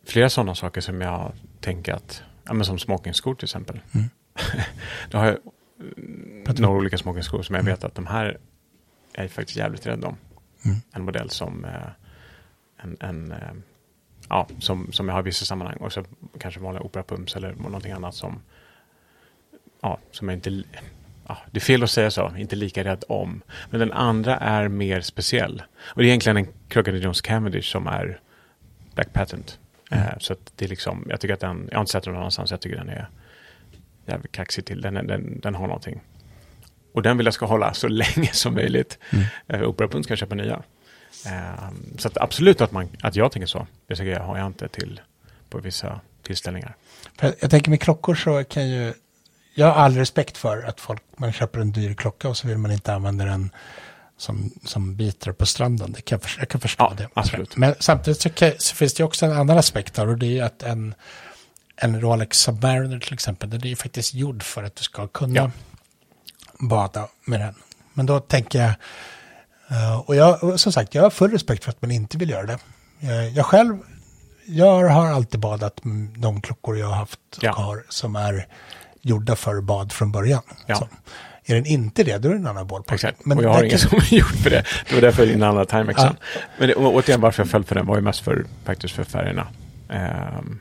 flera 0.06 0.30
sådana 0.30 0.54
saker 0.54 0.80
som 0.80 1.00
jag 1.00 1.32
tänker 1.60 1.92
att... 1.92 2.22
Ja, 2.44 2.52
men 2.52 2.64
som 2.64 2.78
smokingskor 2.78 3.34
till 3.34 3.46
exempel. 3.46 3.80
Mm. 3.94 4.10
Då 5.10 5.18
har 5.18 5.26
jag 5.26 5.38
mm, 5.96 6.54
några 6.58 6.78
olika 6.78 6.98
smokingskor 6.98 7.42
som 7.42 7.54
jag 7.54 7.62
vet 7.62 7.84
att 7.84 7.94
de 7.94 8.06
här 8.06 8.38
är 9.14 9.22
jag 9.22 9.30
faktiskt 9.30 9.58
jävligt 9.58 9.86
rädd 9.86 10.04
om. 10.04 10.16
Mm. 10.64 10.76
En 10.92 11.04
modell 11.04 11.30
som... 11.30 11.64
Eh, 11.64 11.90
en, 12.82 12.96
en, 13.00 13.32
eh, 13.32 13.52
ja, 14.32 14.48
som, 14.58 14.92
som 14.92 15.08
jag 15.08 15.14
har 15.14 15.20
i 15.20 15.24
vissa 15.24 15.44
sammanhang. 15.44 15.76
Och 15.76 15.92
så 15.92 16.04
kanske 16.38 16.60
vanliga 16.60 16.82
operapumps 16.82 17.36
eller 17.36 17.52
någonting 17.52 17.92
annat 17.92 18.14
som... 18.14 18.42
Ja, 19.80 19.98
som 20.10 20.28
jag 20.28 20.36
inte... 20.36 20.62
Ja, 21.28 21.38
det 21.50 21.58
är 21.58 21.60
fel 21.60 21.82
att 21.82 21.90
säga 21.90 22.10
så, 22.10 22.32
inte 22.38 22.56
lika 22.56 22.84
rädd 22.84 23.04
om. 23.08 23.42
Men 23.70 23.80
den 23.80 23.92
andra 23.92 24.36
är 24.36 24.68
mer 24.68 25.00
speciell. 25.00 25.62
Och 25.80 26.02
det 26.02 26.04
är 26.04 26.08
egentligen 26.08 26.36
en 26.36 26.48
Crooked 26.68 26.96
Jones 26.96 27.20
Cavendish 27.20 27.72
som 27.72 27.86
är 27.86 28.20
Black 28.94 29.12
Patent. 29.12 29.58
Eh, 29.90 30.18
så 30.18 30.32
att 30.32 30.52
det 30.56 30.64
är 30.64 30.68
liksom, 30.68 31.06
jag 31.08 31.20
tycker 31.20 31.34
att 31.34 31.40
den, 31.40 31.68
jag 31.70 31.76
har 31.76 31.80
inte 31.80 31.92
sett 31.92 32.04
den 32.04 32.12
någon 32.12 32.20
annanstans, 32.20 32.50
jag 32.50 32.60
tycker 32.60 32.76
den 32.76 32.88
är 32.88 33.08
jävligt 34.06 34.32
kaxig 34.32 34.64
till. 34.64 34.80
Den, 34.80 34.94
den, 34.94 35.40
den 35.40 35.54
har 35.54 35.66
någonting. 35.66 36.00
Och 36.92 37.02
den 37.02 37.16
vill 37.16 37.26
jag 37.26 37.34
ska 37.34 37.46
hålla 37.46 37.74
så 37.74 37.88
länge 38.04 38.30
som 38.32 38.54
möjligt. 38.54 38.98
Mm. 39.10 39.24
Eh, 39.48 40.02
ska 40.02 40.12
jag 40.12 40.18
köpa 40.18 40.34
nya. 40.34 40.62
Eh, 41.26 41.68
så 41.98 42.08
att 42.08 42.16
absolut 42.18 42.60
att, 42.60 42.72
man, 42.72 42.88
att 43.02 43.16
jag 43.16 43.32
tänker 43.32 43.46
så. 43.46 43.66
Det 43.86 43.96
tycker 43.96 44.10
jag 44.12 44.20
har 44.24 44.38
jag 44.38 44.46
inte 44.46 44.68
till 44.68 45.00
på 45.50 45.58
vissa 45.58 46.00
tillställningar. 46.22 46.76
För 47.18 47.34
jag, 47.40 47.50
tänker 47.50 47.70
med 47.70 47.80
klockor 47.80 48.14
så 48.14 48.44
kan 48.44 48.68
ju... 48.68 48.94
Jag 49.54 49.66
har 49.66 49.72
all 49.72 49.96
respekt 49.96 50.36
för 50.36 50.62
att 50.62 50.80
folk, 50.80 51.02
man 51.16 51.32
köper 51.32 51.60
en 51.60 51.72
dyr 51.72 51.94
klocka 51.94 52.28
och 52.28 52.36
så 52.36 52.48
vill 52.48 52.58
man 52.58 52.72
inte 52.72 52.94
använda 52.94 53.24
den 53.24 53.50
som, 54.16 54.50
som 54.64 54.96
biter 54.96 55.32
på 55.32 55.46
stranden. 55.46 55.92
Det 55.92 56.00
kan, 56.00 56.20
jag 56.38 56.48
kan 56.48 56.60
förstå 56.60 56.84
Ja, 56.90 56.94
det. 56.98 57.08
absolut. 57.14 57.56
Men 57.56 57.74
samtidigt 57.80 58.20
så, 58.20 58.30
kan, 58.30 58.52
så 58.58 58.74
finns 58.74 58.94
det 58.94 59.04
också 59.04 59.26
en 59.26 59.32
annan 59.32 59.58
aspekt 59.58 59.94
där 59.94 60.08
och 60.08 60.18
det 60.18 60.38
är 60.38 60.44
att 60.44 60.62
en, 60.62 60.94
en 61.76 62.00
Rolex 62.00 62.38
Submariner 62.38 62.98
till 62.98 63.14
exempel, 63.14 63.50
den 63.50 63.60
är 63.64 63.66
ju 63.68 63.76
faktiskt 63.76 64.14
gjord 64.14 64.42
för 64.42 64.62
att 64.62 64.76
du 64.76 64.82
ska 64.82 65.08
kunna 65.08 65.34
Ja. 65.36 65.50
bada 66.58 67.08
med 67.24 67.40
den. 67.40 67.54
Men 67.94 68.06
då 68.06 68.20
tänker 68.20 68.62
jag, 68.62 68.72
och 70.04 70.16
jag, 70.16 70.60
som 70.60 70.72
sagt, 70.72 70.94
jag 70.94 71.02
har 71.02 71.10
full 71.10 71.30
respekt 71.30 71.64
för 71.64 71.70
att 71.70 71.82
man 71.82 71.90
inte 71.90 72.18
vill 72.18 72.30
göra 72.30 72.46
det. 72.46 72.58
Jag, 73.00 73.30
jag 73.30 73.46
själv, 73.46 73.78
jag 74.46 74.88
har 74.88 75.06
alltid 75.08 75.40
badat 75.40 75.80
de 76.16 76.40
klockor 76.40 76.78
jag 76.78 76.86
har 76.86 76.94
haft 76.96 77.18
och 77.36 77.44
Ja. 77.44 77.52
har 77.52 77.84
som 77.88 78.16
är 78.16 78.46
gjorda 79.00 79.36
för 79.36 79.60
bad 79.60 79.92
från 79.92 80.12
början. 80.12 80.42
Ja. 80.66 80.74
Så. 80.74 80.88
Är 81.44 81.54
den 81.54 81.66
inte 81.66 82.04
det, 82.04 82.18
då 82.18 82.28
är 82.28 82.32
det 82.32 82.38
en 82.38 82.46
annan 82.46 82.66
ballpark. 82.66 82.94
Exakt, 82.94 83.26
Men 83.26 83.38
och 83.38 83.44
jag 83.44 83.50
har 83.50 83.62
ingen 83.64 83.78
som 83.78 83.98
har 83.98 84.14
gjort 84.16 84.36
för 84.42 84.50
det. 84.50 84.64
Det 84.88 84.94
var 84.94 85.02
därför 85.02 85.26
gillade 85.26 85.48
andra 85.50 85.64
Timexen. 85.64 86.16
Men 86.58 86.68
det, 86.68 86.74
återigen, 86.74 87.20
varför 87.20 87.42
jag 87.42 87.50
föll 87.50 87.64
för 87.64 87.74
den 87.74 87.86
var 87.86 87.96
ju 87.96 88.02
mest 88.02 88.20
för, 88.20 88.44
faktiskt 88.64 88.94
för 88.94 89.04
färgerna. 89.04 89.46
Ehm, 89.90 90.58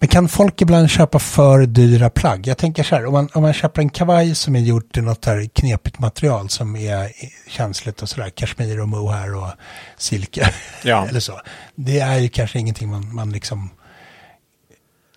Men 0.00 0.08
kan 0.08 0.28
folk 0.28 0.60
ibland 0.62 0.90
köpa 0.90 1.18
för 1.18 1.66
dyra 1.66 2.10
plagg? 2.10 2.46
Jag 2.46 2.58
tänker 2.58 2.82
så 2.82 2.94
här, 2.94 3.06
om 3.06 3.12
man, 3.12 3.28
om 3.34 3.42
man 3.42 3.52
köper 3.52 3.82
en 3.82 3.88
kavaj 3.90 4.34
som 4.34 4.56
är 4.56 4.60
gjort 4.60 4.96
i 4.96 5.00
något 5.00 5.24
här 5.24 5.48
knepigt 5.54 5.98
material 5.98 6.48
som 6.48 6.76
är 6.76 7.12
känsligt 7.48 8.02
och 8.02 8.08
sådär, 8.08 8.30
kashmir 8.30 8.80
och 8.80 8.88
mohair 8.88 9.34
och 9.34 9.48
silke 9.96 10.50
Ja. 10.82 11.06
eller 11.08 11.20
så. 11.20 11.40
Det 11.74 12.00
är 12.00 12.18
ju 12.18 12.28
kanske 12.28 12.58
ingenting 12.58 12.88
man, 12.90 13.14
man 13.14 13.32
liksom 13.32 13.70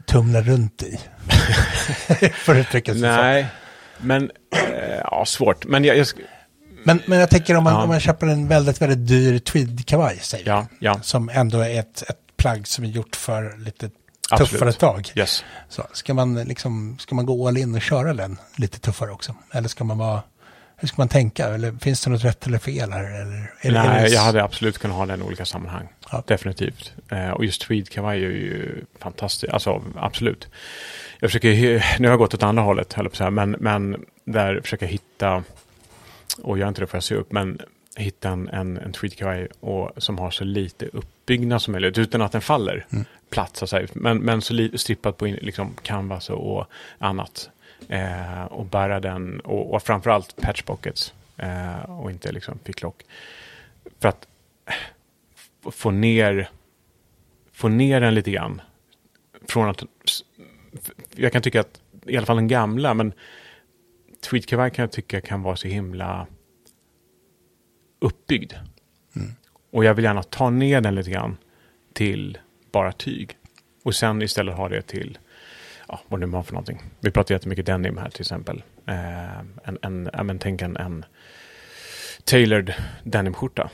tumlar 0.06 0.42
runt 0.42 0.84
i. 0.84 1.00
för 2.34 2.52
att 2.56 2.58
uttrycka 2.58 2.92
sig 2.92 3.02
så. 3.02 3.08
nej, 3.08 3.46
men 3.98 4.32
eh, 4.56 4.98
ja, 5.04 5.24
svårt. 5.26 5.66
Men 5.66 5.84
jag, 5.84 5.98
jag 5.98 6.08
Men, 6.84 7.02
men 7.06 7.20
jag 7.20 7.30
tänker 7.30 7.56
om 7.58 7.64
man, 7.64 7.74
Ja. 7.74 7.82
om 7.84 7.90
man 7.90 8.00
köper 8.00 8.28
en 8.28 8.48
väldigt, 8.48 8.82
väldigt 8.82 9.08
dyr 9.08 9.40
tweed-kavaj, 9.40 10.20
säger 10.22 10.48
ja, 10.48 10.68
ja, 10.80 11.00
som 11.02 11.30
ändå 11.30 11.60
är 11.60 11.80
ett, 11.80 12.04
ett 12.10 12.18
plagg 12.38 12.68
som 12.68 12.84
är 12.84 12.90
gjort 12.90 13.16
för 13.16 13.58
lite 13.58 13.90
Absolut. 14.34 14.52
tuffare 14.52 14.74
tag. 14.74 15.12
yes. 15.16 15.44
Så, 15.70 15.84
ska, 15.94 16.14
man 16.14 16.36
liksom, 16.36 16.98
ska 17.00 17.16
man 17.16 17.26
gå 17.26 17.48
all 17.48 17.58
in 17.58 17.76
och 17.76 17.82
köra 17.82 18.14
den 18.14 18.38
lite 18.56 18.80
tuffare 18.80 19.12
också? 19.12 19.36
Eller 19.54 19.68
ska 19.68 19.84
man 19.84 19.98
vara, 19.98 20.22
hur 20.78 20.88
ska 20.88 20.96
man 20.98 21.08
tänka? 21.10 21.48
Eller 21.48 21.72
finns 21.72 22.04
det 22.04 22.10
något 22.10 22.24
rätt 22.24 22.48
eller 22.48 22.58
fel 22.60 22.92
här? 22.92 23.04
Eller, 23.04 23.54
är 23.62 23.72
Nej, 23.72 24.04
det- 24.04 24.10
jag 24.10 24.22
hade 24.22 24.44
absolut 24.44 24.78
kunnat 24.78 24.98
ha 24.98 25.06
den 25.06 25.20
i 25.20 25.24
olika 25.24 25.46
sammanhang. 25.46 25.88
Ja. 26.12 26.24
Definitivt. 26.28 26.94
Eh, 27.12 27.30
och 27.30 27.46
just 27.46 27.62
tweedkavaj 27.62 28.26
är 28.26 28.30
ju 28.30 28.86
fantastiskt. 29.00 29.54
Alltså, 29.54 29.84
absolut. 29.96 30.48
Jag 31.20 31.30
försöker, 31.30 31.50
nu 32.00 32.08
har 32.08 32.12
jag 32.12 32.20
gått 32.20 32.34
åt 32.34 32.44
andra 32.44 32.64
hållet, 32.64 32.94
höll 32.94 33.06
på 33.06 33.12
att 33.12 33.18
säga, 33.18 33.30
men, 33.30 33.52
men 33.60 34.06
där 34.26 34.62
försöker 34.62 34.86
jag 34.86 34.92
hitta, 34.92 35.44
och 36.44 36.58
gör 36.58 36.68
inte 36.68 36.82
det 36.82 36.88
får 36.88 36.98
jag 36.98 37.04
se 37.04 37.16
upp, 37.16 37.32
men 37.32 37.62
hitta 37.96 38.30
en, 38.30 38.50
en, 38.50 38.78
en 38.78 38.92
tweedkavaj 38.92 39.48
och, 39.60 39.92
som 39.98 40.18
har 40.18 40.32
så 40.32 40.44
lite 40.44 40.86
uppbyggnad 40.86 41.62
som 41.62 41.72
möjligt, 41.72 41.98
utan 41.98 42.22
att 42.22 42.32
den 42.32 42.42
faller 42.42 42.86
platt, 43.32 43.58
så 43.58 43.64
att 43.66 43.70
säga. 43.70 43.88
Men, 43.94 44.18
men 44.18 44.42
så 44.42 44.70
strippat 44.76 45.18
på 45.18 45.28
in, 45.28 45.36
liksom 45.42 45.74
canvas 45.84 46.30
och, 46.30 46.58
och 46.58 46.66
annat. 46.98 47.50
Eh, 47.90 48.44
och 48.44 48.66
bära 48.66 49.00
den, 49.00 49.40
och, 49.40 49.74
och 49.74 49.84
framförallt 49.84 50.36
patch 50.42 50.62
pockets, 50.62 51.14
eh, 51.38 51.92
och 51.92 52.12
inte 52.12 52.32
liksom 52.32 52.58
picklock. 52.58 53.04
För 54.00 54.10
att 54.10 54.28
f- 54.68 55.74
få 55.74 55.92
ner, 55.92 56.50
få 57.52 57.68
ner 57.68 58.02
den 58.02 58.16
lite 58.16 58.32
grann. 58.32 58.62
Från 59.48 59.70
att, 59.70 59.84
jag 61.16 61.32
kan 61.32 61.42
tycka 61.42 61.60
att, 61.60 61.82
i 62.06 62.18
alla 62.18 62.26
fall 62.26 62.36
den 62.36 62.48
gamla, 62.48 62.94
men 62.94 63.14
tweedkavaj 64.30 64.72
kan 64.72 64.84
jag 64.84 64.92
tycka 64.92 65.22
kan 65.22 65.42
vara 65.44 65.56
så 65.56 65.68
himla 65.68 66.28
uppbyggd. 68.00 68.54
Och 69.72 69.86
jag 69.86 69.94
vill 69.94 70.06
gärna 70.06 70.24
ta 70.24 70.50
ner 70.50 70.82
den 70.82 70.96
lite 70.96 71.12
grann 71.12 71.38
till 71.94 72.38
bara 72.72 72.92
tyg. 72.92 73.38
Och 73.84 73.96
sen 73.96 74.22
istället 74.22 74.56
ha 74.56 74.70
det 74.70 74.82
till, 74.82 75.18
ja, 75.88 76.00
vad 76.08 76.20
nu 76.20 76.26
var 76.26 76.44
för 76.44 76.54
någonting. 76.54 76.82
Vi 77.00 77.12
pratar 77.12 77.36
jättemycket 77.36 77.66
denim 77.66 77.98
här 77.98 78.10
till 78.10 78.22
exempel. 78.22 78.64
Eh, 78.86 79.40
en, 79.40 79.78
en, 79.82 80.10
ja, 80.14 80.24
men 80.24 80.40
tänk 80.40 80.62
en, 80.62 80.78
en 80.78 81.06
tailored 82.24 82.74
denimskjorta. 83.04 83.70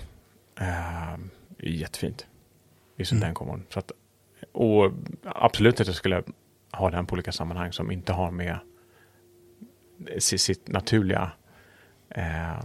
Eh, 0.59 1.17
jättefint. 1.59 2.27
Just 2.97 3.11
Mm. 3.11 3.21
den 3.21 3.33
kombon. 3.33 3.63
Så 3.69 3.79
att, 3.79 3.91
och 4.51 4.91
absolut 5.23 5.79
att 5.81 5.87
jag 5.87 5.95
skulle 5.95 6.23
ha 6.71 6.89
den 6.89 7.05
på 7.05 7.13
olika 7.13 7.31
sammanhang 7.31 7.73
som 7.73 7.91
inte 7.91 8.13
har 8.13 8.31
med 8.31 8.59
sitt, 10.19 10.67
naturliga 10.67 11.31
eh, 12.09 12.59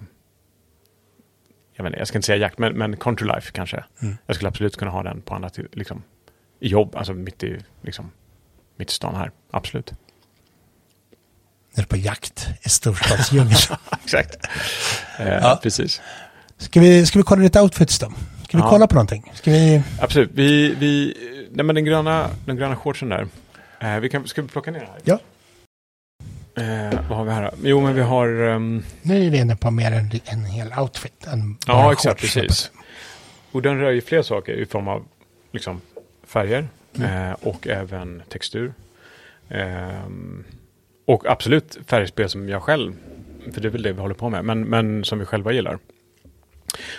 jag, 1.75 1.85
vet 1.85 1.91
inte, 1.91 1.99
jag 1.99 2.09
ska 2.09 2.19
inte 2.19 2.27
säga 2.27 2.39
jakt, 2.39 2.59
men, 2.59 2.73
men 2.79 2.97
country 2.97 3.27
life 3.27 3.53
kanske. 3.53 3.85
Mm. 4.03 4.17
Jag 4.27 4.37
skulle 4.37 4.49
absolut 4.49 4.77
kunna 4.77 4.91
ha 4.91 5.03
den 5.03 5.23
på 5.23 5.35
andra 5.35 5.51
liksom, 5.73 5.99
i 5.99 6.22
jobb, 6.69 6.97
alltså 6.97 7.13
mitt 7.15 7.43
i, 7.43 7.59
liksom, 7.83 8.11
mitt 8.77 8.91
i 8.91 8.95
stan 8.95 9.15
här. 9.15 9.31
Absolut. 9.51 9.93
Är 11.75 11.83
på 11.83 11.97
jakt 11.97 12.49
i 12.63 12.69
storstadsdjungeln. 12.69 13.57
Exakt. 14.05 14.37
Eh, 15.19 15.29
Ja. 15.29 15.61
Precis. 15.63 16.01
ska, 16.59 16.81
vi, 16.81 17.07
ska 17.07 17.19
vi 17.19 17.23
kolla 17.23 17.43
lite 17.43 17.61
outfits 17.61 17.99
då? 17.99 18.13
Ska 18.45 18.59
vi 18.59 18.63
Ja. 18.65 18.71
kolla 18.71 18.87
på 18.87 18.95
någonting? 18.95 19.33
Ska 19.35 19.51
vi... 19.51 19.83
Absolut. 20.01 20.31
Vi, 20.35 20.75
vi, 20.75 21.15
nej 21.53 21.65
men 21.65 21.75
den 21.75 21.85
gröna, 21.85 22.31
den 22.47 22.57
gröna 22.57 22.77
shortsen 22.77 23.09
där. 23.09 23.27
Eh, 23.81 23.97
vi 24.01 24.09
kan, 24.09 24.27
ska 24.29 24.43
vi 24.43 24.49
plocka 24.49 24.71
ner 24.71 24.81
det 24.81 24.87
här? 24.87 25.01
Ja. 25.05 25.19
Eh, 26.63 27.01
vad 27.09 27.19
har 27.19 27.25
vi 27.25 27.31
här? 27.31 27.43
då? 27.43 27.51
Jo, 27.63 27.81
men 27.81 27.95
vi 27.95 28.01
har... 28.01 28.29
ehm, 28.29 28.85
Nu 29.03 29.27
är 29.27 29.31
vi 29.31 29.39
inne 29.39 29.57
på 29.57 29.71
mer 29.71 29.93
en, 29.93 30.11
en 30.25 30.45
hel 30.45 30.73
outfit 30.79 31.27
än 31.27 31.57
Ja, 31.67 31.93
exakt, 31.93 32.21
precis. 32.21 32.71
Och 33.53 33.63
den 33.63 33.79
rör 33.79 33.91
ju 33.91 34.01
fler 34.01 34.23
saker 34.23 34.53
i 34.53 34.67
form 34.67 34.89
av 34.89 35.05
liksom, 35.53 35.81
färger 36.33 36.69
Mm. 36.95 37.31
eh, 37.31 37.37
och 37.41 37.67
även 37.67 38.23
textur. 38.29 38.73
Ehm, 39.49 40.45
och 41.05 41.27
absolut 41.27 41.79
färgspel 41.87 42.29
som 42.29 42.49
jag 42.49 42.63
själv, 42.63 42.93
för 43.53 43.61
det 43.61 43.69
är 43.69 43.71
väl 43.71 43.83
det 43.83 43.93
vi 43.93 44.01
håller 44.01 44.15
på 44.15 44.31
med, 44.31 44.45
men, 44.45 44.65
men 44.65 45.05
som 45.05 45.19
vi 45.19 45.25
själva 45.25 45.53
gillar. 45.53 45.79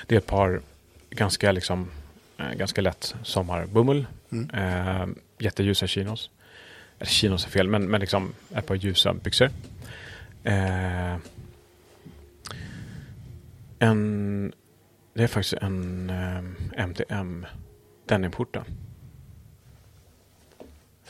Det 0.08 0.16
är 0.16 0.20
ett 0.20 0.26
par 0.26 0.62
ganska, 1.10 1.52
liksom, 1.52 1.90
eh, 2.38 2.54
ganska 2.54 2.82
lätt 2.82 3.16
sommarbomull. 3.24 4.06
Mm. 4.32 4.50
Eh, 4.50 5.08
jätteljusa 5.38 5.88
chinos. 5.88 6.30
Eller 7.00 7.10
chinos 7.12 7.46
är 7.46 7.50
fel, 7.50 7.68
men, 7.68 7.86
men 7.86 8.00
liksom 8.02 8.34
ett 8.56 8.66
par 8.66 8.76
ljusa 8.76 9.14
byxor. 9.14 9.50
Eh, 10.44 11.16
en, 13.80 14.54
det 15.14 15.24
är 15.24 15.28
faktiskt 15.28 15.54
en 15.54 16.10
eh, 16.10 16.84
MTM 16.86 17.46
denimskjorta. 18.06 18.64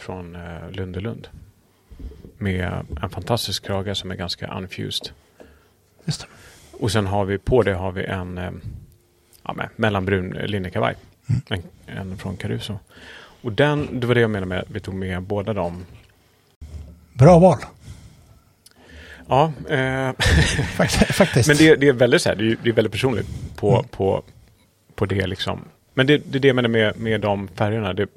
Från 0.03 0.35
eh, 0.35 0.71
Lundelund. 0.71 1.27
Med 2.37 2.85
en 3.01 3.09
fantastisk 3.09 3.65
krage 3.65 3.97
som 3.97 4.11
är 4.11 4.15
ganska 4.15 4.57
unfused. 4.57 5.09
Just 6.05 6.21
det. 6.21 6.27
Och 6.79 6.91
sen 6.91 7.05
har 7.07 7.25
vi 7.25 7.37
på 7.37 7.61
det 7.63 7.73
har 7.73 7.91
vi 7.91 8.03
en 8.05 8.37
eh, 8.37 8.51
ja, 9.43 9.53
med, 9.53 9.69
mellanbrun 9.75 10.29
linnekavaj. 10.29 10.95
En, 11.49 11.63
en 11.85 12.17
från 12.17 12.37
Caruso. 12.37 12.79
Och 13.41 13.51
den, 13.51 13.99
det 13.99 14.07
var 14.07 14.15
det 14.15 14.21
jag 14.21 14.29
menade 14.29 14.45
med 14.49 14.59
att 14.59 14.69
vi 14.69 14.79
tog 14.79 14.93
med 14.95 15.21
båda 15.21 15.53
dem. 15.53 15.85
Bra 17.13 17.39
val. 17.39 17.57
Ja, 19.27 19.51
eh, 19.69 20.11
Fakt- 20.75 21.13
Faktiskt. 21.13 21.47
men 21.47 21.57
det, 21.57 21.75
det 21.75 21.87
är 21.87 21.93
väldigt 21.93 22.21
så 22.21 22.29
här, 22.29 22.35
det 22.35 22.51
är, 22.51 22.57
det 22.63 22.69
är 22.69 22.73
väldigt 22.73 22.91
personligt 22.93 23.27
på, 23.55 23.71
Mm. 23.73 23.87
på, 23.87 24.23
på 24.95 25.05
det 25.05 25.27
liksom. 25.27 25.59
Men 25.93 26.07
det, 26.07 26.17
det 26.17 26.37
är 26.37 26.39
det 26.39 26.47
jag 26.47 26.55
menar 26.55 26.69
med, 26.69 26.99
med 26.99 27.21
de 27.21 27.47
färgerna. 27.47 27.93
Det 27.93 28.03
är 28.03 28.07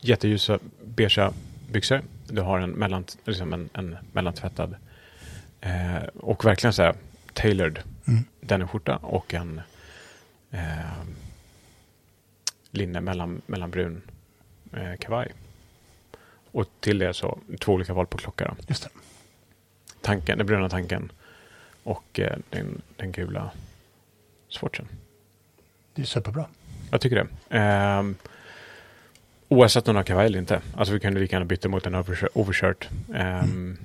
jätteljusa 0.00 0.58
beigea 0.96 1.32
byxor. 1.70 2.02
Du 2.26 2.42
har 2.42 2.58
en, 2.58 2.70
mellan, 2.70 3.04
liksom 3.24 3.52
en, 3.52 3.68
en 3.72 3.96
mellantvättad 4.12 4.76
eh, 5.60 6.02
och 6.14 6.44
verkligen 6.44 6.72
så 6.72 6.82
här 6.82 6.94
tailored 7.32 7.78
Mm. 8.08 8.24
denimskjorta 8.40 8.96
och 8.96 9.34
en 9.34 9.60
eh, 10.50 11.02
linne 12.70 13.00
mellan, 13.00 13.42
mellanbrun 13.46 14.02
eh, 14.72 14.96
kavaj. 14.98 15.32
Och 16.52 16.66
till 16.80 16.98
det 16.98 17.14
så 17.14 17.38
två 17.60 17.72
olika 17.72 17.94
val 17.94 18.06
på 18.06 18.18
klocka. 18.18 18.44
Då. 18.44 18.64
Just 18.68 18.82
det. 18.82 18.88
Tanken, 20.00 20.38
den 20.38 20.46
bruna 20.46 20.68
tanken 20.68 21.12
och 21.82 22.20
eh, 22.20 22.36
den, 22.50 22.82
den 22.96 23.12
gula 23.12 23.50
swatchen. 24.48 24.88
Det 25.94 26.02
är 26.02 26.06
superbra. 26.06 26.46
Jag 26.90 27.00
tycker 27.00 27.16
det. 27.16 27.56
Ehm, 27.56 28.14
oavsett 29.48 29.88
om 29.88 29.94
du 29.94 29.98
har 29.98 30.04
kavaj 30.04 30.26
eller 30.26 30.38
inte. 30.38 30.60
Alltså 30.76 30.94
vi 30.94 31.00
kunde 31.00 31.20
lika 31.20 31.36
gärna 31.36 31.46
byta 31.46 31.68
mot 31.68 31.86
en 31.86 31.94
overshirt. 31.94 32.30
overshirt 32.34 32.88
ehm, 33.14 33.78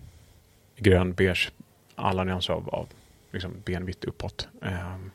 Grön, 0.77 1.13
beige, 1.13 1.51
alla 1.95 2.23
nyanser 2.23 2.53
av, 2.53 2.69
av 2.69 2.87
liksom 3.31 3.53
benvitt 3.65 4.03
uppåt. 4.03 4.47
Ehm, 4.61 5.11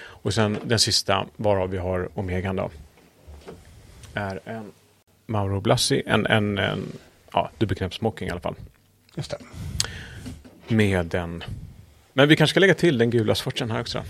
och 0.00 0.34
sen 0.34 0.58
den 0.64 0.78
sista, 0.78 1.26
varav 1.36 1.70
vi 1.70 1.78
har 1.78 2.08
Omegan 2.14 2.56
då. 2.56 2.70
Är 4.14 4.40
en 4.44 4.72
Mauro 5.26 5.60
Blassi, 5.60 6.02
en, 6.06 6.26
en, 6.26 6.58
en 6.58 6.92
ja, 7.32 7.50
dubbelknäppt 7.58 7.94
smoking 7.94 8.28
i 8.28 8.30
alla 8.30 8.40
fall. 8.40 8.54
Just 9.14 9.30
det. 9.30 9.38
Med 10.74 11.06
den. 11.06 11.44
Men 12.12 12.28
vi 12.28 12.36
kanske 12.36 12.52
ska 12.52 12.60
lägga 12.60 12.74
till 12.74 12.98
den 12.98 13.10
gula 13.10 13.34
swatchen 13.34 13.70
här 13.70 13.80
också. 13.80 14.04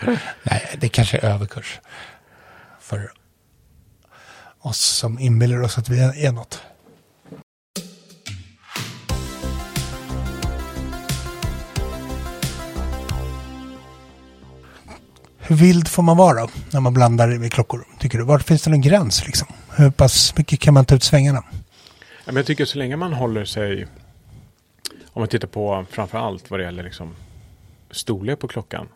Nej, 0.42 0.76
det 0.78 0.88
kanske 0.88 1.18
är 1.18 1.24
överkurs. 1.24 1.80
För 2.80 3.12
oss 4.64 4.78
som 4.80 5.18
inbillar 5.18 5.62
oss 5.62 5.78
att 5.78 5.88
vi 5.88 6.00
är 6.00 6.32
något. 6.32 6.60
Hur 15.38 15.56
vild 15.56 15.88
får 15.88 16.02
man 16.02 16.16
vara 16.16 16.40
då, 16.40 16.48
när 16.72 16.80
man 16.80 16.94
blandar 16.94 17.38
med 17.38 17.52
klockor? 17.52 17.86
Tycker 17.98 18.18
du? 18.18 18.24
Var 18.24 18.38
finns 18.38 18.62
det 18.62 18.70
någon 18.70 18.80
gräns 18.80 19.26
liksom? 19.26 19.48
Hur 19.76 19.90
pass 19.90 20.34
mycket 20.36 20.60
kan 20.60 20.74
man 20.74 20.84
ta 20.84 20.94
ut 20.94 21.02
svängarna? 21.02 21.44
Jag 22.24 22.46
tycker 22.46 22.64
så 22.64 22.78
länge 22.78 22.96
man 22.96 23.12
håller 23.12 23.44
sig, 23.44 23.86
om 25.12 25.20
man 25.20 25.28
tittar 25.28 25.48
på 25.48 25.86
framför 25.90 26.18
allt 26.18 26.50
vad 26.50 26.60
det 26.60 26.64
gäller 26.64 26.82
liksom 26.82 27.14
storlek 27.90 28.38
på 28.38 28.48
klockan. 28.48 28.88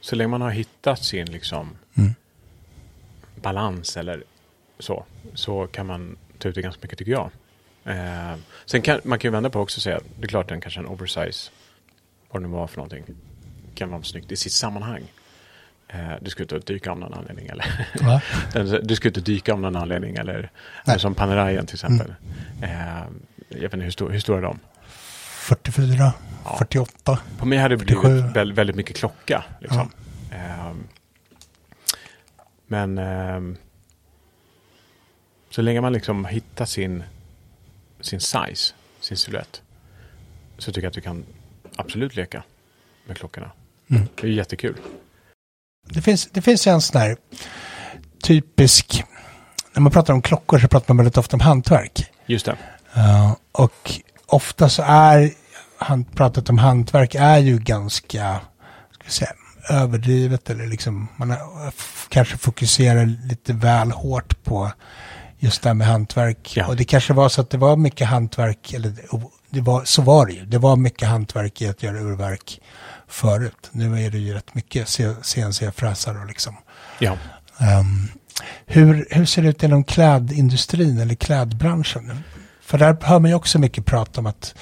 Så 0.00 0.16
länge 0.16 0.28
man 0.28 0.40
har 0.40 0.50
hittat 0.50 1.04
sin 1.04 1.26
liksom 1.26 1.70
Mm. 1.94 2.14
balans 3.42 3.96
eller 3.96 4.24
så, 4.78 5.04
så 5.34 5.66
kan 5.66 5.86
man 5.86 6.16
ta 6.38 6.48
ut 6.48 6.54
det 6.54 6.62
ganska 6.62 6.80
mycket 6.82 6.98
tycker 6.98 7.12
jag. 7.12 7.30
Eh, 7.84 8.34
sen 8.66 8.82
kan 8.82 9.00
man 9.04 9.18
kan 9.18 9.28
ju 9.28 9.32
vända 9.32 9.50
på 9.50 9.60
också 9.60 9.78
och 9.78 9.82
säga, 9.82 10.00
det 10.18 10.24
är 10.24 10.28
klart 10.28 10.48
den 10.48 10.60
kanske 10.60 10.80
är 10.80 10.84
en 10.84 10.88
oversize, 10.90 11.50
vad 12.30 12.42
det 12.42 12.46
nu 12.48 12.52
var 12.54 12.66
för 12.66 12.76
någonting, 12.76 13.04
kan 13.74 13.90
vara 13.90 14.02
snyggt 14.02 14.32
i 14.32 14.36
sitt 14.36 14.52
sammanhang. 14.52 15.02
Eh, 15.88 16.12
du 16.20 16.30
ska 16.30 16.42
ut 16.42 16.52
och 16.52 16.60
dyka 16.60 16.90
av 16.90 16.98
någon 16.98 17.14
anledning 17.14 17.46
eller? 17.46 17.86
Den- 18.52 18.86
Du 18.86 18.96
ska 18.96 19.08
inte 19.08 19.20
dyka 19.20 19.52
av 19.52 19.60
någon 19.60 19.76
anledning 19.76 20.16
eller, 20.16 20.50
eller 20.86 20.98
som 20.98 21.14
Panerajen 21.14 21.66
till 21.66 21.76
exempel. 21.76 22.14
Eh, 22.62 22.70
jag 23.48 23.60
vet 23.60 23.74
inte 23.74 23.84
hur, 23.84 23.90
stor, 23.90 24.10
hur 24.10 24.20
stora 24.20 24.38
är 24.38 24.42
de? 24.42 24.58
44, 24.86 26.12
Ja. 26.44 26.56
48. 26.58 27.18
På 27.38 27.46
mig 27.46 27.58
hade 27.58 27.74
det 27.76 27.78
47. 27.78 28.08
blivit 28.08 28.36
väldigt, 28.36 28.58
väldigt 28.58 28.76
mycket 28.76 28.96
klocka. 28.96 29.44
Liksom. 29.60 29.90
Ehm, 30.32 30.84
men 32.66 32.98
ehm, 32.98 33.56
så 35.52 35.62
länge 35.62 35.80
man 35.80 35.92
liksom 35.92 36.24
hittar 36.24 36.64
sin, 36.64 37.02
sin 38.00 38.20
size, 38.20 38.74
sin 39.00 39.16
silhuett, 39.16 39.62
så 40.58 40.72
tycker 40.72 40.82
jag 40.82 40.90
att 40.90 40.94
du 40.94 41.00
kan 41.00 41.24
absolut 41.76 42.16
leka 42.16 42.42
med 43.06 43.16
klockorna. 43.16 43.50
Mm. 43.90 44.08
Det 44.20 44.26
är 44.26 44.30
jättekul. 44.30 44.76
Det 45.88 46.02
finns, 46.02 46.28
det 46.32 46.42
finns 46.42 46.66
en 46.66 46.80
sån 46.80 47.00
här 47.00 47.16
typisk, 48.22 49.04
när 49.72 49.80
man 49.80 49.92
pratar 49.92 50.14
om 50.14 50.22
klockor 50.22 50.58
så 50.58 50.68
pratar 50.68 50.94
man 50.94 50.96
väldigt 50.96 51.18
ofta 51.18 51.36
om 51.36 51.40
hantverk. 51.40 52.10
Just 52.26 52.46
det. 52.46 52.56
Ja, 52.94 53.36
och 53.52 53.92
ofta 54.26 54.68
så 54.68 54.82
är 54.86 55.30
han, 55.78 56.04
pratat 56.04 56.50
om 56.50 56.58
hantverk 56.58 57.14
är 57.14 57.38
ju 57.38 57.58
ganska 57.58 58.40
ska 58.92 59.04
vi 59.04 59.10
säga, 59.10 59.32
överdrivet 59.70 60.50
eller 60.50 60.66
liksom 60.66 61.08
man 61.16 61.30
är, 61.30 61.38
kanske 62.08 62.36
fokuserar 62.36 63.06
lite 63.06 63.52
väl 63.52 63.90
hårt 63.90 64.44
på 64.44 64.72
just 65.42 65.62
det 65.62 65.68
här 65.68 65.74
med 65.74 65.86
hantverk. 65.86 66.52
Ja. 66.56 66.66
Och 66.66 66.76
det 66.76 66.84
kanske 66.84 67.12
var 67.12 67.28
så 67.28 67.40
att 67.40 67.50
det 67.50 67.58
var 67.58 67.76
mycket 67.76 68.06
hantverk, 68.06 68.72
eller 68.72 68.92
det 69.50 69.60
var, 69.60 69.84
så 69.84 70.02
var 70.02 70.26
det 70.26 70.32
ju. 70.32 70.44
Det 70.44 70.58
var 70.58 70.76
mycket 70.76 71.08
hantverk 71.08 71.62
i 71.62 71.68
att 71.68 71.82
göra 71.82 72.00
urverk 72.00 72.60
förut. 73.08 73.70
Nu 73.72 74.06
är 74.06 74.10
det 74.10 74.18
ju 74.18 74.34
rätt 74.34 74.54
mycket 74.54 74.88
CNC-fräsar 75.22 76.20
och 76.20 76.26
liksom. 76.26 76.56
Ja. 76.98 77.18
Ehm, 77.58 78.08
hur, 78.66 79.06
hur 79.10 79.24
ser 79.24 79.42
det 79.42 79.48
ut 79.48 79.62
inom 79.62 79.84
klädindustrin 79.84 80.98
eller 80.98 81.14
klädbranschen? 81.14 82.22
För 82.60 82.78
där 82.78 82.96
hör 83.02 83.18
man 83.18 83.30
ju 83.30 83.34
också 83.34 83.58
mycket 83.58 83.86
prat 83.86 84.18
om 84.18 84.26
att 84.26 84.54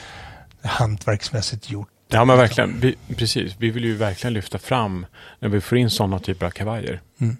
hantverksmässigt 0.62 1.70
gjort. 1.70 1.88
Ja, 2.08 2.24
men 2.24 2.36
verkligen. 2.36 2.80
Vi, 2.80 2.96
precis. 3.16 3.54
Vi 3.58 3.70
vill 3.70 3.84
ju 3.84 3.96
verkligen 3.96 4.34
lyfta 4.34 4.58
fram 4.58 5.06
när 5.38 5.48
vi 5.48 5.60
får 5.60 5.78
in 5.78 5.90
sådana 5.90 6.18
typer 6.18 6.46
av 6.46 6.50
kavajer. 6.50 7.00
Mm. 7.20 7.36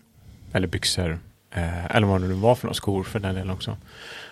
Eller 0.52 0.68
byxor. 0.68 1.18
Eh, 1.50 1.96
eller 1.96 2.06
vad 2.06 2.20
det 2.20 2.28
nu 2.28 2.34
var 2.34 2.54
för 2.54 2.66
några 2.66 2.74
skor 2.74 3.04
för 3.04 3.18
den 3.18 3.34
delen 3.34 3.50
också. 3.50 3.76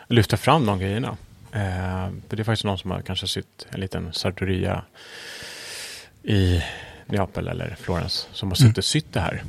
Lyfta 0.08 0.36
fram 0.36 0.66
de 0.66 0.78
grejerna. 0.78 1.16
Eh, 1.52 2.08
för 2.28 2.36
det 2.36 2.42
är 2.42 2.44
faktiskt 2.44 2.64
någon 2.64 2.78
som 2.78 2.90
har 2.90 3.00
kanske 3.00 3.26
sytt 3.26 3.66
en 3.70 3.80
liten 3.80 4.12
sartoria 4.12 4.82
i 6.22 6.62
Neapel 7.06 7.48
eller 7.48 7.76
Florens 7.80 8.28
som 8.32 8.48
har 8.48 8.56
suttit 8.56 8.78
och 8.78 8.84
sytt 8.84 9.12
det 9.12 9.20
här. 9.20 9.42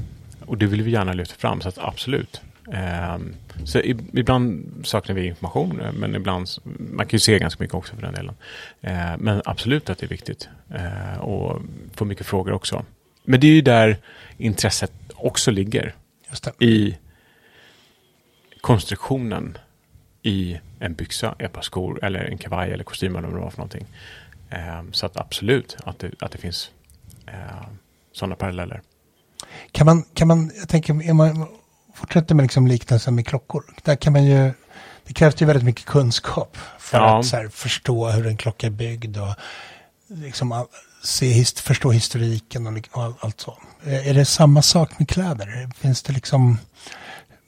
Och 0.45 0.57
det 0.57 0.65
vill 0.65 0.81
vi 0.81 0.91
gärna 0.91 1.13
lyfta 1.13 1.35
fram, 1.35 1.61
så 1.61 1.69
att 1.69 1.77
absolut. 1.77 2.41
Eh, 2.71 3.17
så 3.65 3.79
ibland 4.13 4.71
saknar 4.83 5.15
vi 5.15 5.25
information, 5.25 5.81
men 5.93 6.15
ibland, 6.15 6.47
man 6.63 7.05
kan 7.05 7.17
ju 7.17 7.19
se 7.19 7.39
ganska 7.39 7.63
mycket 7.63 7.75
också 7.75 7.95
för 7.95 8.01
den 8.01 8.13
delen. 8.13 8.35
Eh, 8.81 9.17
men 9.17 9.41
absolut 9.45 9.89
att 9.89 9.97
det 9.97 10.05
är 10.05 10.09
viktigt. 10.09 10.49
Eh, 10.69 11.19
och 11.19 11.61
få 11.95 12.05
mycket 12.05 12.25
frågor 12.25 12.53
också. 12.53 12.85
Men 13.23 13.39
det 13.39 13.47
är 13.47 13.51
ju 13.51 13.61
där 13.61 13.97
intresset 14.37 14.91
också 15.15 15.51
ligger 15.51 15.95
Just 16.29 16.47
i 16.59 16.97
konstruktionen 18.61 19.57
i 20.23 20.59
en 20.79 20.93
byxa, 20.93 21.35
ett 21.39 21.53
par 21.53 21.61
skor 21.61 22.05
eller 22.05 22.19
en 22.19 22.37
kavaj 22.37 22.71
eller 22.71 22.83
kostym 22.83 23.15
eller 23.15 23.27
vad 23.27 23.37
det 23.37 23.43
var 23.43 23.49
för 23.49 23.57
någonting. 23.57 23.85
Eh, 24.49 24.81
så 24.91 25.05
att 25.05 25.17
absolut 25.17 25.77
att 25.83 25.99
det, 25.99 26.11
att 26.19 26.31
det 26.31 26.37
finns 26.37 26.71
eh, 27.27 27.33
sådana 28.13 28.35
paralleller. 28.35 28.81
Kan 29.71 29.85
man, 29.85 30.03
kan 30.13 30.27
man, 30.27 30.51
jag 30.59 30.69
tänker, 30.69 31.09
är 31.09 31.13
man, 31.13 31.47
fortsätter 31.95 32.35
med 32.35 32.43
liksom 32.43 32.67
liknelsen 32.67 33.15
med 33.15 33.27
klockor. 33.27 33.63
Där 33.83 33.95
kan 33.95 34.13
man 34.13 34.25
ju, 34.25 34.51
det 35.05 35.13
krävs 35.13 35.41
ju 35.41 35.45
väldigt 35.45 35.65
mycket 35.65 35.85
kunskap 35.85 36.57
för 36.79 36.97
Ja. 36.97 37.19
att 37.19 37.31
här, 37.31 37.47
förstå 37.47 38.09
hur 38.09 38.27
en 38.27 38.37
klocka 38.37 38.67
är 38.67 38.71
byggd 38.71 39.17
och 39.17 39.35
liksom 40.07 40.67
se, 41.03 41.25
hist, 41.25 41.59
förstå 41.59 41.91
historiken 41.91 42.67
och, 42.67 42.89
och 42.91 43.03
all, 43.03 43.13
allt 43.19 43.41
så. 43.41 43.57
Är 43.83 44.13
det 44.13 44.25
samma 44.25 44.61
sak 44.61 44.99
med 44.99 45.09
kläder? 45.09 45.69
Finns 45.75 46.03
det 46.03 46.13
liksom, 46.13 46.57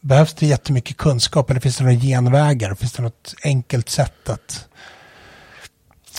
behövs 0.01 0.33
det 0.33 0.45
jättemycket 0.45 0.97
kunskap 0.97 1.49
eller 1.49 1.59
finns 1.59 1.77
det 1.77 1.83
några 1.83 1.97
genvägar? 1.97 2.75
Finns 2.75 2.93
det 2.93 3.03
något 3.03 3.35
enkelt 3.43 3.89
sätt 3.89 4.29
att, 4.29 4.67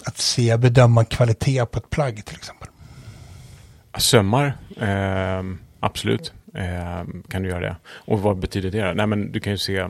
att 0.05 0.19
se, 0.19 0.57
bedöma 0.57 1.05
kvalitet 1.05 1.67
på 1.67 1.79
ett 1.79 1.91
plagg 1.91 2.25
till 2.25 2.37
exempel? 2.37 2.69
Sömmar, 3.99 4.59
eh, 4.81 5.43
absolut, 5.81 6.33
eh, 6.55 7.05
kan 7.29 7.43
du 7.43 7.49
göra 7.49 7.61
det. 7.61 7.77
Och 7.87 8.21
vad 8.21 8.39
betyder 8.39 8.71
det? 8.71 8.95
Nej, 8.95 9.07
men 9.07 9.33
du 9.33 9.41
kan 9.41 9.53
ju 9.53 9.59
se, 9.59 9.89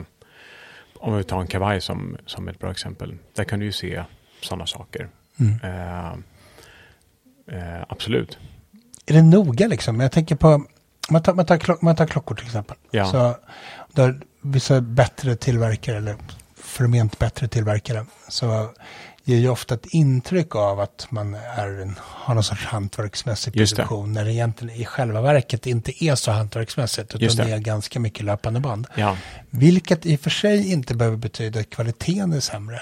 om 0.99 1.17
vi 1.17 1.23
tar 1.23 1.41
en 1.41 1.47
kavaj 1.47 1.81
som, 1.81 2.17
som 2.25 2.47
ett 2.47 2.59
bra 2.59 2.71
exempel. 2.71 3.17
Där 3.35 3.43
kan 3.43 3.59
du 3.59 3.65
ju 3.65 3.71
se 3.71 4.03
sådana 4.41 4.65
saker. 4.65 5.09
Mm. 5.39 5.59
Eh, 5.63 6.13
eh, 7.57 7.83
absolut. 7.89 8.37
Är 9.05 9.13
det 9.13 9.21
noga 9.21 9.67
liksom? 9.67 9.99
Jag 9.99 10.11
tänker 10.11 10.35
på, 10.35 10.65
man 11.09 11.23
tar, 11.23 11.33
man 11.33 11.45
tar, 11.45 11.57
klock, 11.57 11.81
man 11.81 11.95
tar 11.95 12.05
klockor 12.05 12.35
till 12.35 12.45
exempel. 12.45 12.77
Ja. 12.91 13.05
Så 13.05 13.35
där 13.93 14.21
vissa 14.41 14.81
bättre 14.81 15.35
tillverkare 15.35 15.97
eller 15.97 16.15
förment 16.55 17.19
bättre 17.19 17.47
tillverkare 17.47 18.05
så 18.27 18.69
ger 19.23 19.37
ju 19.37 19.49
ofta 19.49 19.75
ett 19.75 19.85
intryck 19.85 20.55
av 20.55 20.79
att 20.79 21.07
man 21.09 21.33
är 21.33 21.81
en, 21.81 21.95
har 22.01 22.33
någon 22.33 22.43
sorts 22.43 22.65
hantverksmässig 22.65 23.53
produktion 23.53 24.13
när 24.13 24.25
det 24.25 24.33
egentligen 24.33 24.75
i 24.81 24.85
själva 24.85 25.21
verket 25.21 25.65
inte 25.65 26.03
är 26.05 26.15
så 26.15 26.31
hantverksmässigt 26.31 27.13
Just 27.19 27.35
utan 27.35 27.45
det. 27.45 27.51
det 27.51 27.57
är 27.57 27.61
ganska 27.61 27.99
mycket 27.99 28.25
löpande 28.25 28.59
band. 28.59 28.87
Ja, 28.95 29.17
Vilket 29.49 30.05
i 30.05 30.15
och 30.15 30.19
för 30.19 30.29
sig 30.29 30.71
inte 30.71 30.95
behöver 30.95 31.17
betyda 31.17 31.59
att 31.59 31.69
kvaliteten 31.69 32.33
är 32.33 32.39
sämre. 32.39 32.81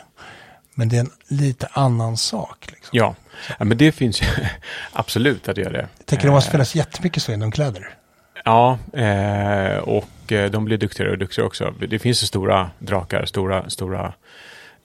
Men 0.75 0.89
det 0.89 0.95
är 0.95 0.99
en 0.99 1.11
lite 1.27 1.67
annan 1.71 2.17
sak. 2.17 2.71
Liksom. 2.71 2.89
ja. 2.91 3.15
ja 3.59 3.65
men 3.65 3.77
det 3.77 3.91
finns 3.91 4.21
ju 4.21 4.25
absolut 4.91 5.47
att 5.47 5.57
göra 5.57 5.71
det. 5.71 5.87
Jag 5.97 6.05
tänker 6.05 6.25
det 6.25 6.31
måste 6.31 6.51
finnas 6.51 6.75
jättemycket 6.75 7.23
så 7.23 7.31
inom 7.31 7.51
kläder. 7.51 7.97
Ja, 8.45 8.79
eh, 8.93 9.77
och 9.77 10.31
eh, 10.31 10.51
de 10.51 10.65
blir 10.65 10.77
duktigare 10.77 11.11
och 11.11 11.17
duktigare 11.17 11.47
också. 11.47 11.73
Det 11.89 11.99
finns 11.99 12.23
ju 12.23 12.27
stora 12.27 12.71
drakar, 12.79 13.25
stora, 13.25 13.69
stora 13.69 14.13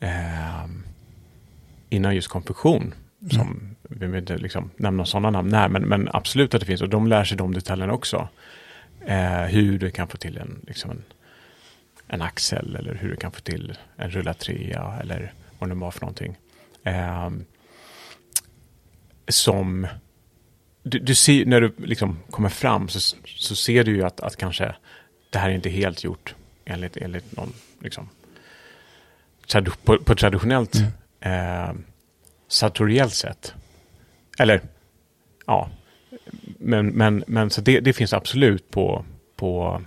eh, 0.01 0.67
inom 1.91 2.15
just 2.15 2.29
konfektion. 2.29 2.95
Som, 3.31 3.77
vi 3.83 4.07
vill 4.07 4.21
inte 4.21 4.37
liksom 4.37 4.71
nämna 4.77 5.05
sådana 5.05 5.31
namn 5.31 5.49
när, 5.49 5.69
men, 5.69 5.83
men 5.83 6.09
absolut 6.13 6.55
att 6.55 6.61
det 6.61 6.67
finns. 6.67 6.83
Och 6.83 6.89
de 6.89 7.07
lär 7.07 7.25
sig 7.25 7.37
de 7.37 7.55
detaljerna 7.55 7.93
också. 7.93 8.29
Eh, 9.07 9.43
hur 9.43 9.79
du 9.79 9.91
kan 9.91 10.09
få 10.09 10.17
till 10.17 10.39
en, 10.39 10.61
liksom 10.67 10.91
en, 10.91 11.03
en 12.09 12.23
axel 12.23 12.77
eller 12.77 12.95
hur 12.95 13.09
du 13.09 13.17
kan 13.17 13.33
få 13.33 13.41
till 13.41 13.79
en 13.97 14.11
rullad 14.11 14.39
trea 14.39 14.99
eller 15.01 15.33
vad 15.59 15.71
det 15.71 15.75
var 15.75 15.91
för 15.91 16.01
någonting. 16.01 16.37
Eh, 16.85 17.31
som 19.29 19.87
du, 20.87 20.99
du 20.99 21.15
ser, 21.15 21.47
när 21.47 21.61
du 21.61 21.75
liksom 21.79 22.19
kommer 22.31 22.49
fram 22.49 22.89
så, 22.89 23.17
så 23.25 23.57
ser 23.57 23.85
du 23.85 23.95
ju 23.97 24.03
att, 24.03 24.21
att 24.21 24.37
kanske 24.37 24.75
det 25.31 25.39
här 25.39 25.51
är 25.51 25.55
inte 25.55 25.71
helt 25.71 26.05
gjort 26.05 26.35
enligt, 26.65 26.97
enligt 26.97 27.37
någon, 27.37 27.53
liksom, 27.81 28.09
trad, 29.47 29.83
på, 29.85 29.99
på 29.99 30.15
traditionellt 30.15 30.75
eh, 31.21 31.73
sartoriellt 32.49 33.15
sätt. 33.15 33.55
Eller, 34.39 34.61
ja, 35.47 35.71
men, 36.59 36.87
men, 36.87 37.25
men 37.27 37.51
så 37.51 37.61
det, 37.61 37.81
det 37.81 37.93
finns 37.93 38.13
absolut 38.13 38.71
på, 38.71 39.05
på 39.37 39.83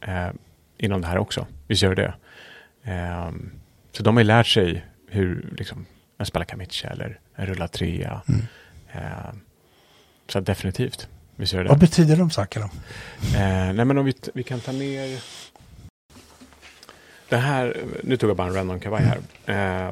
eh, 0.00 0.30
inom 0.76 1.00
det 1.00 1.06
här 1.06 1.18
också. 1.18 1.46
Visst 1.66 1.82
gör 1.82 1.94
det 1.94 2.14
eh, 2.82 3.30
Så 3.92 4.02
de 4.02 4.16
har 4.16 4.22
ju 4.22 4.26
lärt 4.26 4.46
sig 4.46 4.86
hur 5.08 5.54
liksom, 5.58 5.86
en 6.18 6.26
spela 6.26 6.44
kamicha 6.44 6.88
eller 6.88 7.20
en 7.34 7.46
rullad 7.46 7.72
trea. 7.72 8.22
Eh, 8.92 9.32
så 10.28 10.40
definitivt. 10.40 11.08
Visst 11.36 11.52
gör 11.52 11.62
det 11.62 11.68
Vad 11.68 11.78
betyder 11.78 12.16
de 12.16 12.30
sakerna? 12.30 12.70
Eh, 13.34 13.72
nej 13.72 13.84
men 13.84 13.98
om 13.98 14.04
vi, 14.04 14.14
vi 14.34 14.42
kan 14.42 14.60
ta 14.60 14.72
ner... 14.72 15.22
Det 17.28 17.36
här, 17.36 17.76
nu 18.02 18.16
tog 18.16 18.30
jag 18.30 18.36
bara 18.36 18.46
en 18.48 18.54
random 18.54 18.80
kavaj 18.80 19.02
här. 19.04 19.18
Eh, 19.46 19.90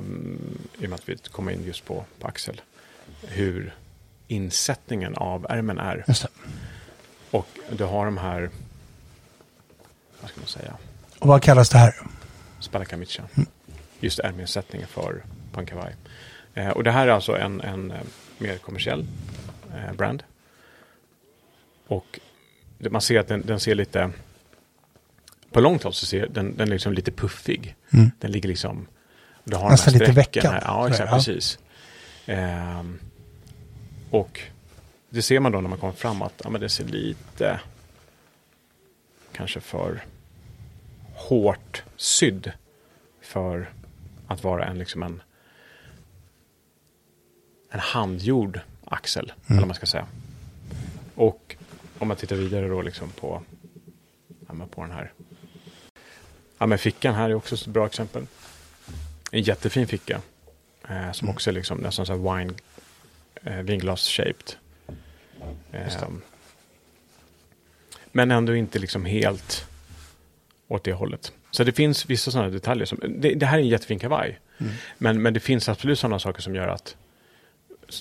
I 0.79 0.87
och 0.87 0.91
med 0.91 0.93
att 0.93 1.09
vi 1.09 1.17
kommer 1.17 1.53
in 1.53 1.65
just 1.65 1.85
på, 1.85 2.05
på 2.21 2.27
axel. 2.29 2.61
Hur 3.23 3.75
insättningen 4.29 5.15
av 5.15 5.47
ärmen 5.51 5.79
är. 5.79 6.05
Och 7.31 7.47
du 7.73 7.85
har 7.85 8.05
de 8.05 8.19
här, 8.19 8.51
vad 10.21 10.31
ska 10.31 10.41
man 10.41 10.49
säga, 10.49 10.77
Och 11.19 11.29
vad 11.29 11.43
kallas 11.43 11.69
det 11.71 11.79
här? 11.79 11.95
spalakamicha. 12.61 13.23
Just 14.01 14.19
ärminsättningen 14.19 14.89
för 14.89 15.23
på 15.53 15.61
en 15.61 15.67
kavaj. 15.67 15.95
Eh, 16.55 16.69
och 16.69 16.85
det 16.85 16.91
här 16.91 17.09
är 17.09 17.13
alltså 17.13 17.37
en, 17.37 17.61
en 17.61 17.91
eh, 17.91 18.01
mer 18.39 18.57
kommersiell 18.59 19.07
eh, 19.75 19.93
brand. 19.97 20.23
Och 21.87 22.21
man 22.79 23.01
ser 23.01 23.21
att 23.21 23.29
den, 23.29 23.47
den 23.47 23.61
ser 23.61 23.75
lite, 23.75 24.11
på 25.51 25.61
långt 25.61 25.83
håll 25.83 25.93
så 25.93 26.07
ser 26.07 26.27
den, 26.27 26.57
den 26.57 26.71
liksom 26.71 26.93
lite 26.93 27.11
puffig. 27.13 27.75
Mm. 27.91 28.11
Den 28.19 28.33
ligger 28.33 28.49
liksom, 28.49 28.87
du 29.45 29.57
har 29.57 29.71
Nästan 29.71 29.95
lite 29.95 30.13
veckad, 30.13 30.45
här. 30.45 30.63
Ja, 30.65 30.89
exakt, 30.89 31.11
ja. 31.11 31.17
precis. 31.17 31.59
Ehm, 32.27 32.99
och 34.11 34.41
det 35.11 35.23
ser 35.23 35.41
man 35.41 35.53
då 35.53 35.61
när 35.61 35.69
man 35.69 35.79
kommer 35.79 35.93
fram 35.93 36.23
att 36.23 36.41
ja, 36.45 36.51
men 36.51 36.61
det 36.61 36.69
ser 36.69 36.85
lite 36.85 37.61
kanske 39.33 39.61
för 39.61 40.05
hårt 41.15 41.83
sydd 41.97 42.53
för 43.21 43.73
att 44.27 44.45
vara 44.45 44.65
en, 44.65 44.79
liksom 44.79 45.03
en, 45.03 45.23
en 47.71 47.81
handgjord 47.81 48.61
axel, 48.91 49.33
eller 49.47 49.59
vad 49.59 49.69
man 49.69 49.75
ska 49.75 49.87
säga. 49.87 50.07
Och 51.15 51.57
om 51.99 52.09
man 52.09 52.17
tittar 52.17 52.37
vidare 52.37 52.69
då 52.69 52.83
liksom 52.83 53.11
på, 53.11 53.43
ja, 54.49 54.55
men 54.55 54.69
på 54.69 54.83
den 54.83 54.91
här. 54.91 55.13
Ja, 56.59 56.67
men 56.67 56.79
fickan 56.79 57.15
här 57.15 57.31
är 57.31 57.35
också 57.35 57.55
ett 57.55 57.67
bra 57.67 57.87
exempel. 57.87 58.27
En 59.31 59.43
jättefin 59.43 59.87
ficka. 59.87 60.21
Eh, 60.89 61.13
som 61.13 61.29
också 61.29 61.51
är 61.51 61.55
liksom 61.55 61.79
nästan 61.79 62.07
så 62.07 62.13
här 62.13 62.37
wine, 62.37 62.55
eh, 63.45 63.65
vinglas-shaped. 63.65 64.55
Eh, 65.73 66.09
men 68.13 68.31
ändå 68.31 68.55
inte 68.55 68.79
liksom 68.79 69.05
helt 69.05 69.67
åt 70.69 70.85
det 70.85 70.93
hållet. 70.93 71.33
Så 71.51 71.65
det 71.65 71.73
finns 71.73 72.07
vissa 72.07 72.31
sådana 72.31 72.51
detaljer. 72.51 72.87
Som, 72.87 72.99
det, 73.19 73.35
det 73.35 73.47
här 73.47 73.59
är 73.59 73.63
en 73.63 73.69
jättefin 73.69 73.99
kavaj. 73.99 74.39
Men, 74.99 75.23
men 75.23 75.35
det 75.35 75.41
finns 75.41 75.69
absolut 75.69 75.99
sådana 75.99 76.19
saker 76.19 76.43
som 76.43 76.55
gör 76.55 76.69
att 76.69 76.97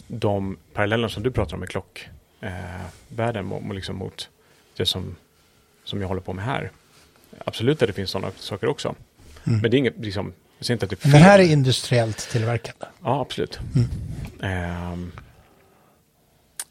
de 0.07 0.57
parallellerna 0.73 1.09
som 1.09 1.23
du 1.23 1.31
pratar 1.31 1.57
om 1.57 1.63
i 1.63 1.67
klockvärlden 1.67 3.51
eh, 3.51 3.73
liksom 3.73 3.95
mot 3.95 4.29
det 4.77 4.85
som, 4.85 5.15
som 5.83 6.01
jag 6.01 6.07
håller 6.07 6.21
på 6.21 6.33
med 6.33 6.45
här. 6.45 6.71
Absolut 7.45 7.81
att 7.81 7.87
det 7.87 7.93
finns 7.93 8.09
sådana 8.09 8.31
saker 8.35 8.67
också. 8.67 8.95
Men 9.43 9.61
det 9.61 9.77
är 9.77 9.79
inget, 9.79 9.97
liksom, 9.97 10.33
jag 10.57 10.65
säger 10.65 10.75
inte 10.75 10.85
att 10.85 10.89
det 10.89 10.95
är 10.95 10.97
fel. 10.97 11.11
Men 11.11 11.21
här 11.21 11.39
är 11.39 11.43
industriellt 11.43 12.17
tillverkande. 12.17 12.85
Ja, 13.03 13.21
absolut. 13.21 13.59
Ehm, 14.41 15.11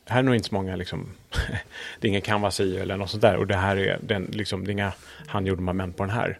här 0.05 0.19
är 0.19 0.23
nog 0.23 0.35
inte 0.35 0.49
så 0.49 0.55
många, 0.55 0.77
liksom, 0.77 1.09
det 2.01 2.07
är 2.07 2.09
ingen 2.09 2.23
canvas 2.23 2.61
i 2.61 2.77
eller 2.77 2.97
något 2.97 3.11
sånt 3.11 3.23
där. 3.23 3.37
Och 3.37 3.47
det 3.47 3.57
här 3.57 3.77
är, 3.77 3.99
den, 4.03 4.25
liksom, 4.25 4.64
det 4.64 4.71
är 4.71 4.73
inga 4.73 4.93
handgjorda 5.27 5.61
moment 5.61 5.97
på 5.97 6.03
den 6.03 6.14
här. 6.14 6.39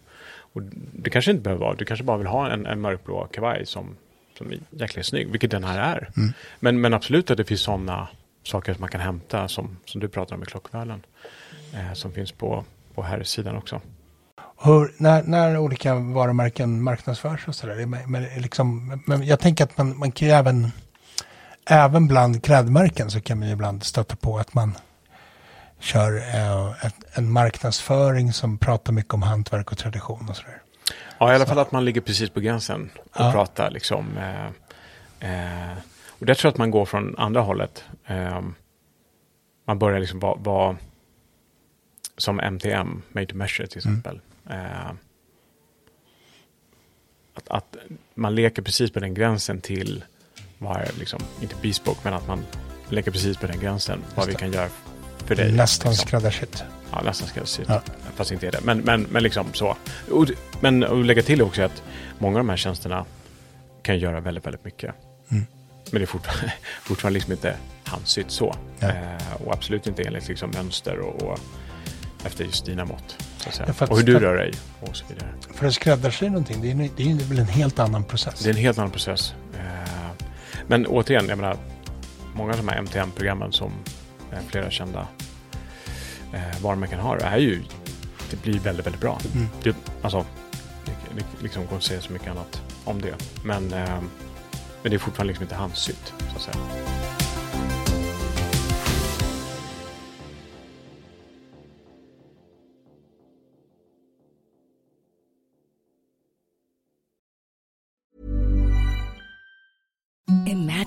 Och 0.53 0.61
det 0.91 1.09
kanske 1.09 1.31
inte 1.31 1.43
behöver 1.43 1.65
vara, 1.65 1.75
du 1.75 1.85
kanske 1.85 2.03
bara 2.03 2.17
vill 2.17 2.27
ha 2.27 2.49
en, 2.49 2.65
en 2.65 2.81
mörkblå 2.81 3.27
kavaj 3.31 3.65
som, 3.65 3.95
som 4.39 4.51
är 4.51 4.59
jäkligt 4.69 5.05
snygg, 5.05 5.31
vilket 5.31 5.51
den 5.51 5.63
här 5.63 5.95
är. 5.95 6.09
Men, 6.59 6.81
men 6.81 6.93
absolut 6.93 7.31
att 7.31 7.37
det 7.37 7.45
finns 7.45 7.61
sådana 7.61 8.07
saker 8.43 8.73
som 8.73 8.81
man 8.81 8.89
kan 8.89 9.01
hämta, 9.01 9.47
som, 9.47 9.77
som 9.85 10.01
du 10.01 10.07
pratar 10.07 10.35
om 10.35 10.43
i 10.43 10.45
klockvärlden. 10.45 11.03
Eh, 11.73 11.93
som 11.93 12.11
finns 12.11 12.31
på, 12.31 12.65
på 12.95 13.03
här 13.03 13.23
sidan 13.23 13.57
också. 13.57 13.81
Hur, 14.61 14.93
när, 14.97 15.23
när 15.23 15.57
olika 15.57 15.95
varumärken 15.95 16.83
marknadsförs 16.83 17.47
och 17.47 17.55
sådär. 17.55 17.85
Men, 17.85 18.23
liksom, 18.23 19.01
men 19.07 19.25
jag 19.25 19.39
tänker 19.39 19.63
att 19.63 19.77
man, 19.77 19.97
man 19.97 20.11
kan 20.11 20.27
ju 20.27 20.33
även, 20.33 20.71
även 21.69 22.07
bland 22.07 22.43
klädmärken 22.43 23.11
så 23.11 23.21
kan 23.21 23.39
man 23.39 23.47
ju 23.47 23.53
ibland 23.53 23.83
stöta 23.83 24.15
på 24.15 24.37
att 24.37 24.53
man 24.53 24.77
kör 25.79 26.17
eh, 26.17 26.85
ett, 26.85 26.95
en 27.13 27.31
marknadsföring 27.31 28.33
som 28.33 28.57
pratar 28.57 28.93
mycket 28.93 29.13
om 29.13 29.21
hantverk 29.21 29.71
och 29.71 29.77
tradition 29.77 30.29
och 30.29 30.35
sådär. 30.35 30.61
Ja, 31.19 31.31
i 31.31 31.35
alla 31.35 31.45
fall 31.45 31.59
att 31.59 31.71
man 31.71 31.85
ligger 31.85 32.01
precis 32.01 32.29
på 32.29 32.39
gränsen 32.39 32.89
och 32.95 33.21
Ja. 33.21 33.31
pratar 33.31 33.71
liksom. 33.71 34.17
Eh, 34.17 34.45
eh, 35.71 35.77
och 36.07 36.25
där 36.25 36.33
tror 36.33 36.47
jag 36.49 36.51
att 36.53 36.57
man 36.57 36.71
går 36.71 36.85
från 36.85 37.15
andra 37.17 37.41
hållet. 37.41 37.83
Eh, 38.05 38.41
man 39.65 39.79
börjar 39.79 39.99
liksom 39.99 40.19
vara 40.19 40.35
vara 40.35 40.77
som 42.17 42.39
MTM, 42.39 43.01
Made 43.11 43.25
to 43.27 43.35
Measure 43.35 43.67
till 43.67 43.77
exempel. 43.77 44.21
Eh, 44.49 44.89
att, 47.33 47.49
att 47.49 47.75
man 48.13 48.35
leker 48.35 48.61
precis 48.61 48.91
på 48.91 48.99
den 48.99 49.13
gränsen 49.13 49.61
till 49.61 50.03
vad 50.57 50.77
är 50.77 50.91
liksom, 50.99 51.19
inte 51.41 51.55
bespoke, 51.61 51.99
men 52.03 52.13
att 52.13 52.27
man 52.27 52.45
leker 52.89 53.11
precis 53.11 53.37
på 53.37 53.47
den 53.47 53.59
gränsen 53.59 54.03
vad 54.15 54.25
vi 54.27 54.31
det. 54.33 54.39
kan 54.39 54.51
göra 54.51 54.69
för 55.25 55.35
dig. 55.35 55.51
Nästan 55.51 55.91
liksom. 55.91 56.07
skräddarsytt. 56.07 56.63
Ja, 56.91 57.01
nästan 57.01 57.27
ska 57.27 57.39
jag 57.39 57.47
säga. 57.47 57.65
Ja. 57.69 57.81
Fast 58.15 58.31
inte 58.31 58.47
är 58.47 58.51
det. 58.51 58.61
Men, 58.63 58.79
men, 58.79 59.01
men 59.01 59.23
liksom 59.23 59.53
så. 59.53 59.77
Och, 60.11 60.27
men 60.59 60.83
att 60.83 61.05
lägga 61.05 61.21
till 61.21 61.41
också 61.41 61.61
att 61.61 61.83
många 62.17 62.39
av 62.39 62.45
de 62.45 62.49
här 62.49 62.57
tjänsterna 62.57 63.05
kan 63.81 63.99
göra 63.99 64.19
väldigt, 64.19 64.45
väldigt 64.45 64.65
mycket. 64.65 64.95
Mm. 65.31 65.45
Men 65.91 65.99
det 65.99 66.05
är 66.05 66.07
fortfarande, 66.07 66.53
fortfarande 66.81 67.13
liksom 67.13 67.31
inte 67.31 67.55
handsytt 67.83 68.31
så. 68.31 68.55
Ja. 68.79 68.87
Eh, 68.87 69.41
och 69.45 69.53
absolut 69.53 69.87
inte 69.87 70.03
enligt 70.03 70.27
liksom 70.27 70.51
mönster 70.51 70.99
och, 70.99 71.23
och 71.23 71.39
efter 72.25 72.45
just 72.45 72.65
dina 72.65 72.85
mått. 72.85 73.23
Ja, 73.57 73.85
och 73.89 73.97
hur 73.97 74.05
du 74.05 74.19
rör 74.19 74.35
dig 74.35 74.53
och 74.79 74.95
så 74.95 75.05
vidare. 75.09 75.29
För 75.53 75.67
att 75.67 75.73
skräddarsy 75.73 76.29
någonting, 76.29 76.61
det 76.61 76.71
är, 76.71 76.89
det 76.97 77.11
är 77.11 77.29
väl 77.29 77.39
en 77.39 77.47
helt 77.47 77.79
annan 77.79 78.03
process. 78.03 78.39
Det 78.39 78.49
är 78.49 78.53
en 78.53 78.59
helt 78.59 78.77
annan 78.77 78.91
process. 78.91 79.33
Eh, 79.53 80.25
men 80.67 80.87
återigen, 80.87 81.29
jag 81.29 81.37
menar, 81.37 81.57
många 82.33 82.51
av 82.51 82.57
de 82.57 82.67
här 82.67 82.77
MTM-programmen 82.77 83.51
som 83.51 83.71
eh, 84.31 84.39
flera 84.47 84.71
kända 84.71 85.07
eh, 86.33 86.61
varumärken 86.61 86.99
har 86.99 87.17
är 87.17 87.37
ju, 87.37 87.63
det 88.29 88.41
blir 88.41 88.59
väldigt, 88.59 88.85
väldigt 88.85 89.01
bra. 89.01 89.19
Mm. 89.35 89.47
Det, 89.63 89.75
alltså, 90.01 90.25
det, 90.85 91.43
liksom 91.43 91.65
gå 91.65 91.75
och 91.75 91.83
säga 91.83 92.01
så 92.01 92.13
mycket 92.13 92.27
annat 92.27 92.61
om 92.83 93.01
det. 93.01 93.15
Men, 93.43 93.73
eh, 93.73 94.01
men 94.81 94.91
det 94.91 94.93
är 94.93 94.97
fortfarande 94.97 95.31
liksom 95.31 95.43
inte 95.43 95.55
handsytt, 95.55 96.13
så 96.29 96.35
att 96.35 96.41
säga. 96.41 97.08